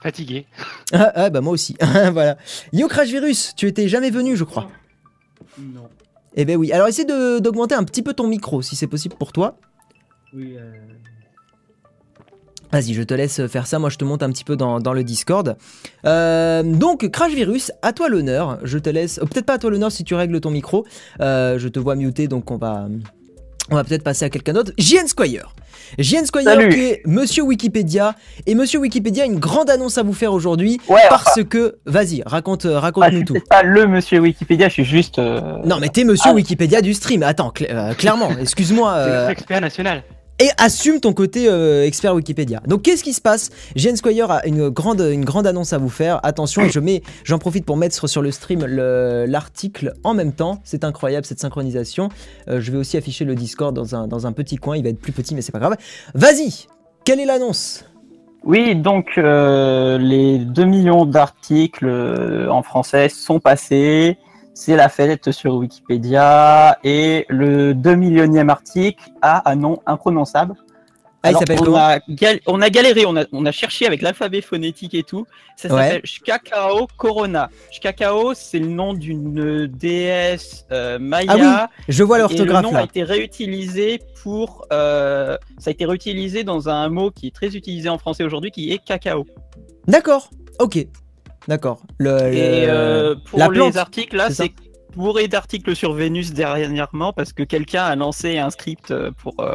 Fatigué. 0.05 0.47
Ah, 0.93 1.13
ah, 1.15 1.31
bah 1.31 1.41
moi 1.41 1.55
aussi. 1.55 1.77
voilà. 2.13 2.37
Yo 2.75 2.89
Crash 2.89 3.09
Virus, 3.09 3.55
tu 3.57 3.67
étais 3.67 3.89
jamais 3.89 4.11
venu, 4.11 4.37
je 4.37 4.45
crois. 4.45 4.69
Non. 5.59 5.89
Eh 6.35 6.45
ben 6.45 6.57
oui. 6.57 6.73
Alors 6.73 6.89
essaie 6.89 7.05
d'augmenter 7.05 7.75
un 7.75 7.85
petit 7.85 8.03
peu 8.03 8.15
ton 8.15 8.27
micro, 8.27 8.63
si 8.63 8.77
c'est 8.77 8.87
possible 8.87 9.17
pour 9.17 9.33
toi. 9.33 9.57
Oui. 10.33 10.57
Euh... 10.59 10.73
Vas-y, 12.75 12.93
je 12.93 13.05
te 13.05 13.15
laisse 13.15 13.47
faire 13.47 13.69
ça. 13.69 13.79
Moi, 13.79 13.89
je 13.89 13.99
te 13.99 14.05
monte 14.05 14.25
un 14.25 14.31
petit 14.31 14.43
peu 14.43 14.57
dans, 14.57 14.93
le 14.93 15.05
Discord. 15.05 15.57
Euh, 16.05 16.65
donc, 16.65 17.09
Crash 17.09 17.33
Virus, 17.33 17.71
à 17.83 17.93
toi 17.93 18.09
l'honneur. 18.09 18.59
Je 18.65 18.79
te 18.79 18.91
laisse. 18.91 19.19
Euh, 19.19 19.27
peut-être 19.27 19.47
pas 19.47 19.55
à 19.55 19.59
toi 19.59 19.71
l'honneur 19.71 19.93
si 19.93 20.03
tu 20.03 20.17
règles 20.17 20.41
ton 20.41 20.51
micro. 20.51 20.85
Euh, 21.21 21.57
je 21.57 21.69
te 21.69 21.79
vois 21.79 21.95
muté, 21.95 22.27
donc 22.27 22.51
on 22.51 22.57
va. 22.57 22.89
On 23.71 23.77
va 23.77 23.85
peut-être 23.85 24.03
passer 24.03 24.25
à 24.25 24.31
quelqu'un 24.31 24.53
d'autre. 24.53 24.73
JN 24.77 25.07
Squire. 25.07 25.55
JN 25.99 26.27
Squire 26.27 26.69
qui 26.69 26.81
est 26.81 27.03
Monsieur 27.07 27.43
Wikipédia. 27.45 28.15
Et 28.47 28.55
Monsieur 28.55 28.79
Wikipédia 28.81 29.25
a 29.25 29.27
une 29.27 29.39
grande 29.39 29.71
annonce 29.71 29.97
à 29.97 30.03
vous 30.03 30.13
faire 30.13 30.33
aujourd'hui. 30.33 30.81
parce 31.09 31.43
que, 31.45 31.77
vas-y, 31.87 32.23
raconte, 32.27 32.67
euh, 32.67 32.79
raconte-nous 32.79 33.21
ah, 33.23 33.25
tout. 33.25 33.37
pas 33.49 33.63
le 33.63 33.87
Monsieur 33.87 34.19
Wikipédia, 34.21 34.69
je 34.69 34.75
suis 34.75 34.85
juste. 34.85 35.19
Euh, 35.19 35.41
non, 35.65 35.79
mais 35.81 35.89
t'es 35.89 36.05
Monsieur 36.05 36.31
ah. 36.31 36.35
Wikipédia 36.35 36.83
du 36.83 36.93
stream. 36.93 37.23
Attends, 37.23 37.53
euh, 37.63 37.95
clairement, 37.95 38.31
excuse-moi. 38.41 39.31
expert 39.31 39.61
national 39.61 40.03
et 40.39 40.49
assume 40.59 41.01
ton 41.01 41.13
côté 41.13 41.49
euh, 41.49 41.85
expert 41.85 42.15
Wikipédia. 42.15 42.61
Donc 42.67 42.83
qu'est-ce 42.83 43.05
qui 43.05 43.13
se 43.13 43.21
passe? 43.21 43.51
Jane 43.77 43.97
Squire 43.97 44.31
a 44.31 44.47
une 44.47 44.69
grande, 44.69 45.01
annonce 45.47 45.73
à 45.73 45.79
vous 45.79 45.89
faire. 45.89 46.21
Attention, 46.23 46.69
je 46.69 46.81
mets, 46.81 47.03
j'en 47.25 47.39
profite 47.39 47.65
pour 47.65 47.77
mettre 47.77 48.09
sur 48.09 48.23
le 48.23 48.31
stream 48.31 48.65
l'article 48.65 49.95
en 50.03 50.15
même 50.15 50.33
temps. 50.33 50.61
C'est 50.65 50.85
incroyable 50.85 51.27
cette 51.27 51.41
synchronisation. 51.41 52.09
Euh, 52.49 52.61
je 52.61 52.73
vais 52.73 52.79
aussi 52.79 52.97
afficher 52.97 53.25
le 53.25 53.35
Discord 53.35 53.75
dans 53.75 53.95
un, 53.95 54.09
dans 54.09 54.27
un 54.27 54.33
petit 54.33 54.57
coin. 54.57 54.77
Il 54.77 54.83
va 54.83 54.89
être 54.89 55.01
plus 55.01 55.13
petit, 55.13 55.35
mais 55.35 55.43
c'est 55.43 55.53
pas 55.53 55.61
grave. 55.61 55.77
Vas-y, 56.15 56.67
quelle 57.05 57.21
est 57.21 57.27
l'annonce? 57.27 57.85
Oui, 58.45 58.77
donc 58.77 59.17
euh, 59.17 59.97
les 59.97 60.39
2 60.39 60.65
millions 60.65 61.07
d'articles 61.07 61.89
en 62.51 62.63
français 62.63 63.09
sont 63.09 63.41
passés 63.41 64.19
c'est 64.55 64.77
la 64.77 64.89
fête 64.89 65.33
sur 65.33 65.57
Wikipédia 65.57 66.79
et 66.85 67.27
le 67.29 67.75
2 67.75 67.95
millionième 67.97 68.51
article 68.51 69.11
a 69.21 69.51
un 69.51 69.57
nom 69.57 69.81
imprononçable. 69.85 70.55
Ah, 71.27 71.31
il 71.31 71.39
s'appelle 71.39 71.59
on, 71.67 71.75
a 71.75 72.01
on 72.47 72.61
a 72.61 72.69
galéré, 72.69 73.07
on 73.07 73.17
a, 73.17 73.25
on 73.33 73.47
a 73.47 73.51
cherché 73.51 73.87
avec 73.87 74.03
l'alphabet 74.03 74.43
phonétique 74.43 74.93
et 74.95 75.03
tout. 75.03 75.27
Ça 75.57 75.71
s'appelle 75.71 76.03
Shkakao 76.05 76.87
Corona. 76.99 77.49
Shkakao, 77.71 78.35
c'est 78.35 78.59
le 78.59 78.67
nom 78.67 78.93
d'une 78.93 79.67
déesse 79.67 80.67
euh, 80.71 80.99
maya. 80.99 81.31
Ah 81.31 81.69
oui, 81.71 81.85
je 81.89 82.03
vois 82.03 82.19
l'orthographe 82.19 82.63
Le 82.63 82.71
nom 82.71 82.77
a 82.77 82.83
été 82.83 83.03
réutilisé 83.03 84.01
pour, 84.23 84.67
euh, 84.71 85.39
ça 85.57 85.71
a 85.71 85.73
été 85.73 85.87
réutilisé 85.87 86.45
dans 86.45 86.69
un 86.69 86.91
mot 86.91 87.11
qui 87.11 87.29
est 87.29 87.35
très 87.35 87.57
utilisé 87.57 87.89
en 87.89 87.97
français 87.97 88.23
aujourd'hui, 88.23 88.51
qui 88.51 88.71
est 88.71 88.85
cacao. 88.85 89.25
D'accord. 89.89 90.29
Ok. 90.59 90.87
D'accord. 91.49 91.83
Le, 91.99 92.33
Et 92.33 92.67
euh, 92.69 93.15
pour 93.27 93.51
les 93.51 93.77
articles, 93.77 94.17
là, 94.17 94.31
c'est 94.31 94.53
bourré 94.95 95.29
d'articles 95.29 95.75
sur 95.75 95.93
Vénus 95.93 96.33
dernièrement 96.33 97.13
parce 97.13 97.33
que 97.33 97.43
quelqu'un 97.43 97.85
a 97.85 97.97
lancé 97.97 98.39
un 98.39 98.51
script 98.51 98.91
euh, 98.91 99.11
pour. 99.11 99.35
Euh, 99.41 99.55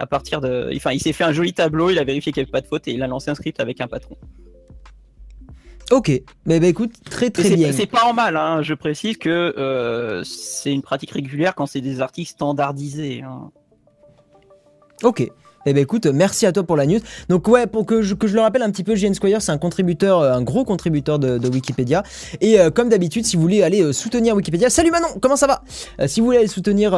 à 0.00 0.06
partir 0.06 0.40
de. 0.40 0.72
Enfin, 0.74 0.90
il 0.90 1.00
s'est 1.00 1.12
fait 1.12 1.22
un 1.22 1.32
joli 1.32 1.52
tableau, 1.52 1.88
il 1.88 1.98
a 2.00 2.04
vérifié 2.04 2.32
qu'il 2.32 2.42
n'y 2.42 2.46
avait 2.46 2.50
pas 2.52 2.60
de 2.60 2.66
faute 2.66 2.88
et 2.88 2.92
il 2.92 3.02
a 3.02 3.06
lancé 3.06 3.30
un 3.30 3.36
script 3.36 3.60
avec 3.60 3.80
un 3.80 3.86
patron. 3.86 4.16
Ok, 5.92 6.10
mais 6.46 6.58
bah, 6.58 6.66
écoute, 6.66 6.94
très 7.04 7.30
très 7.30 7.54
bien. 7.54 7.70
C'est 7.70 7.86
pas 7.86 8.04
en 8.04 8.12
mal, 8.12 8.36
hein. 8.36 8.62
je 8.62 8.74
précise 8.74 9.18
que 9.18 10.22
c'est 10.24 10.72
une 10.72 10.82
pratique 10.82 11.12
régulière 11.12 11.54
quand 11.54 11.66
c'est 11.66 11.80
des 11.80 12.00
articles 12.00 12.30
standardisés. 12.30 13.22
Hein. 13.22 13.52
Ok, 15.04 15.30
eh 15.66 15.72
ben 15.72 15.82
écoute, 15.82 16.06
merci 16.06 16.46
à 16.46 16.52
toi 16.52 16.62
pour 16.62 16.76
la 16.76 16.86
news. 16.86 17.00
Donc 17.28 17.48
ouais, 17.48 17.66
pour 17.66 17.86
que 17.86 18.02
je, 18.02 18.14
que 18.14 18.26
je 18.26 18.34
le 18.34 18.40
rappelle 18.40 18.62
un 18.62 18.70
petit 18.70 18.84
peu, 18.84 18.94
JN 18.94 19.14
Squire, 19.14 19.40
c'est 19.40 19.52
un 19.52 19.58
contributeur, 19.58 20.20
euh, 20.20 20.34
un 20.34 20.42
gros 20.42 20.64
contributeur 20.64 21.18
de, 21.18 21.48
Wikipédia. 21.48 22.02
Et 22.40 22.60
euh, 22.60 22.70
comme 22.70 22.88
d'habitude, 22.88 23.24
si 23.24 23.36
vous 23.36 23.42
voulez 23.42 23.62
aller 23.62 23.82
euh, 23.82 23.92
soutenir 23.92 24.34
Wikipédia, 24.34 24.68
salut 24.68 24.90
Manon, 24.90 25.08
comment 25.20 25.36
ça 25.36 25.46
va? 25.46 25.62
Si 26.06 26.20
vous 26.20 26.26
voulez 26.26 26.38
aller 26.38 26.48
soutenir 26.48 26.92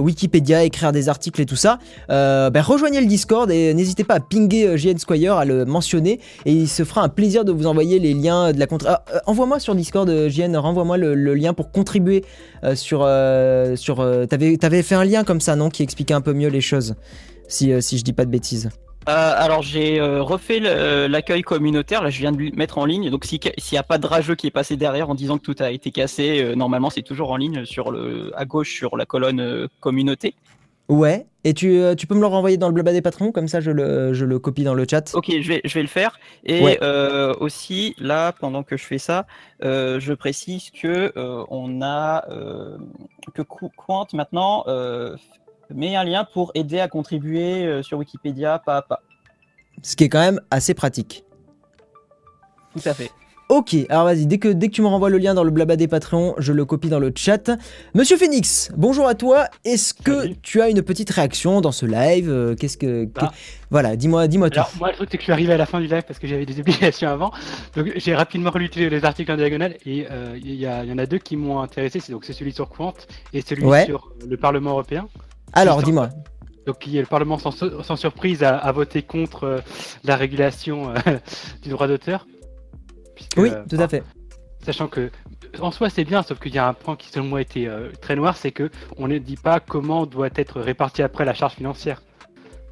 Wikipédia, 0.00 0.64
écrire 0.64 0.92
des 0.92 1.08
articles 1.08 1.40
et 1.40 1.46
tout 1.46 1.56
ça, 1.56 1.78
ben 2.08 2.60
rejoignez 2.60 3.00
le 3.00 3.06
Discord 3.06 3.50
et 3.50 3.74
n'hésitez 3.74 4.04
pas 4.04 4.14
à 4.14 4.20
pinguer 4.20 4.76
JN 4.76 4.98
Squire, 4.98 5.34
à 5.34 5.44
le 5.44 5.64
mentionner, 5.64 6.20
et 6.44 6.52
il 6.52 6.68
se 6.68 6.84
fera 6.84 7.02
un 7.02 7.08
plaisir 7.08 7.44
de 7.44 7.52
vous 7.52 7.66
envoyer 7.66 7.98
les 7.98 8.14
liens 8.14 8.52
de 8.52 8.58
la 8.58 8.66
contre. 8.66 8.86
Ah, 8.88 9.04
envoie-moi 9.26 9.58
sur 9.58 9.74
Discord, 9.74 10.10
JN, 10.28 10.56
renvoie-moi 10.56 10.96
le, 10.96 11.34
lien 11.34 11.54
pour 11.54 11.70
contribuer 11.70 12.24
sur 12.74 13.08
sur. 13.76 14.26
T'avais 14.28 14.58
avais 14.64 14.82
fait 14.82 14.94
un 14.94 15.04
lien 15.04 15.24
comme 15.24 15.40
ça, 15.40 15.56
non, 15.56 15.70
qui 15.70 15.82
expliquait 15.82 16.14
un 16.14 16.20
peu 16.20 16.32
mieux 16.32 16.48
les 16.48 16.60
choses? 16.60 16.94
Si, 17.52 17.72
euh, 17.72 17.80
si 17.80 17.98
je 17.98 18.04
dis 18.04 18.12
pas 18.12 18.24
de 18.24 18.30
bêtises. 18.30 18.70
Euh, 19.08 19.34
alors 19.36 19.62
j'ai 19.62 20.00
euh, 20.00 20.22
refait 20.22 20.60
l'accueil 20.60 21.42
communautaire, 21.42 22.02
là 22.02 22.10
je 22.10 22.20
viens 22.20 22.30
de 22.30 22.38
le 22.38 22.50
mettre 22.52 22.78
en 22.78 22.84
ligne, 22.84 23.10
donc 23.10 23.24
s'il 23.24 23.40
n'y 23.72 23.78
a 23.78 23.82
pas 23.82 23.98
de 23.98 24.06
rageux 24.06 24.36
qui 24.36 24.46
est 24.46 24.52
passé 24.52 24.76
derrière 24.76 25.10
en 25.10 25.16
disant 25.16 25.38
que 25.38 25.42
tout 25.42 25.56
a 25.58 25.72
été 25.72 25.90
cassé, 25.90 26.54
normalement 26.54 26.88
c'est 26.88 27.02
toujours 27.02 27.32
en 27.32 27.36
ligne 27.36 27.64
sur 27.64 27.90
le, 27.90 28.30
à 28.36 28.44
gauche 28.44 28.72
sur 28.72 28.96
la 28.96 29.04
colonne 29.04 29.68
communauté. 29.80 30.34
Ouais, 30.88 31.26
et 31.42 31.52
tu, 31.52 31.80
tu, 31.96 32.06
peux 32.06 32.14
me 32.14 32.20
le 32.20 32.26
renvoyer 32.26 32.58
dans 32.58 32.68
le 32.68 32.74
blabla 32.74 32.92
des 32.92 33.02
patrons, 33.02 33.32
comme 33.32 33.48
ça 33.48 33.60
je 33.60 33.72
le, 33.72 34.12
je 34.12 34.24
le 34.24 34.38
copie 34.38 34.62
dans 34.62 34.74
le 34.74 34.84
chat. 34.88 35.12
Ok, 35.14 35.32
je 35.40 35.48
vais, 35.48 35.60
je 35.64 35.74
vais 35.74 35.82
le 35.82 35.88
faire. 35.88 36.20
Et 36.44 36.78
aussi, 37.40 37.96
là, 37.98 38.32
pendant 38.32 38.62
que 38.62 38.76
je 38.76 38.84
fais 38.84 38.98
ça, 38.98 39.26
je 39.62 40.12
précise 40.12 40.70
que 40.70 41.12
on 41.16 41.82
a 41.82 42.24
que 43.34 43.42
Quant 43.42 44.06
maintenant 44.12 44.64
mais 45.74 45.96
un 45.96 46.04
lien 46.04 46.26
pour 46.32 46.50
aider 46.54 46.80
à 46.80 46.88
contribuer 46.88 47.64
euh, 47.64 47.82
sur 47.82 47.98
Wikipédia 47.98 48.58
pas 48.58 48.78
à 48.78 48.82
pas. 48.82 49.02
Ce 49.82 49.96
qui 49.96 50.04
est 50.04 50.08
quand 50.08 50.20
même 50.20 50.40
assez 50.50 50.74
pratique. 50.74 51.24
Tout 52.72 52.88
à 52.88 52.94
fait. 52.94 53.10
Ok, 53.52 53.76
alors 53.90 54.04
vas-y, 54.04 54.24
dès 54.24 54.38
que, 54.38 54.48
dès 54.48 54.68
que 54.68 54.72
tu 54.72 54.80
me 54.80 54.86
renvoies 54.86 55.10
le 55.10 55.18
lien 55.18 55.34
dans 55.34 55.44
le 55.44 55.50
blabla 55.50 55.76
des 55.76 55.86
Patreons, 55.86 56.34
je 56.38 56.54
le 56.54 56.64
copie 56.64 56.88
dans 56.88 56.98
le 56.98 57.12
chat. 57.14 57.50
Monsieur 57.92 58.16
Phoenix, 58.16 58.72
bonjour 58.78 59.06
à 59.06 59.14
toi. 59.14 59.44
Est-ce 59.66 59.92
que 59.92 60.28
tu 60.40 60.62
as 60.62 60.70
une 60.70 60.80
petite 60.80 61.10
réaction 61.10 61.60
dans 61.60 61.70
ce 61.70 61.84
live 61.84 62.30
euh, 62.30 62.54
Qu'est-ce 62.54 62.78
que. 62.78 63.04
Bah. 63.04 63.30
Voilà, 63.70 63.94
dis-moi 63.96 64.26
dis 64.26 64.38
tout. 64.38 64.44
Alors, 64.44 64.70
moi, 64.78 64.88
le 64.88 64.96
truc, 64.96 65.10
c'est 65.10 65.18
que 65.18 65.22
je 65.22 65.24
suis 65.24 65.32
arrivé 65.34 65.52
à 65.52 65.58
la 65.58 65.66
fin 65.66 65.80
du 65.80 65.86
live 65.86 66.02
parce 66.06 66.18
que 66.18 66.26
j'avais 66.26 66.46
des 66.46 66.60
obligations 66.60 67.10
avant. 67.10 67.30
Donc, 67.76 67.92
j'ai 67.96 68.14
rapidement 68.14 68.50
relu 68.50 68.70
les 68.74 69.04
articles 69.04 69.30
en 69.30 69.36
diagonale 69.36 69.76
et 69.84 70.06
euh, 70.10 70.38
il 70.42 70.54
y, 70.54 70.64
y, 70.64 70.66
en 70.66 70.98
a 70.98 71.04
deux 71.04 71.18
qui 71.18 71.36
m'ont 71.36 71.60
intéressé. 71.60 72.00
C'est 72.00 72.12
donc 72.12 72.24
celui 72.24 72.52
sur 72.52 72.70
Quant 72.70 72.94
et 73.34 73.42
celui 73.42 73.66
sur 73.84 74.12
le 74.26 74.36
Parlement 74.38 74.70
européen. 74.70 75.08
Alors, 75.52 75.82
dis-moi. 75.82 76.10
Donc, 76.66 76.86
le 76.86 77.04
Parlement, 77.04 77.38
sans, 77.38 77.96
surprise, 77.96 78.42
a, 78.42 78.72
voté 78.72 79.02
contre 79.02 79.44
euh, 79.44 79.60
la 80.04 80.16
régulation 80.16 80.90
euh, 80.90 81.18
du 81.62 81.70
droit 81.70 81.88
d'auteur. 81.88 82.26
Oui, 83.36 83.50
tout 83.68 83.76
à 83.78 83.88
fait. 83.88 84.02
Sachant 84.64 84.86
que 84.88 85.10
en 85.60 85.70
soi 85.70 85.90
c'est 85.90 86.04
bien, 86.04 86.22
sauf 86.22 86.38
qu'il 86.38 86.54
y 86.54 86.58
a 86.58 86.66
un 86.66 86.72
point 86.72 86.96
qui 86.96 87.08
selon 87.08 87.26
moi 87.26 87.40
était 87.40 87.68
très 88.00 88.16
noir, 88.16 88.36
c'est 88.36 88.52
que 88.52 88.70
on 88.96 89.06
ne 89.06 89.18
dit 89.18 89.36
pas 89.36 89.60
comment 89.60 90.06
doit 90.06 90.30
être 90.36 90.60
répartie 90.60 91.02
après 91.02 91.24
la 91.24 91.34
charge 91.34 91.54
financière. 91.54 92.00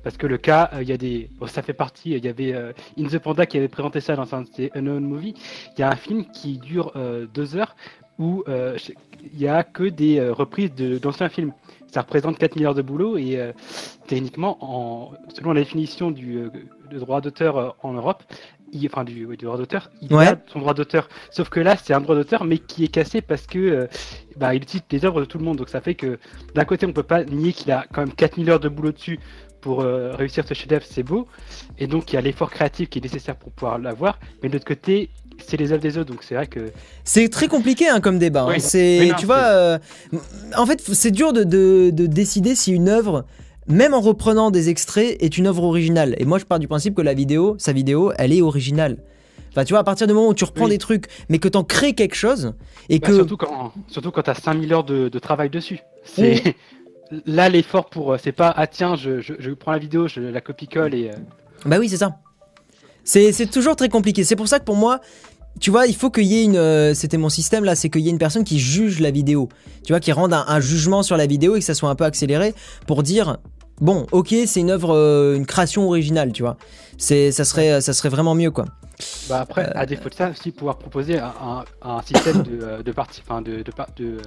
Parce 0.02 0.16
que 0.16 0.26
le 0.26 0.38
cas, 0.38 0.70
il 0.80 0.88
y 0.88 0.92
a 0.92 0.96
des. 0.96 1.28
ça 1.46 1.62
fait 1.62 1.74
partie. 1.74 2.12
Il 2.12 2.24
y 2.24 2.28
avait 2.28 2.54
In 2.98 3.04
the 3.04 3.18
Panda 3.18 3.44
qui 3.44 3.58
avait 3.58 3.68
présenté 3.68 4.00
ça 4.00 4.16
dans 4.16 4.34
un 4.34 4.44
Unknown 4.74 5.04
Movie. 5.04 5.34
Il 5.76 5.80
y 5.80 5.82
a 5.82 5.90
un 5.90 5.96
film 5.96 6.24
qui 6.26 6.58
dure 6.58 6.92
deux 7.34 7.56
heures 7.56 7.76
où 8.18 8.44
il 9.32 9.38
n'y 9.38 9.48
a 9.48 9.62
que 9.62 9.84
des 9.84 10.20
reprises 10.30 10.72
d'anciens 10.74 11.28
films 11.28 11.52
ça 11.92 12.02
représente 12.02 12.38
4 12.38 12.56
milliards 12.56 12.74
de 12.74 12.82
boulot 12.82 13.16
et 13.18 13.38
euh, 13.38 13.52
techniquement, 14.06 14.58
en, 14.60 15.12
selon 15.34 15.52
la 15.52 15.60
définition 15.60 16.10
du 16.10 16.38
euh, 16.38 16.50
droit 16.92 17.20
d'auteur 17.20 17.56
euh, 17.56 17.68
en 17.82 17.92
Europe, 17.92 18.22
il, 18.72 18.86
enfin 18.86 19.02
du, 19.02 19.26
droit 19.36 19.56
d'auteur, 19.56 19.90
il 20.00 20.14
a 20.14 20.36
son 20.46 20.60
droit 20.60 20.74
d'auteur. 20.74 21.08
Sauf 21.30 21.48
que 21.48 21.58
là, 21.58 21.76
c'est 21.76 21.92
un 21.92 22.00
droit 22.00 22.14
d'auteur, 22.14 22.44
mais 22.44 22.58
qui 22.58 22.84
est 22.84 22.88
cassé 22.88 23.20
parce 23.20 23.46
que 23.48 23.88
bah, 24.36 24.54
il 24.54 24.62
utilise 24.62 24.84
les 24.92 25.04
œuvres 25.04 25.20
de 25.20 25.24
tout 25.24 25.38
le 25.38 25.44
monde. 25.44 25.56
Donc 25.56 25.68
ça 25.68 25.80
fait 25.80 25.96
que 25.96 26.20
d'un 26.54 26.64
côté, 26.64 26.86
on 26.86 26.92
peut 26.92 27.02
pas 27.02 27.24
nier 27.24 27.52
qu'il 27.52 27.72
a 27.72 27.84
quand 27.92 28.02
même 28.02 28.12
4 28.12 28.36
milliards 28.36 28.60
de 28.60 28.68
boulot 28.68 28.92
dessus 28.92 29.18
pour 29.60 29.82
réussir 29.82 30.46
ce 30.46 30.54
chef-d'œuvre, 30.54 30.86
c'est 30.88 31.02
beau. 31.02 31.26
Et 31.78 31.88
donc 31.88 32.12
il 32.12 32.14
y 32.14 32.18
a 32.18 32.20
l'effort 32.20 32.48
créatif 32.48 32.88
qui 32.88 33.00
est 33.00 33.02
nécessaire 33.02 33.34
pour 33.34 33.50
pouvoir 33.50 33.80
l'avoir. 33.80 34.20
Mais 34.40 34.48
de 34.48 34.54
l'autre 34.54 34.66
côté, 34.66 35.10
c'est 35.46 35.56
les 35.56 35.72
œuvres 35.72 35.82
des 35.82 35.98
autres, 35.98 36.10
donc 36.10 36.22
c'est 36.22 36.34
vrai 36.34 36.46
que. 36.46 36.70
C'est 37.04 37.28
très 37.28 37.48
compliqué 37.48 37.88
hein, 37.88 38.00
comme 38.00 38.18
débat. 38.18 38.46
Hein. 38.48 38.58
C'est, 38.58 39.10
tu 39.18 39.26
vois, 39.26 39.38
euh, 39.38 39.78
en 40.56 40.66
fait, 40.66 40.80
c'est 40.80 41.10
dur 41.10 41.32
de, 41.32 41.44
de, 41.44 42.06
décider 42.06 42.54
si 42.54 42.72
une 42.72 42.88
œuvre, 42.88 43.24
même 43.66 43.94
en 43.94 44.00
reprenant 44.00 44.50
des 44.50 44.68
extraits, 44.68 45.16
est 45.20 45.38
une 45.38 45.46
œuvre 45.46 45.64
originale. 45.64 46.14
Et 46.18 46.24
moi, 46.24 46.38
je 46.38 46.44
pars 46.44 46.58
du 46.58 46.68
principe 46.68 46.94
que 46.94 47.02
la 47.02 47.14
vidéo, 47.14 47.56
sa 47.58 47.72
vidéo, 47.72 48.12
elle 48.18 48.32
est 48.32 48.42
originale. 48.42 48.98
Enfin, 49.50 49.64
tu 49.64 49.72
vois, 49.72 49.80
à 49.80 49.84
partir 49.84 50.06
du 50.06 50.12
moment 50.12 50.28
où 50.28 50.34
tu 50.34 50.44
reprends 50.44 50.68
des 50.68 50.78
trucs, 50.78 51.06
mais 51.28 51.38
que 51.38 51.48
t'en 51.48 51.64
crées 51.64 51.94
quelque 51.94 52.14
chose, 52.14 52.52
et 52.88 52.98
bah, 52.98 53.08
que. 53.08 53.14
Surtout 53.14 53.36
quand, 53.36 53.72
surtout 53.88 54.10
quand 54.10 54.22
t'as 54.22 54.34
5000 54.34 54.72
heures 54.72 54.84
de, 54.84 55.08
de, 55.08 55.18
travail 55.18 55.50
dessus. 55.50 55.80
C'est. 56.04 56.56
Là, 57.26 57.48
l'effort 57.48 57.90
pour. 57.90 58.12
Euh, 58.12 58.18
c'est 58.22 58.32
pas, 58.32 58.54
ah 58.56 58.68
tiens, 58.68 58.94
je, 58.94 59.20
je, 59.20 59.50
prends 59.50 59.72
la 59.72 59.78
vidéo, 59.78 60.06
je 60.06 60.20
la 60.20 60.40
copie-colle 60.40 60.94
et. 60.94 61.08
Euh, 61.08 61.14
bah 61.66 61.78
oui, 61.78 61.88
c'est 61.88 61.96
ça. 61.96 62.18
C'est 63.04 63.50
toujours 63.50 63.76
très 63.76 63.88
compliqué. 63.88 64.24
C'est 64.24 64.36
pour 64.36 64.48
ça 64.48 64.60
que 64.60 64.64
pour 64.64 64.76
moi, 64.76 65.00
tu 65.58 65.70
vois, 65.70 65.86
il 65.86 65.96
faut 65.96 66.10
qu'il 66.10 66.24
y 66.24 66.40
ait 66.40 66.44
une. 66.44 66.56
Euh, 66.56 66.94
c'était 66.94 67.16
mon 67.16 67.28
système 67.28 67.64
là, 67.64 67.74
c'est 67.74 67.90
qu'il 67.90 68.02
y 68.02 68.08
ait 68.08 68.12
une 68.12 68.18
personne 68.18 68.44
qui 68.44 68.58
juge 68.58 69.00
la 69.00 69.10
vidéo. 69.10 69.48
Tu 69.84 69.92
vois, 69.92 70.00
qui 70.00 70.12
rende 70.12 70.32
un, 70.32 70.60
jugement 70.60 71.02
sur 71.02 71.16
la 71.16 71.26
vidéo 71.26 71.56
et 71.56 71.58
que 71.58 71.64
ça 71.64 71.74
soit 71.74 71.90
un 71.90 71.94
peu 71.94 72.04
accéléré 72.04 72.54
pour 72.86 73.02
dire. 73.02 73.38
Bon, 73.80 74.06
ok, 74.12 74.34
c'est 74.44 74.60
une 74.60 74.70
œuvre, 74.70 74.94
euh, 74.94 75.36
une 75.36 75.46
création 75.46 75.88
originale, 75.88 76.32
tu 76.32 76.42
vois. 76.42 76.58
C'est, 76.98 77.32
ça 77.32 77.46
serait, 77.46 77.80
ça 77.80 77.94
serait 77.94 78.10
vraiment 78.10 78.34
mieux, 78.34 78.50
quoi. 78.50 78.66
Bah 79.30 79.40
après, 79.40 79.72
à 79.74 79.86
défaut 79.86 80.10
de 80.10 80.14
ça, 80.14 80.28
aussi 80.28 80.50
pouvoir 80.50 80.76
proposer 80.76 81.18
un, 81.18 82.02
système 82.02 82.42
de, 82.42 82.58
euh, 82.62 82.82
de, 82.82 82.92
parti, 82.92 83.22
de, 83.42 83.62
de, 83.62 84.18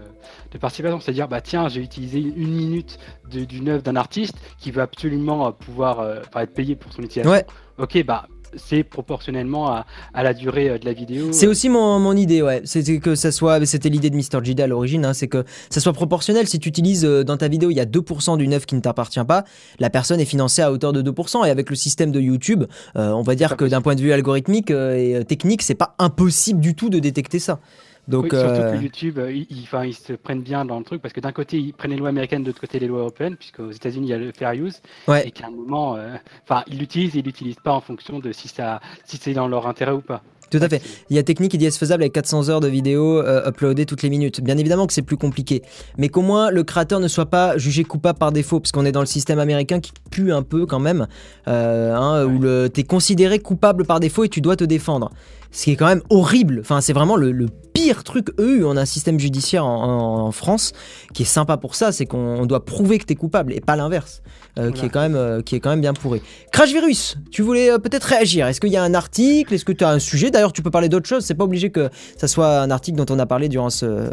de, 0.51 0.57
participation, 0.57 0.99
c'est-à-dire, 0.99 1.27
bah 1.27 1.41
tiens, 1.41 1.67
j'ai 1.69 1.81
utilisé 1.81 2.17
une 2.19 2.55
minute 2.55 2.97
d'une 3.29 3.69
œuvre 3.69 3.83
d'un 3.83 3.95
artiste 3.95 4.33
qui 4.57 4.71
veut 4.71 4.81
absolument 4.81 5.51
pouvoir 5.51 6.03
être 6.35 6.53
payé 6.55 6.75
pour 6.75 6.91
son 6.91 7.03
utilisation. 7.03 7.31
Ouais. 7.31 7.45
Ok, 7.77 8.03
bah 8.03 8.25
c'est 8.57 8.83
proportionnellement 8.83 9.67
à, 9.67 9.85
la 10.23 10.33
durée 10.33 10.69
euh, 10.69 10.77
de 10.77 10.85
la 10.85 10.93
vidéo. 10.93 11.31
C'est 11.31 11.47
aussi 11.47 11.69
mon, 11.69 12.15
idée, 12.15 12.41
ouais. 12.41 12.61
C'était 12.65 12.99
que 12.99 13.15
ça 13.15 13.31
soit, 13.31 13.65
c'était 13.65 13.89
l'idée 13.89 14.09
de 14.09 14.15
Mr. 14.15 14.43
Jida 14.43 14.65
à 14.65 14.67
l'origine, 14.67 15.05
hein, 15.05 15.13
c'est 15.13 15.27
que 15.27 15.43
ça 15.69 15.79
soit 15.79 15.93
proportionnel. 15.93 16.47
Si 16.47 16.59
tu 16.59 16.69
utilises 16.69 17.05
euh, 17.05 17.23
dans 17.23 17.37
ta 17.37 17.47
vidéo, 17.47 17.69
il 17.71 17.75
y 17.75 17.79
a 17.79 17.85
2% 17.85 18.37
d'une 18.37 18.53
œuvre 18.53 18.65
qui 18.65 18.75
ne 18.75 18.81
t'appartient 18.81 19.23
pas, 19.23 19.43
la 19.79 19.89
personne 19.89 20.19
est 20.19 20.25
financée 20.25 20.61
à 20.61 20.71
hauteur 20.71 20.93
de 20.93 21.01
2%. 21.01 21.45
Et 21.45 21.49
avec 21.49 21.69
le 21.69 21.75
système 21.75 22.11
de 22.11 22.19
YouTube, 22.19 22.65
euh, 22.95 23.11
on 23.11 23.21
va 23.21 23.35
dire 23.35 23.57
que 23.57 23.65
d'un 23.65 23.81
point 23.81 23.95
de 23.95 24.01
vue 24.01 24.11
algorithmique 24.11 24.71
et 24.71 25.23
technique, 25.27 25.61
c'est 25.61 25.75
pas 25.75 25.95
impossible 25.99 26.59
du 26.59 26.75
tout 26.75 26.89
de 26.89 26.99
détecter 26.99 27.39
ça. 27.39 27.59
Donc, 28.07 28.33
surtout 28.33 28.77
que 28.77 28.81
YouTube, 28.81 29.19
ils, 29.29 29.47
ils, 29.49 29.93
se 29.93 30.13
prennent 30.13 30.41
bien 30.41 30.65
dans 30.65 30.77
le 30.77 30.83
truc 30.83 31.01
parce 31.01 31.13
que 31.13 31.21
d'un 31.21 31.31
côté 31.31 31.57
ils 31.57 31.73
prennent 31.73 31.91
les 31.91 31.97
lois 31.97 32.09
américaines, 32.09 32.43
de 32.43 32.47
l'autre 32.47 32.61
côté 32.61 32.79
les 32.79 32.87
lois 32.87 32.99
européennes, 32.99 33.37
puisqu'aux 33.37 33.71
États-Unis 33.71 34.07
il 34.07 34.09
y 34.09 34.13
a 34.13 34.17
le 34.17 34.31
fair 34.31 34.51
use, 34.53 34.81
et 35.23 35.31
qu'à 35.31 35.47
un 35.47 35.51
moment, 35.51 35.97
enfin 36.43 36.63
ils 36.67 36.77
l'utilisent 36.77 37.15
et 37.15 37.19
ils 37.19 37.25
l'utilisent 37.25 37.61
pas 37.63 37.73
en 37.73 37.81
fonction 37.81 38.19
de 38.19 38.31
si 38.31 38.47
ça, 38.47 38.81
si 39.05 39.17
c'est 39.17 39.33
dans 39.33 39.47
leur 39.47 39.67
intérêt 39.67 39.93
ou 39.93 40.01
pas. 40.01 40.21
Tout 40.53 40.59
à 40.61 40.69
fait. 40.69 40.83
Il 41.09 41.15
y 41.15 41.19
a 41.19 41.23
technique 41.23 41.49
qui 41.49 41.57
dit 41.57 41.71
faisable 41.71 42.03
avec 42.03 42.13
400 42.13 42.49
heures 42.49 42.59
de 42.59 42.67
vidéos 42.67 43.17
euh, 43.17 43.49
uploadées 43.49 43.87
toutes 43.87 44.03
les 44.03 44.11
minutes? 44.11 44.39
Bien 44.39 44.55
évidemment 44.55 44.85
que 44.85 44.93
c'est 44.93 45.01
plus 45.01 45.17
compliqué. 45.17 45.63
Mais 45.97 46.09
qu'au 46.09 46.21
moins 46.21 46.51
le 46.51 46.63
créateur 46.63 46.99
ne 46.99 47.07
soit 47.07 47.25
pas 47.25 47.57
jugé 47.57 47.83
coupable 47.83 48.19
par 48.19 48.31
défaut, 48.31 48.59
parce 48.59 48.71
qu'on 48.71 48.85
est 48.85 48.91
dans 48.91 48.99
le 48.99 49.07
système 49.07 49.39
américain 49.39 49.79
qui 49.79 49.93
pue 50.11 50.31
un 50.31 50.43
peu 50.43 50.67
quand 50.67 50.79
même, 50.79 51.07
euh, 51.47 51.95
hein, 51.95 52.25
où 52.25 52.69
tu 52.69 52.81
es 52.81 52.83
considéré 52.83 53.39
coupable 53.39 53.83
par 53.83 53.99
défaut 53.99 54.25
et 54.25 54.29
tu 54.29 54.41
dois 54.41 54.55
te 54.55 54.63
défendre 54.63 55.09
ce 55.53 55.65
qui 55.65 55.71
est 55.71 55.75
quand 55.75 55.87
même 55.87 56.01
horrible. 56.09 56.59
Enfin, 56.59 56.81
c'est 56.81 56.93
vraiment 56.93 57.15
le, 57.15 57.45
pire 57.73 58.03
truc. 58.03 58.29
Eux, 58.39 58.67
on 58.67 58.77
a 58.77 58.81
un 58.81 58.85
système 58.85 59.19
judiciaire 59.19 59.65
en, 59.65 60.31
France 60.31 60.73
qui 61.13 61.23
est 61.23 61.25
sympa 61.25 61.57
pour 61.57 61.75
ça, 61.75 61.91
c'est 61.91 62.05
qu'on 62.05 62.45
doit 62.45 62.65
prouver 62.65 62.99
que 62.99 63.05
tu 63.05 63.13
es 63.13 63.15
coupable 63.15 63.53
et 63.53 63.61
pas 63.61 63.75
l'inverse, 63.75 64.21
euh, 64.59 64.71
qui 64.71 64.85
est 64.85 64.89
quand 64.89 65.01
même 65.01 65.15
euh, 65.15 65.41
qui 65.41 65.55
est 65.55 65.59
quand 65.59 65.71
même 65.71 65.81
bien 65.81 65.93
pourri. 65.93 66.21
Crash 66.51 66.71
Virus, 66.71 67.17
tu 67.31 67.41
voulais 67.41 67.71
euh, 67.71 67.79
peut-être 67.79 68.03
réagir. 68.03 68.47
Est-ce 68.47 68.61
qu'il 68.61 68.71
y 68.71 68.77
a 68.77 68.83
un 68.83 68.93
article? 68.93 69.53
Est-ce 69.53 69.65
que 69.65 69.71
tu 69.71 69.83
as 69.83 69.89
un 69.89 69.99
sujet? 69.99 70.29
D'ailleurs, 70.29 70.53
tu 70.53 70.61
peux 70.61 70.71
parler 70.71 70.89
d'autre 70.89 71.07
chose. 71.07 71.25
C'est 71.25 71.35
pas 71.35 71.43
obligé 71.45 71.71
que 71.71 71.89
ça 72.17 72.27
soit 72.27 72.59
un 72.61 72.69
article 72.69 72.97
dont 72.97 73.11
on 73.13 73.19
a 73.19 73.25
parlé 73.25 73.49
durant 73.49 73.71
ce 73.71 74.09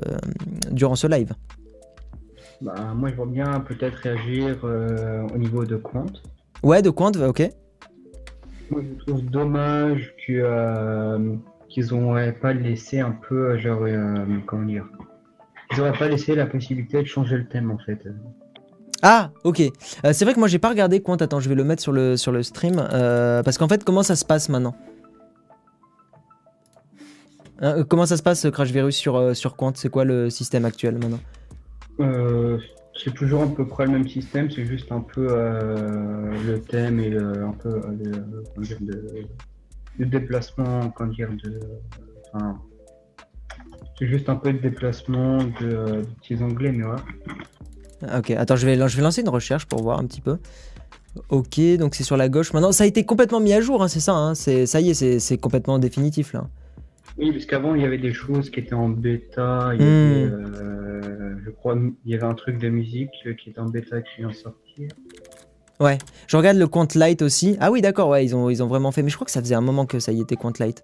durant 0.71 0.95
ce 0.95 1.07
live. 1.07 1.35
Bah, 2.63 2.75
moi, 2.95 3.11
je 3.11 3.17
vois 3.17 3.27
bien 3.27 3.61
peut-être 3.61 3.97
réagir 3.97 4.59
au 4.65 5.39
niveau 5.39 5.65
de 5.65 5.77
compte. 5.77 6.23
Ouais, 6.63 6.83
de 6.83 6.91
compte, 6.91 7.17
ok. 7.17 7.51
Moi, 8.71 8.83
je 8.83 9.05
trouve 9.05 9.25
dommage 9.25 10.15
que, 10.27 10.33
euh, 10.33 11.35
qu'ils 11.69 11.87
n'auraient 11.93 12.33
pas 12.33 12.53
laissé 12.53 13.01
un 13.01 13.11
peu, 13.11 13.59
genre, 13.59 13.83
euh, 13.83 14.25
comment 14.47 14.65
dire, 14.65 14.87
ils 15.73 15.79
n'auraient 15.79 15.99
pas 15.99 16.09
laissé 16.09 16.35
la 16.35 16.47
possibilité 16.47 17.03
de 17.03 17.07
changer 17.07 17.37
le 17.37 17.47
thème 17.47 17.71
en 17.71 17.79
fait. 17.79 17.99
Ah, 19.03 19.31
ok. 19.45 19.61
Euh, 20.05 20.13
c'est 20.13 20.25
vrai 20.25 20.35
que 20.35 20.39
moi 20.39 20.49
j'ai 20.49 20.59
pas 20.59 20.69
regardé 20.69 21.01
Quant. 21.01 21.17
Attends, 21.17 21.41
je 21.41 21.49
vais 21.49 21.55
le 21.55 21.65
mettre 21.65 21.83
sur 21.83 21.93
le, 21.93 22.17
sur 22.17 22.33
le 22.33 22.43
stream. 22.43 22.77
parce 23.45 23.59
qu'en 23.59 23.69
fait, 23.69 23.83
comment 23.85 24.03
ça 24.03 24.17
se 24.17 24.25
passe 24.25 24.49
maintenant? 24.49 24.75
Hein, 27.61 27.85
Comment 27.89 28.07
ça 28.07 28.17
se 28.17 28.23
passe, 28.23 28.49
Crash 28.51 28.71
Virus 28.71 28.97
sur, 28.97 29.35
sur 29.37 29.57
Quant? 29.57 29.73
C'est 29.75 29.91
quoi 29.91 30.05
le 30.05 30.31
système 30.31 30.65
actuel 30.65 30.99
maintenant? 30.99 31.21
C'est 33.03 33.15
toujours 33.15 33.43
à 33.43 33.47
peu 33.47 33.67
près 33.67 33.87
le 33.87 33.93
même 33.93 34.09
système, 34.09 34.51
c'est 34.51 34.67
juste 34.67 34.93
un 34.93 35.01
peu 35.01 35.29
euh, 35.31 36.33
le 36.47 36.61
thème 36.61 37.01
et 37.01 37.17
un 37.17 37.53
peu 37.53 37.69
euh, 37.69 38.15
le, 39.99 40.07
déplacement, 40.07 40.91
comment 40.91 41.13
dire, 41.13 41.31
de, 41.43 41.61
c'est 43.99 44.07
juste 44.07 44.29
un 44.29 44.37
peu 44.37 44.53
de 44.53 44.59
déplacement 44.59 45.39
de, 45.39 46.03
petits 46.21 46.43
anglais, 46.43 46.73
mais 46.73 46.85
voilà. 46.85 47.03
Ok, 48.19 48.31
attends, 48.31 48.57
je 48.57 48.67
vais, 48.67 48.77
je 48.89 48.97
vais 48.97 49.03
lancer 49.03 49.21
une 49.21 49.29
recherche 49.29 49.67
pour 49.67 49.83
voir 49.83 49.99
un 49.99 50.07
petit 50.07 50.23
peu. 50.23 50.39
Ok, 51.29 51.61
donc 51.79 51.95
c'est 51.95 52.05
sur 52.05 52.17
la 52.17 52.29
gauche. 52.29 52.53
Maintenant, 52.53 52.73
ça 52.73 52.85
a 52.85 52.87
été 52.87 53.05
complètement 53.05 53.41
mis 53.41 53.53
à 53.53 53.61
jour, 53.61 53.83
hein, 53.83 53.89
c'est 53.89 54.01
ça. 54.01 54.15
Hein, 54.15 54.35
ça 54.35 54.81
y 54.81 54.91
est, 54.91 55.19
c'est 55.19 55.39
complètement 55.39 55.79
définitif 55.79 56.33
là. 56.33 56.47
Oui, 57.19 57.33
parce 57.33 57.45
qu'avant, 57.47 57.75
il 57.75 57.83
y 57.83 57.85
avait 57.85 57.99
des 57.99 58.13
choses 58.13 58.51
qui 58.51 58.61
étaient 58.61 58.75
en 58.75 58.89
bêta. 58.89 59.71
Il 59.75 59.81
y 59.81 59.85
avait, 59.85 60.27
hmm. 60.27 60.55
euh, 60.57 61.35
je 61.45 61.51
crois, 61.51 61.77
il 62.05 62.11
y 62.11 62.15
avait 62.15 62.25
un 62.25 62.35
truc 62.35 62.59
de 62.59 62.69
musique 62.69 63.11
qui 63.43 63.51
était 63.51 63.61
en 63.61 63.69
bêta 63.69 64.01
qui 64.03 64.19
vient 64.19 64.29
de 64.29 64.35
sortir. 64.35 64.89
Ouais, 65.81 65.97
je 66.27 66.37
regarde 66.37 66.59
le 66.59 66.69
compte 66.69 66.95
light 66.95 67.23
aussi. 67.23 67.57
Ah 67.59 67.71
oui, 67.71 67.81
d'accord, 67.81 68.11
ouais, 68.11 68.23
ils 68.23 68.37
ont, 68.37 68.51
ils 68.51 68.63
ont 68.63 68.67
vraiment 68.67 68.93
fait. 68.93 69.03
Mais 69.03 69.09
je 69.09 69.15
crois 69.15 69.25
que 69.25 69.31
ça 69.31 69.41
faisait 69.41 69.55
un 69.55 69.63
moment 69.63 69.87
que 69.87 69.99
ça 69.99 70.13
y 70.13 70.21
était 70.21 70.37
compte 70.37 70.59
light. 70.59 70.83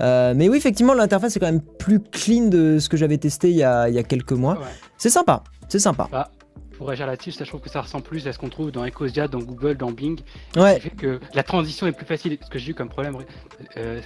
Euh, 0.00 0.34
mais 0.36 0.50
oui, 0.50 0.58
effectivement, 0.58 0.92
l'interface 0.92 1.34
est 1.34 1.40
quand 1.40 1.46
même 1.46 1.62
plus 1.62 1.98
clean 1.98 2.48
de 2.48 2.78
ce 2.78 2.90
que 2.90 2.98
j'avais 2.98 3.16
testé 3.16 3.48
il 3.50 3.56
y, 3.56 3.62
a, 3.62 3.88
il 3.88 3.94
y 3.94 3.98
a, 3.98 4.02
quelques 4.02 4.32
mois. 4.32 4.58
C'est 4.98 5.08
sympa, 5.08 5.42
c'est 5.68 5.78
sympa. 5.78 6.08
Bah, 6.12 6.30
pour 6.76 6.88
réagir 6.88 7.06
là-dessus, 7.06 7.32
je 7.32 7.44
trouve 7.44 7.60
que 7.60 7.70
ça 7.70 7.80
ressemble 7.80 8.04
plus 8.04 8.26
à 8.26 8.32
ce 8.32 8.38
qu'on 8.38 8.50
trouve 8.50 8.70
dans 8.70 8.84
Ecosia, 8.84 9.28
dans 9.28 9.38
Google, 9.38 9.76
dans 9.76 9.92
Bing. 9.92 10.20
Ouais. 10.56 10.78
fait 10.78 10.90
que 10.90 11.20
la 11.32 11.42
transition 11.42 11.86
est 11.86 11.92
plus 11.92 12.04
facile. 12.06 12.36
Ce 12.44 12.50
que 12.50 12.58
j'ai 12.58 12.72
eu 12.72 12.74
comme 12.74 12.90
problème, 12.90 13.16
euh, 13.78 14.02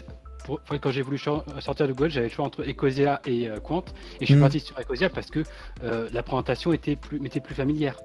quand 0.80 0.90
j'ai 0.90 1.02
voulu 1.02 1.18
sortir 1.18 1.86
de 1.86 1.92
Google, 1.92 2.10
j'avais 2.10 2.28
le 2.28 2.32
choix 2.32 2.44
entre 2.44 2.62
Ecosia 2.68 3.20
et 3.26 3.48
euh, 3.48 3.58
Quant. 3.60 3.84
Et 4.20 4.22
je 4.22 4.26
suis 4.26 4.34
mm. 4.34 4.40
parti 4.40 4.60
sur 4.60 4.78
Ecosia 4.78 5.10
parce 5.10 5.30
que 5.30 5.42
euh, 5.82 6.08
la 6.12 6.22
présentation 6.22 6.72
était 6.72 6.96
plus, 6.96 7.20
m'était 7.20 7.40
plus 7.40 7.54
familière. 7.54 7.96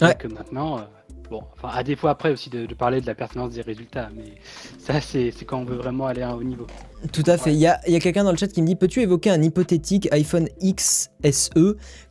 Ouais. 0.00 0.14
Que 0.14 0.28
maintenant, 0.28 0.78
euh, 0.78 0.82
bon, 1.30 1.42
enfin, 1.52 1.68
à 1.74 1.82
défaut 1.82 2.08
après 2.08 2.30
aussi 2.30 2.48
de, 2.48 2.66
parler 2.74 3.00
de 3.00 3.06
la 3.06 3.14
pertinence 3.14 3.52
des 3.52 3.60
résultats, 3.60 4.08
mais 4.16 4.34
ça, 4.78 5.00
c'est, 5.00 5.32
quand 5.46 5.58
on 5.58 5.64
veut 5.64 5.76
vraiment 5.76 6.06
aller 6.06 6.22
à 6.22 6.30
un 6.30 6.34
haut 6.34 6.42
niveau. 6.42 6.66
Tout 7.12 7.24
à 7.26 7.36
fait. 7.36 7.52
Il 7.52 7.58
y 7.58 7.66
a, 7.66 7.78
y 7.86 7.96
a 7.96 8.00
quelqu'un 8.00 8.24
dans 8.24 8.30
le 8.30 8.38
chat 8.38 8.48
qui 8.48 8.62
me 8.62 8.66
dit 8.66 8.76
Peux-tu 8.76 9.00
évoquer 9.00 9.30
un 9.30 9.42
hypothétique 9.42 10.08
iPhone 10.12 10.48
XSE 10.62 11.50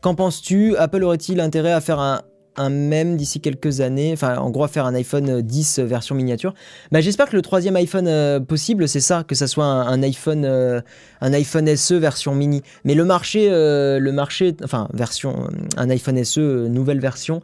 Qu'en 0.02 0.16
penses-tu? 0.16 0.76
Apple 0.78 1.04
aurait-il 1.04 1.40
intérêt 1.40 1.72
à 1.72 1.82
faire 1.82 2.00
un 2.00 2.22
un 2.60 2.70
même 2.70 3.16
d'ici 3.16 3.40
quelques 3.40 3.82
années, 3.82 4.12
enfin 4.14 4.38
en 4.38 4.50
gros 4.50 4.68
faire 4.68 4.86
un 4.86 4.94
iPhone 4.94 5.42
10 5.42 5.80
version 5.80 6.14
miniature. 6.14 6.54
Bah, 6.92 7.02
j'espère 7.02 7.30
que 7.30 7.36
le 7.36 7.42
troisième 7.42 7.76
iPhone 7.78 8.08
euh, 8.08 8.40
possible 8.40 8.88
c'est 8.88 9.00
ça, 9.00 9.24
que 9.24 9.34
ça 9.34 9.48
soit 9.48 9.66
un, 9.66 10.04
iPhone 10.04 10.44
euh, 10.46 10.82
un 11.22 11.34
iPhone 11.34 11.74
SE 11.76 11.94
version 11.94 12.36
mini. 12.36 12.62
Mais 12.84 12.96
le 12.96 13.06
marché, 13.06 13.48
euh, 13.50 14.00
le 14.00 14.12
marché, 14.12 14.56
enfin 14.64 14.90
version 14.94 15.48
un 15.78 15.90
iPhone 15.90 16.24
SE 16.24 16.68
nouvelle 16.68 17.00
version. 17.00 17.42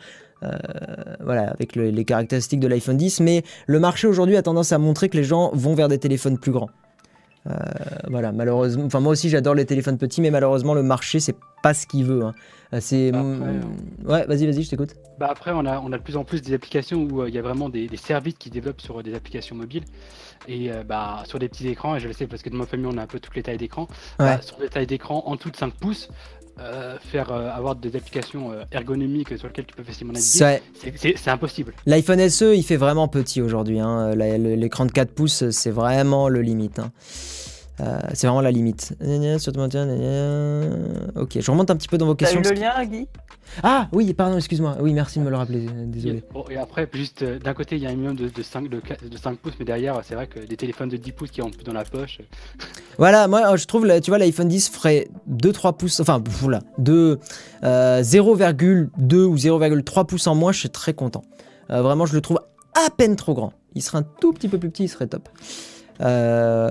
voilà, 1.22 1.50
avec 1.50 1.76
les 1.76 2.06
caractéristiques 2.06 2.60
de 2.60 2.68
l'iPhone 2.68 2.98
10, 2.98 3.22
mais 3.22 3.44
le 3.66 3.80
marché 3.80 4.06
aujourd'hui 4.06 4.38
a 4.38 4.44
tendance 4.44 4.72
à 4.74 4.78
montrer 4.78 5.10
que 5.10 5.18
les 5.18 5.24
gens 5.24 5.50
vont 5.54 5.74
vers 5.74 5.88
des 5.88 5.98
téléphones 5.98 6.38
plus 6.38 6.52
grands. 6.52 6.70
voilà, 8.08 8.32
malheureusement. 8.32 8.84
Enfin, 8.86 9.00
moi 9.00 9.14
aussi, 9.14 9.30
j'adore 9.30 9.56
les 9.56 9.66
téléphones 9.66 9.98
petits, 9.98 10.22
mais 10.22 10.30
malheureusement, 10.30 10.76
le 10.76 10.84
marché, 10.84 11.20
c'est 11.20 11.36
pas 11.64 11.74
ce 11.74 11.88
qu'il 11.88 12.06
veut. 12.06 12.22
Hein. 12.22 12.34
C'est. 12.80 13.12
Bah, 13.12 13.24
ouais, 13.24 14.26
vas-y, 14.26 14.46
vas-y, 14.46 14.64
je 14.64 14.70
t'écoute. 14.70 14.96
Bah 15.20 15.28
après, 15.30 15.52
on 15.52 15.66
a, 15.66 15.80
on 15.80 15.92
a 15.94 15.98
de 15.98 16.04
plus 16.04 16.18
en 16.18 16.24
plus 16.24 16.42
des 16.42 16.54
applications 16.54 17.04
où 17.04 17.26
il 17.26 17.34
y 17.34 17.38
a 17.38 17.42
vraiment 17.42 17.70
des, 17.70 17.90
services 17.96 18.36
qui 18.38 18.50
développent 18.50 18.82
sur 18.82 19.02
des 19.02 19.14
applications 19.14 19.56
mobiles 19.56 19.86
et 20.48 20.70
bah, 20.86 21.24
sur 21.26 21.40
des 21.40 21.48
petits 21.48 21.68
écrans. 21.68 21.96
Et 21.96 22.00
je 22.00 22.08
le 22.08 22.14
sais 22.14 22.28
parce 22.28 22.42
que 22.42 22.50
de 22.50 22.56
ma 22.56 22.66
famille, 22.66 22.88
on 22.88 22.98
a 22.98 23.04
un 23.04 23.08
peu 23.08 23.20
toutes 23.20 23.36
les 23.36 23.44
tailles 23.44 23.58
d'écran. 23.58 23.88
Bah, 24.20 24.42
sur 24.42 24.58
des 24.58 24.70
tailles 24.70 24.88
d'écran 24.88 25.24
en 25.26 25.38
tout 25.38 25.50
de 25.50 25.56
5 25.56 25.74
pouces, 25.74 26.10
euh, 26.58 26.98
faire 27.00 27.34
euh, 27.34 27.50
avoir 27.50 27.76
des 27.76 27.98
applications 27.98 28.54
euh, 28.54 28.64
ergonomiques 28.72 29.38
sur 29.38 29.48
lesquelles 29.48 29.66
tu 29.66 29.76
peux 29.76 29.84
facilement 29.84 30.14
naviguer, 30.14 30.62
c'est 31.18 31.30
impossible. 31.30 31.74
L'iPhone 31.86 32.30
SE, 32.30 32.56
il 32.56 32.64
fait 32.64 32.78
vraiment 32.78 33.10
petit 33.10 33.42
aujourd'hui. 33.42 33.82
Hein. 33.82 34.16
L'écran 34.16 34.86
de 34.86 34.92
4 34.94 35.12
pouces, 35.12 35.50
c'est 35.50 35.70
vraiment 35.70 36.30
le 36.30 36.42
limite. 36.42 36.80
Hein. 36.80 36.94
C'est 38.14 38.28
vraiment 38.28 38.42
la 38.42 38.52
limite. 38.52 38.94
Ok, 41.16 41.40
je 41.40 41.52
remonte 41.52 41.72
un 41.72 41.76
petit 41.76 41.88
peu 41.88 41.98
dans 41.98 42.06
vos 42.06 42.16
questions. 42.16 42.42
T'as 42.42 42.52
eu 42.52 42.54
le 42.56 42.60
lien, 42.60 42.86
Guy? 42.86 43.08
Ah 43.64 43.88
oui, 43.92 44.14
pardon, 44.14 44.38
excuse-moi. 44.38 44.78
Oui, 44.80 44.94
merci 44.94 45.20
de 45.20 45.24
me 45.24 45.30
le 45.30 45.36
rappeler. 45.36 45.68
Désolé. 45.86 46.24
Et, 46.50 46.58
après, 46.58 46.90
juste 46.94 47.24
d'un 47.24 47.54
côté, 47.54 47.76
il 47.76 47.84
y 47.84 47.88
a 47.88 47.90
un 47.90 47.96
million 47.96 48.14
de, 48.14 48.30
5, 48.42 48.70
de, 48.70 48.82
5 49.22 49.38
pouces, 49.38 49.54
mais 49.60 49.66
derrière, 49.66 50.00
c'est 50.04 50.16
vrai 50.16 50.28
que 50.28 50.40
des 50.40 50.58
téléphones 50.58 50.90
de 50.90 50.98
10 50.98 51.12
pouces 51.12 51.32
qui 51.32 51.42
rentrent 51.42 51.58
plus 51.58 51.64
dans 51.64 51.74
la 51.74 51.86
poche. 51.86 52.20
Voilà, 52.98 53.28
moi, 53.28 53.56
je 53.56 53.66
trouve, 53.66 53.88
tu 54.02 54.12
vois, 54.12 54.18
l'iPhone 54.18 54.48
10 54.48 54.70
ferait 54.70 55.08
2-3 55.30 55.78
pouces, 55.78 56.00
enfin, 56.00 56.22
voilà, 56.26 56.62
de 56.78 57.20
0,2 57.64 59.24
ou 59.24 59.36
0,3 59.36 60.06
pouces 60.06 60.28
en 60.28 60.36
moins, 60.36 60.52
je 60.52 60.60
suis 60.60 60.70
très 60.70 60.94
content. 60.94 61.24
vraiment, 61.70 62.06
je 62.06 62.14
le 62.14 62.22
trouve 62.22 62.40
à 62.74 62.90
peine 62.90 63.16
trop 63.16 63.34
grand. 63.34 63.54
Il 63.74 63.82
serait 63.82 64.00
un 64.00 64.04
tout 64.04 64.32
petit 64.34 64.48
peu 64.48 64.58
plus 64.58 64.70
petit, 64.70 64.86
il 64.86 64.90
serait 64.90 65.08
top. 65.08 65.30
Euh, 66.02 66.70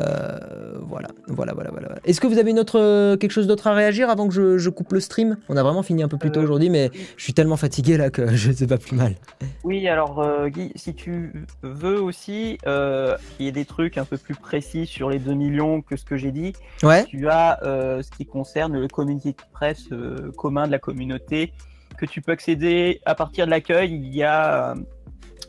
voilà, 0.83 1.09
voilà, 1.29 1.53
voilà, 1.55 1.71
voilà. 1.71 1.89
Est-ce 2.05 2.21
que 2.21 2.27
vous 2.27 2.39
avez 2.39 2.51
une 2.51 2.59
autre, 2.59 2.79
euh, 2.79 3.17
quelque 3.17 3.31
chose 3.31 3.47
d'autre 3.47 3.67
à 3.67 3.75
réagir 3.75 4.11
avant 4.11 4.29
que 4.29 4.59
je, 4.59 4.69
coupe 4.69 4.93
le 4.93 5.01
stream? 5.01 5.37
On 5.49 5.57
a 5.57 5.63
vraiment 5.63 5.83
fini 5.83 6.03
un 6.03 6.09
peu 6.09 6.19
plus 6.19 6.31
tôt 6.31 6.41
euh, 6.41 6.45
aujourd'hui, 6.45 6.71
mais 6.71 6.91
je 7.17 7.23
suis 7.23 7.33
tellement 7.33 7.57
fatigué 7.57 7.97
là 7.97 8.11
que 8.11 8.27
je 8.35 8.51
ne 8.51 8.55
sais 8.55 8.67
pas 8.67 8.79
plus 8.79 8.97
mal. 8.97 9.15
Oui, 9.63 9.87
alors 9.89 10.25
Guy, 10.49 10.73
si 10.75 10.95
tu 10.95 11.47
veux 11.63 12.01
aussi 12.01 12.59
qu'il 12.65 13.47
y 13.47 13.49
ait 13.49 13.53
des 13.53 13.65
trucs 13.65 13.99
un 13.99 14.05
peu 14.05 14.19
plus 14.19 14.35
précis 14.35 14.87
sur 14.87 15.11
les 15.11 15.19
2 15.19 15.35
millions 15.35 15.81
que 15.81 15.97
ce 15.97 16.05
que 16.05 16.17
j'ai 16.17 16.33
dit, 16.33 16.53
ouais. 16.83 17.05
tu 17.05 17.29
as 17.29 17.59
ce 17.63 18.11
qui 18.17 18.27
concerne 18.27 18.79
le 18.79 18.89
communiqué 18.89 19.31
de 19.31 19.37
presse 19.53 19.89
commun 20.37 20.67
de 20.67 20.73
la 20.73 20.79
communauté 20.79 21.53
que 21.97 22.07
tu 22.07 22.21
peux 22.21 22.33
accéder 22.33 23.01
à 23.07 23.15
partir 23.15 23.47
de 23.47 23.51
l'accueil. 23.51 23.95
Il 23.95 24.15
y 24.15 24.23
a 24.23 24.75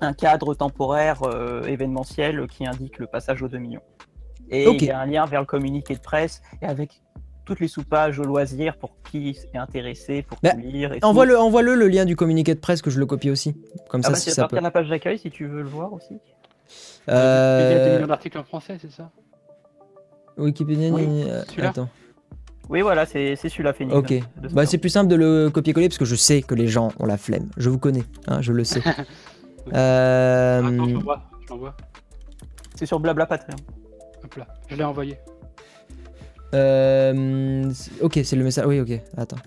un 0.02 0.14
cadre 0.14 0.54
temporaire 0.54 1.24
euh, 1.24 1.64
événementiel 1.64 2.48
qui 2.48 2.66
indique 2.66 3.00
le 3.00 3.08
passage 3.08 3.42
aux 3.42 3.48
2 3.48 3.58
millions. 3.58 3.82
Et 4.50 4.68
il 4.70 4.84
y 4.84 4.92
a 4.92 5.00
un 5.00 5.06
lien 5.06 5.26
vers 5.26 5.40
le 5.40 5.46
communiqué 5.46 5.96
de 5.96 6.00
presse 6.00 6.42
et 6.62 6.66
avec 6.66 7.02
toutes 7.46 7.60
les 7.60 7.68
soupages 7.68 8.20
au 8.20 8.24
loisir 8.24 8.78
pour 8.78 8.96
qui 9.10 9.38
est 9.54 9.58
intéressé, 9.58 10.24
pour 10.24 10.38
bah, 10.42 10.54
lire. 10.54 10.94
Envoie-le, 11.02 11.38
envoie-le 11.38 11.76
le 11.76 11.88
lien 11.88 12.06
du 12.06 12.16
communiqué 12.16 12.54
de 12.54 12.60
presse 12.60 12.82
que 12.82 12.90
je 12.90 13.00
le 13.00 13.06
copie 13.06 13.30
aussi. 13.30 13.56
Comme 13.90 14.02
ah 14.04 14.08
ça, 14.08 14.14
bah, 14.14 14.18
si 14.18 14.32
ça 14.32 14.48
peut. 14.48 14.60
la 14.60 14.72
page 14.72 14.90
d'accueil 14.90 15.18
si 15.20 15.30
tu 15.30 15.46
veux 15.46 15.62
le 15.62 15.70
voir 15.70 15.94
aussi. 15.94 16.20
Euh... 17.10 17.70
Il 17.72 17.78
y 17.78 17.80
a 17.80 17.86
des 17.86 17.96
millions 17.96 18.08
d'articles 18.08 18.38
en 18.38 18.44
français, 18.44 18.78
c'est 18.82 18.92
ça? 18.92 19.12
Wikipédia. 20.38 20.90
Oui. 20.90 21.06
Euh, 21.28 21.44
attends. 21.60 21.90
Oui, 22.70 22.82
voilà, 22.82 23.06
c'est 23.06 23.36
celui-là, 23.36 23.74
Phoenix. 23.74 23.96
Ok. 23.96 24.14
Bah, 24.52 24.66
c'est 24.66 24.80
plus 24.80 24.90
simple 24.90 25.10
de 25.10 25.16
le 25.16 25.50
copier-coller 25.52 25.88
parce 25.88 26.00
que 26.00 26.06
je 26.06 26.16
sais 26.16 26.42
que 26.42 26.56
les 26.56 26.68
gens 26.68 26.92
ont 27.00 27.06
la 27.06 27.18
flemme. 27.18 27.50
Je 27.58 27.70
vous 27.70 27.78
connais, 27.78 28.04
hein, 28.28 28.42
je 28.42 28.52
le 28.52 28.64
sais. 28.64 28.82
Euh... 29.74 30.60
Attends, 30.60 30.88
je 30.88 30.94
l'envoie. 31.50 31.76
C'est 32.76 32.86
sur 32.86 33.00
Blabla 33.00 33.26
Patreon. 33.26 33.58
Hop 34.24 34.36
là, 34.36 34.48
je 34.70 34.76
l'ai 34.76 34.84
envoyé. 34.84 35.18
Euh... 36.54 37.72
Ok, 38.02 38.20
c'est 38.24 38.36
le 38.36 38.44
message. 38.44 38.66
Oui, 38.66 38.80
ok. 38.80 39.02
Attends. 39.18 39.38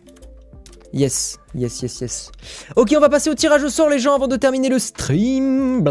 Yes, 0.92 1.38
yes, 1.54 1.82
yes, 1.82 2.00
yes. 2.00 2.32
Ok, 2.74 2.94
on 2.96 3.00
va 3.00 3.08
passer 3.10 3.28
au 3.28 3.34
tirage 3.34 3.62
au 3.62 3.68
sort, 3.68 3.90
les 3.90 3.98
gens, 3.98 4.14
avant 4.14 4.28
de 4.28 4.36
terminer 4.36 4.70
le 4.70 4.78
stream. 4.78 5.84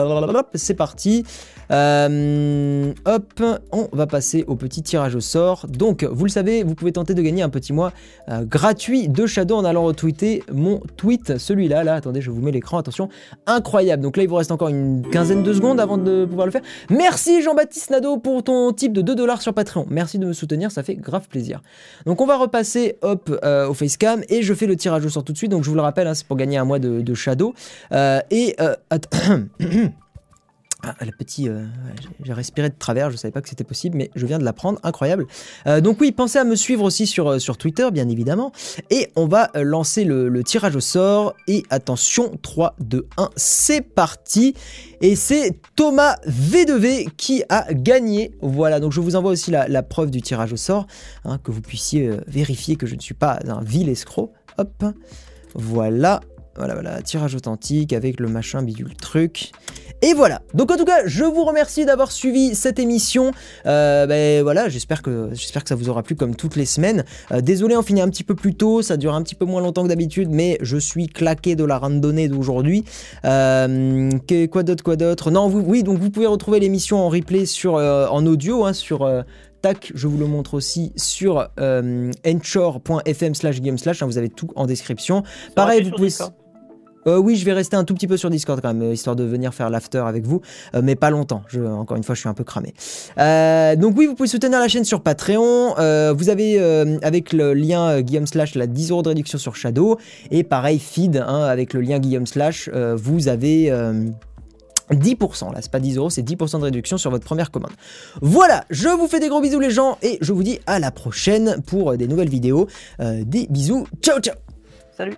C'est 0.56 0.74
parti. 0.74 1.24
Euh, 1.72 2.94
hop, 3.06 3.44
on 3.72 3.88
va 3.92 4.08
passer 4.08 4.46
au 4.48 4.56
petit 4.56 4.82
tirage 4.82 5.16
au 5.16 5.20
sort. 5.20 5.66
Donc, 5.68 6.04
vous 6.04 6.26
le 6.26 6.30
savez, 6.30 6.64
vous 6.64 6.76
pouvez 6.76 6.92
tenter 6.92 7.14
de 7.14 7.22
gagner 7.22 7.42
un 7.42 7.50
petit 7.50 7.74
mois 7.74 7.92
euh, 8.30 8.46
gratuit 8.46 9.10
de 9.10 9.26
Shadow 9.26 9.56
en 9.56 9.66
allant 9.66 9.84
retweeter 9.84 10.44
mon 10.52 10.80
tweet, 10.96 11.38
celui-là. 11.38 11.84
Là, 11.84 11.96
attendez, 11.96 12.22
je 12.22 12.32
vous 12.32 12.42
mets 12.42 12.52
l'écran, 12.52 12.78
attention. 12.78 13.10
Incroyable. 13.46 14.04
Donc 14.04 14.18
là, 14.18 14.24
il 14.24 14.30
vous 14.30 14.36
reste 14.36 14.52
encore 14.52 14.70
une 14.70 15.08
quinzaine 15.10 15.44
de 15.44 15.54
secondes 15.54 15.80
avant 15.80 15.98
de 15.98 16.26
pouvoir 16.26 16.46
le 16.46 16.52
faire. 16.52 16.62
Merci 16.90 17.42
Jean-Baptiste 17.42 17.90
Nado 17.92 18.18
pour 18.18 18.44
ton 18.44 18.72
type 18.74 18.94
de 18.94 19.02
2 19.02 19.16
dollars 19.16 19.42
sur 19.42 19.54
Patreon. 19.54 19.86
Merci 19.90 20.20
de 20.20 20.26
me 20.26 20.34
soutenir, 20.34 20.72
ça 20.72 20.84
fait 20.84 20.96
grave 20.96 21.28
plaisir. 21.28 21.62
Donc, 22.06 22.22
on 22.22 22.26
va 22.26 22.38
repasser, 22.38 22.98
hop, 23.02 23.38
euh, 23.44 23.68
au 23.68 23.74
facecam 23.74 24.22
et 24.30 24.42
je 24.42 24.54
fais 24.54 24.68
le 24.68 24.76
tirage 24.76 25.06
au 25.06 25.10
sort 25.10 25.24
tout 25.24 25.34
de 25.34 25.38
suite. 25.38 25.52
Donc, 25.52 25.64
je 25.64 25.70
vous 25.70 25.76
le 25.76 25.82
rappelle, 25.82 26.08
hein, 26.08 26.14
c'est 26.14 26.28
pour 26.28 26.38
gagner 26.38 26.58
un 26.58 26.66
mois 26.66 26.80
de, 26.80 27.14
Shadow. 27.14 27.54
et, 28.32 28.56
Ah, 30.88 31.06
le 31.06 31.12
petit, 31.12 31.50
euh, 31.50 31.66
j'ai 32.24 32.32
respiré 32.32 32.70
de 32.70 32.76
travers, 32.78 33.12
je 33.12 33.18
savais 33.18 33.34
pas 33.34 33.42
que 33.42 33.50
c'était 33.50 33.66
possible, 33.66 33.98
mais 33.98 34.10
je 34.16 34.26
viens 34.26 34.40
de 34.40 34.46
l'apprendre, 34.46 34.80
incroyable. 34.84 35.28
Euh, 35.66 35.82
donc 35.82 36.00
oui, 36.00 36.14
pensez 36.14 36.40
à 36.40 36.46
me 36.46 36.56
suivre 36.56 36.84
aussi 36.84 37.06
sur, 37.08 37.28
euh, 37.28 37.38
Twitter, 37.60 37.90
bien 37.92 38.08
évidemment. 38.08 38.54
Et 38.90 39.12
on 39.16 39.28
va 39.28 39.50
lancer 39.56 40.06
le, 40.06 40.44
tirage 40.44 40.76
au 40.76 40.80
sort. 40.80 41.34
Et 41.48 41.64
attention, 41.70 42.38
3, 42.42 42.76
2, 42.80 43.08
1, 43.18 43.30
c'est 43.36 43.82
parti. 43.82 44.54
Et 45.02 45.16
c'est 45.16 45.60
Thomas 45.76 46.16
V2V 46.26 47.10
qui 47.18 47.44
a 47.50 47.74
gagné. 47.74 48.32
Voilà, 48.42 48.80
donc 48.80 48.94
je 48.94 49.02
vous 49.02 49.16
envoie 49.16 49.32
aussi 49.32 49.52
la, 49.52 49.84
preuve 49.84 50.12
du 50.12 50.22
tirage 50.22 50.54
au 50.54 50.58
sort, 50.58 50.88
hein, 51.26 51.38
que 51.44 51.52
vous 51.52 51.62
puissiez 51.62 52.12
vérifier 52.28 52.76
que 52.76 52.86
je 52.86 52.96
ne 52.96 53.02
suis 53.02 53.14
pas 53.14 53.40
un 53.48 53.62
vil 53.62 53.90
escroc. 53.90 54.32
Hop, 54.58 54.86
voilà, 55.54 56.22
voilà, 56.58 56.74
voilà, 56.74 57.02
tirage 57.02 57.36
authentique 57.36 57.94
avec 57.94 58.20
le 58.20 58.28
machin 58.28 58.64
bidule 58.64 58.96
truc. 58.96 59.52
Et 60.04 60.14
voilà. 60.14 60.42
Donc 60.54 60.72
en 60.72 60.78
tout 60.78 60.86
cas, 60.86 61.08
je 61.08 61.24
vous 61.24 61.44
remercie 61.44 61.86
d'avoir 61.86 62.12
suivi 62.12 62.54
cette 62.54 62.78
émission. 62.78 63.32
Euh, 63.66 64.06
ben 64.06 64.44
voilà, 64.44 64.70
j'espère 64.70 65.02
que 65.02 65.30
j'espère 65.34 65.64
que 65.64 65.70
ça 65.70 65.76
vous 65.76 65.90
aura 65.90 66.04
plu 66.04 66.16
comme 66.16 66.36
toutes 66.36 66.56
les 66.56 66.66
semaines. 66.66 67.04
Euh, 67.32 67.42
désolé, 67.42 67.76
on 67.76 67.82
finit 67.82 68.02
un 68.02 68.10
petit 68.10 68.24
peu 68.24 68.36
plus 68.36 68.54
tôt, 68.54 68.84
ça 68.84 68.96
dure 68.96 69.16
un 69.16 69.24
petit 69.24 69.34
peu 69.34 69.46
moins 69.46 69.62
longtemps 69.62 69.84
que 69.84 69.88
d'habitude, 69.88 70.30
mais 70.30 70.60
je 70.62 70.78
suis 70.78 71.08
claqué 71.08 71.56
de 71.56 71.64
la 71.64 71.80
randonnée 71.80 72.28
d'aujourd'hui. 72.28 72.86
Euh, 73.26 74.12
quoi 74.52 74.62
d'autre, 74.62 74.84
quoi 74.84 74.98
d'autre? 74.98 75.32
Non, 75.32 75.48
vous, 75.48 75.62
oui, 75.62 75.82
donc 75.82 75.98
vous 75.98 76.12
pouvez 76.12 76.28
retrouver 76.28 76.60
l'émission 76.60 77.00
en 77.00 77.10
replay 77.10 77.48
sur 77.48 77.74
en 77.74 78.26
audio 78.26 78.66
hein, 78.66 78.74
sur 78.74 79.10
Tac, 79.62 79.92
je 79.96 80.08
vous 80.08 80.18
le 80.18 80.28
montre 80.28 80.54
aussi 80.54 80.94
sur 80.96 81.50
enchore.fm 81.60 83.36
slash 83.36 83.62
game 83.62 83.78
slash, 83.80 84.04
hein, 84.04 84.06
vous 84.06 84.20
avez 84.20 84.30
tout 84.30 84.50
en 84.56 84.68
description. 84.68 85.24
Pareil, 85.56 85.84
vous 85.84 85.92
pouvez... 85.92 86.10
Euh, 87.08 87.18
oui, 87.18 87.36
je 87.36 87.46
vais 87.46 87.54
rester 87.54 87.76
un 87.76 87.84
tout 87.84 87.94
petit 87.94 88.08
peu 88.08 88.18
sur 88.18 88.30
Discord 88.30 88.60
quand 88.62 88.74
même, 88.74 88.82
euh, 88.82 88.94
histoire 88.94 89.16
de 89.16 89.24
venir 89.24 89.54
faire 89.54 89.70
l'after 89.70 90.04
avec 90.06 90.26
vous, 90.26 90.42
euh, 90.76 90.82
mais 90.84 90.96
pas 90.96 91.10
longtemps. 91.10 91.44
Encore 91.56 91.98
une 91.98 92.04
fois, 92.04 92.16
je 92.16 92.20
suis 92.20 92.30
un 92.30 92.34
peu 92.34 92.44
cramé. 92.44 92.74
donc 93.78 93.98
oui, 93.98 94.06
vous 94.06 94.16
pouvez 94.16 94.30
soutenir 94.30 94.60
la 94.60 94.68
chaîne 94.68 94.86
sur 94.86 95.02
Patreon. 95.02 95.76
vous 96.14 96.30
avez 96.30 96.60
avec 97.02 97.34
le 97.34 97.54
lien 97.54 98.02
Guillaume 98.02 98.28
Slash 98.28 98.56
la 98.56 98.68
10 98.68 98.92
euros 98.92 99.02
de 99.02 99.10
réduction 99.10 99.38
sur 99.38 99.56
Shadow. 99.56 99.98
Et 100.32 100.44
pareil, 100.44 100.80
feed 100.80 101.18
hein, 101.18 101.44
avec 101.44 101.74
le 101.74 101.82
lien 101.82 102.00
Guillaume 102.00 102.28
Slash, 102.28 102.70
vous 102.96 103.28
avez... 103.28 103.72
10%, 104.90 105.54
là 105.54 105.60
c'est 105.62 105.70
pas 105.70 105.82
10 105.82 105.98
euros, 105.98 106.10
c'est 106.10 106.22
10% 106.22 106.60
de 106.60 106.64
réduction 106.64 106.98
sur 106.98 107.12
votre 107.12 107.26
première 107.26 107.52
commande. 107.52 107.74
Voilà, 108.22 108.64
je 108.70 108.88
vous 108.88 109.08
fais 109.08 109.20
des 109.20 109.28
gros 109.28 109.42
bisous 109.42 109.60
les 109.60 109.70
gens 109.70 109.98
et 110.02 110.18
je 110.22 110.32
vous 110.32 110.44
dis 110.44 110.60
à 110.66 110.80
la 110.80 110.92
prochaine 110.92 111.62
pour 111.68 111.98
des 111.98 112.08
nouvelles 112.08 112.30
vidéos. 112.30 112.68
des 113.00 113.48
bisous, 113.50 113.86
ciao 114.02 114.22
ciao 114.22 114.36
Salut 114.96 115.18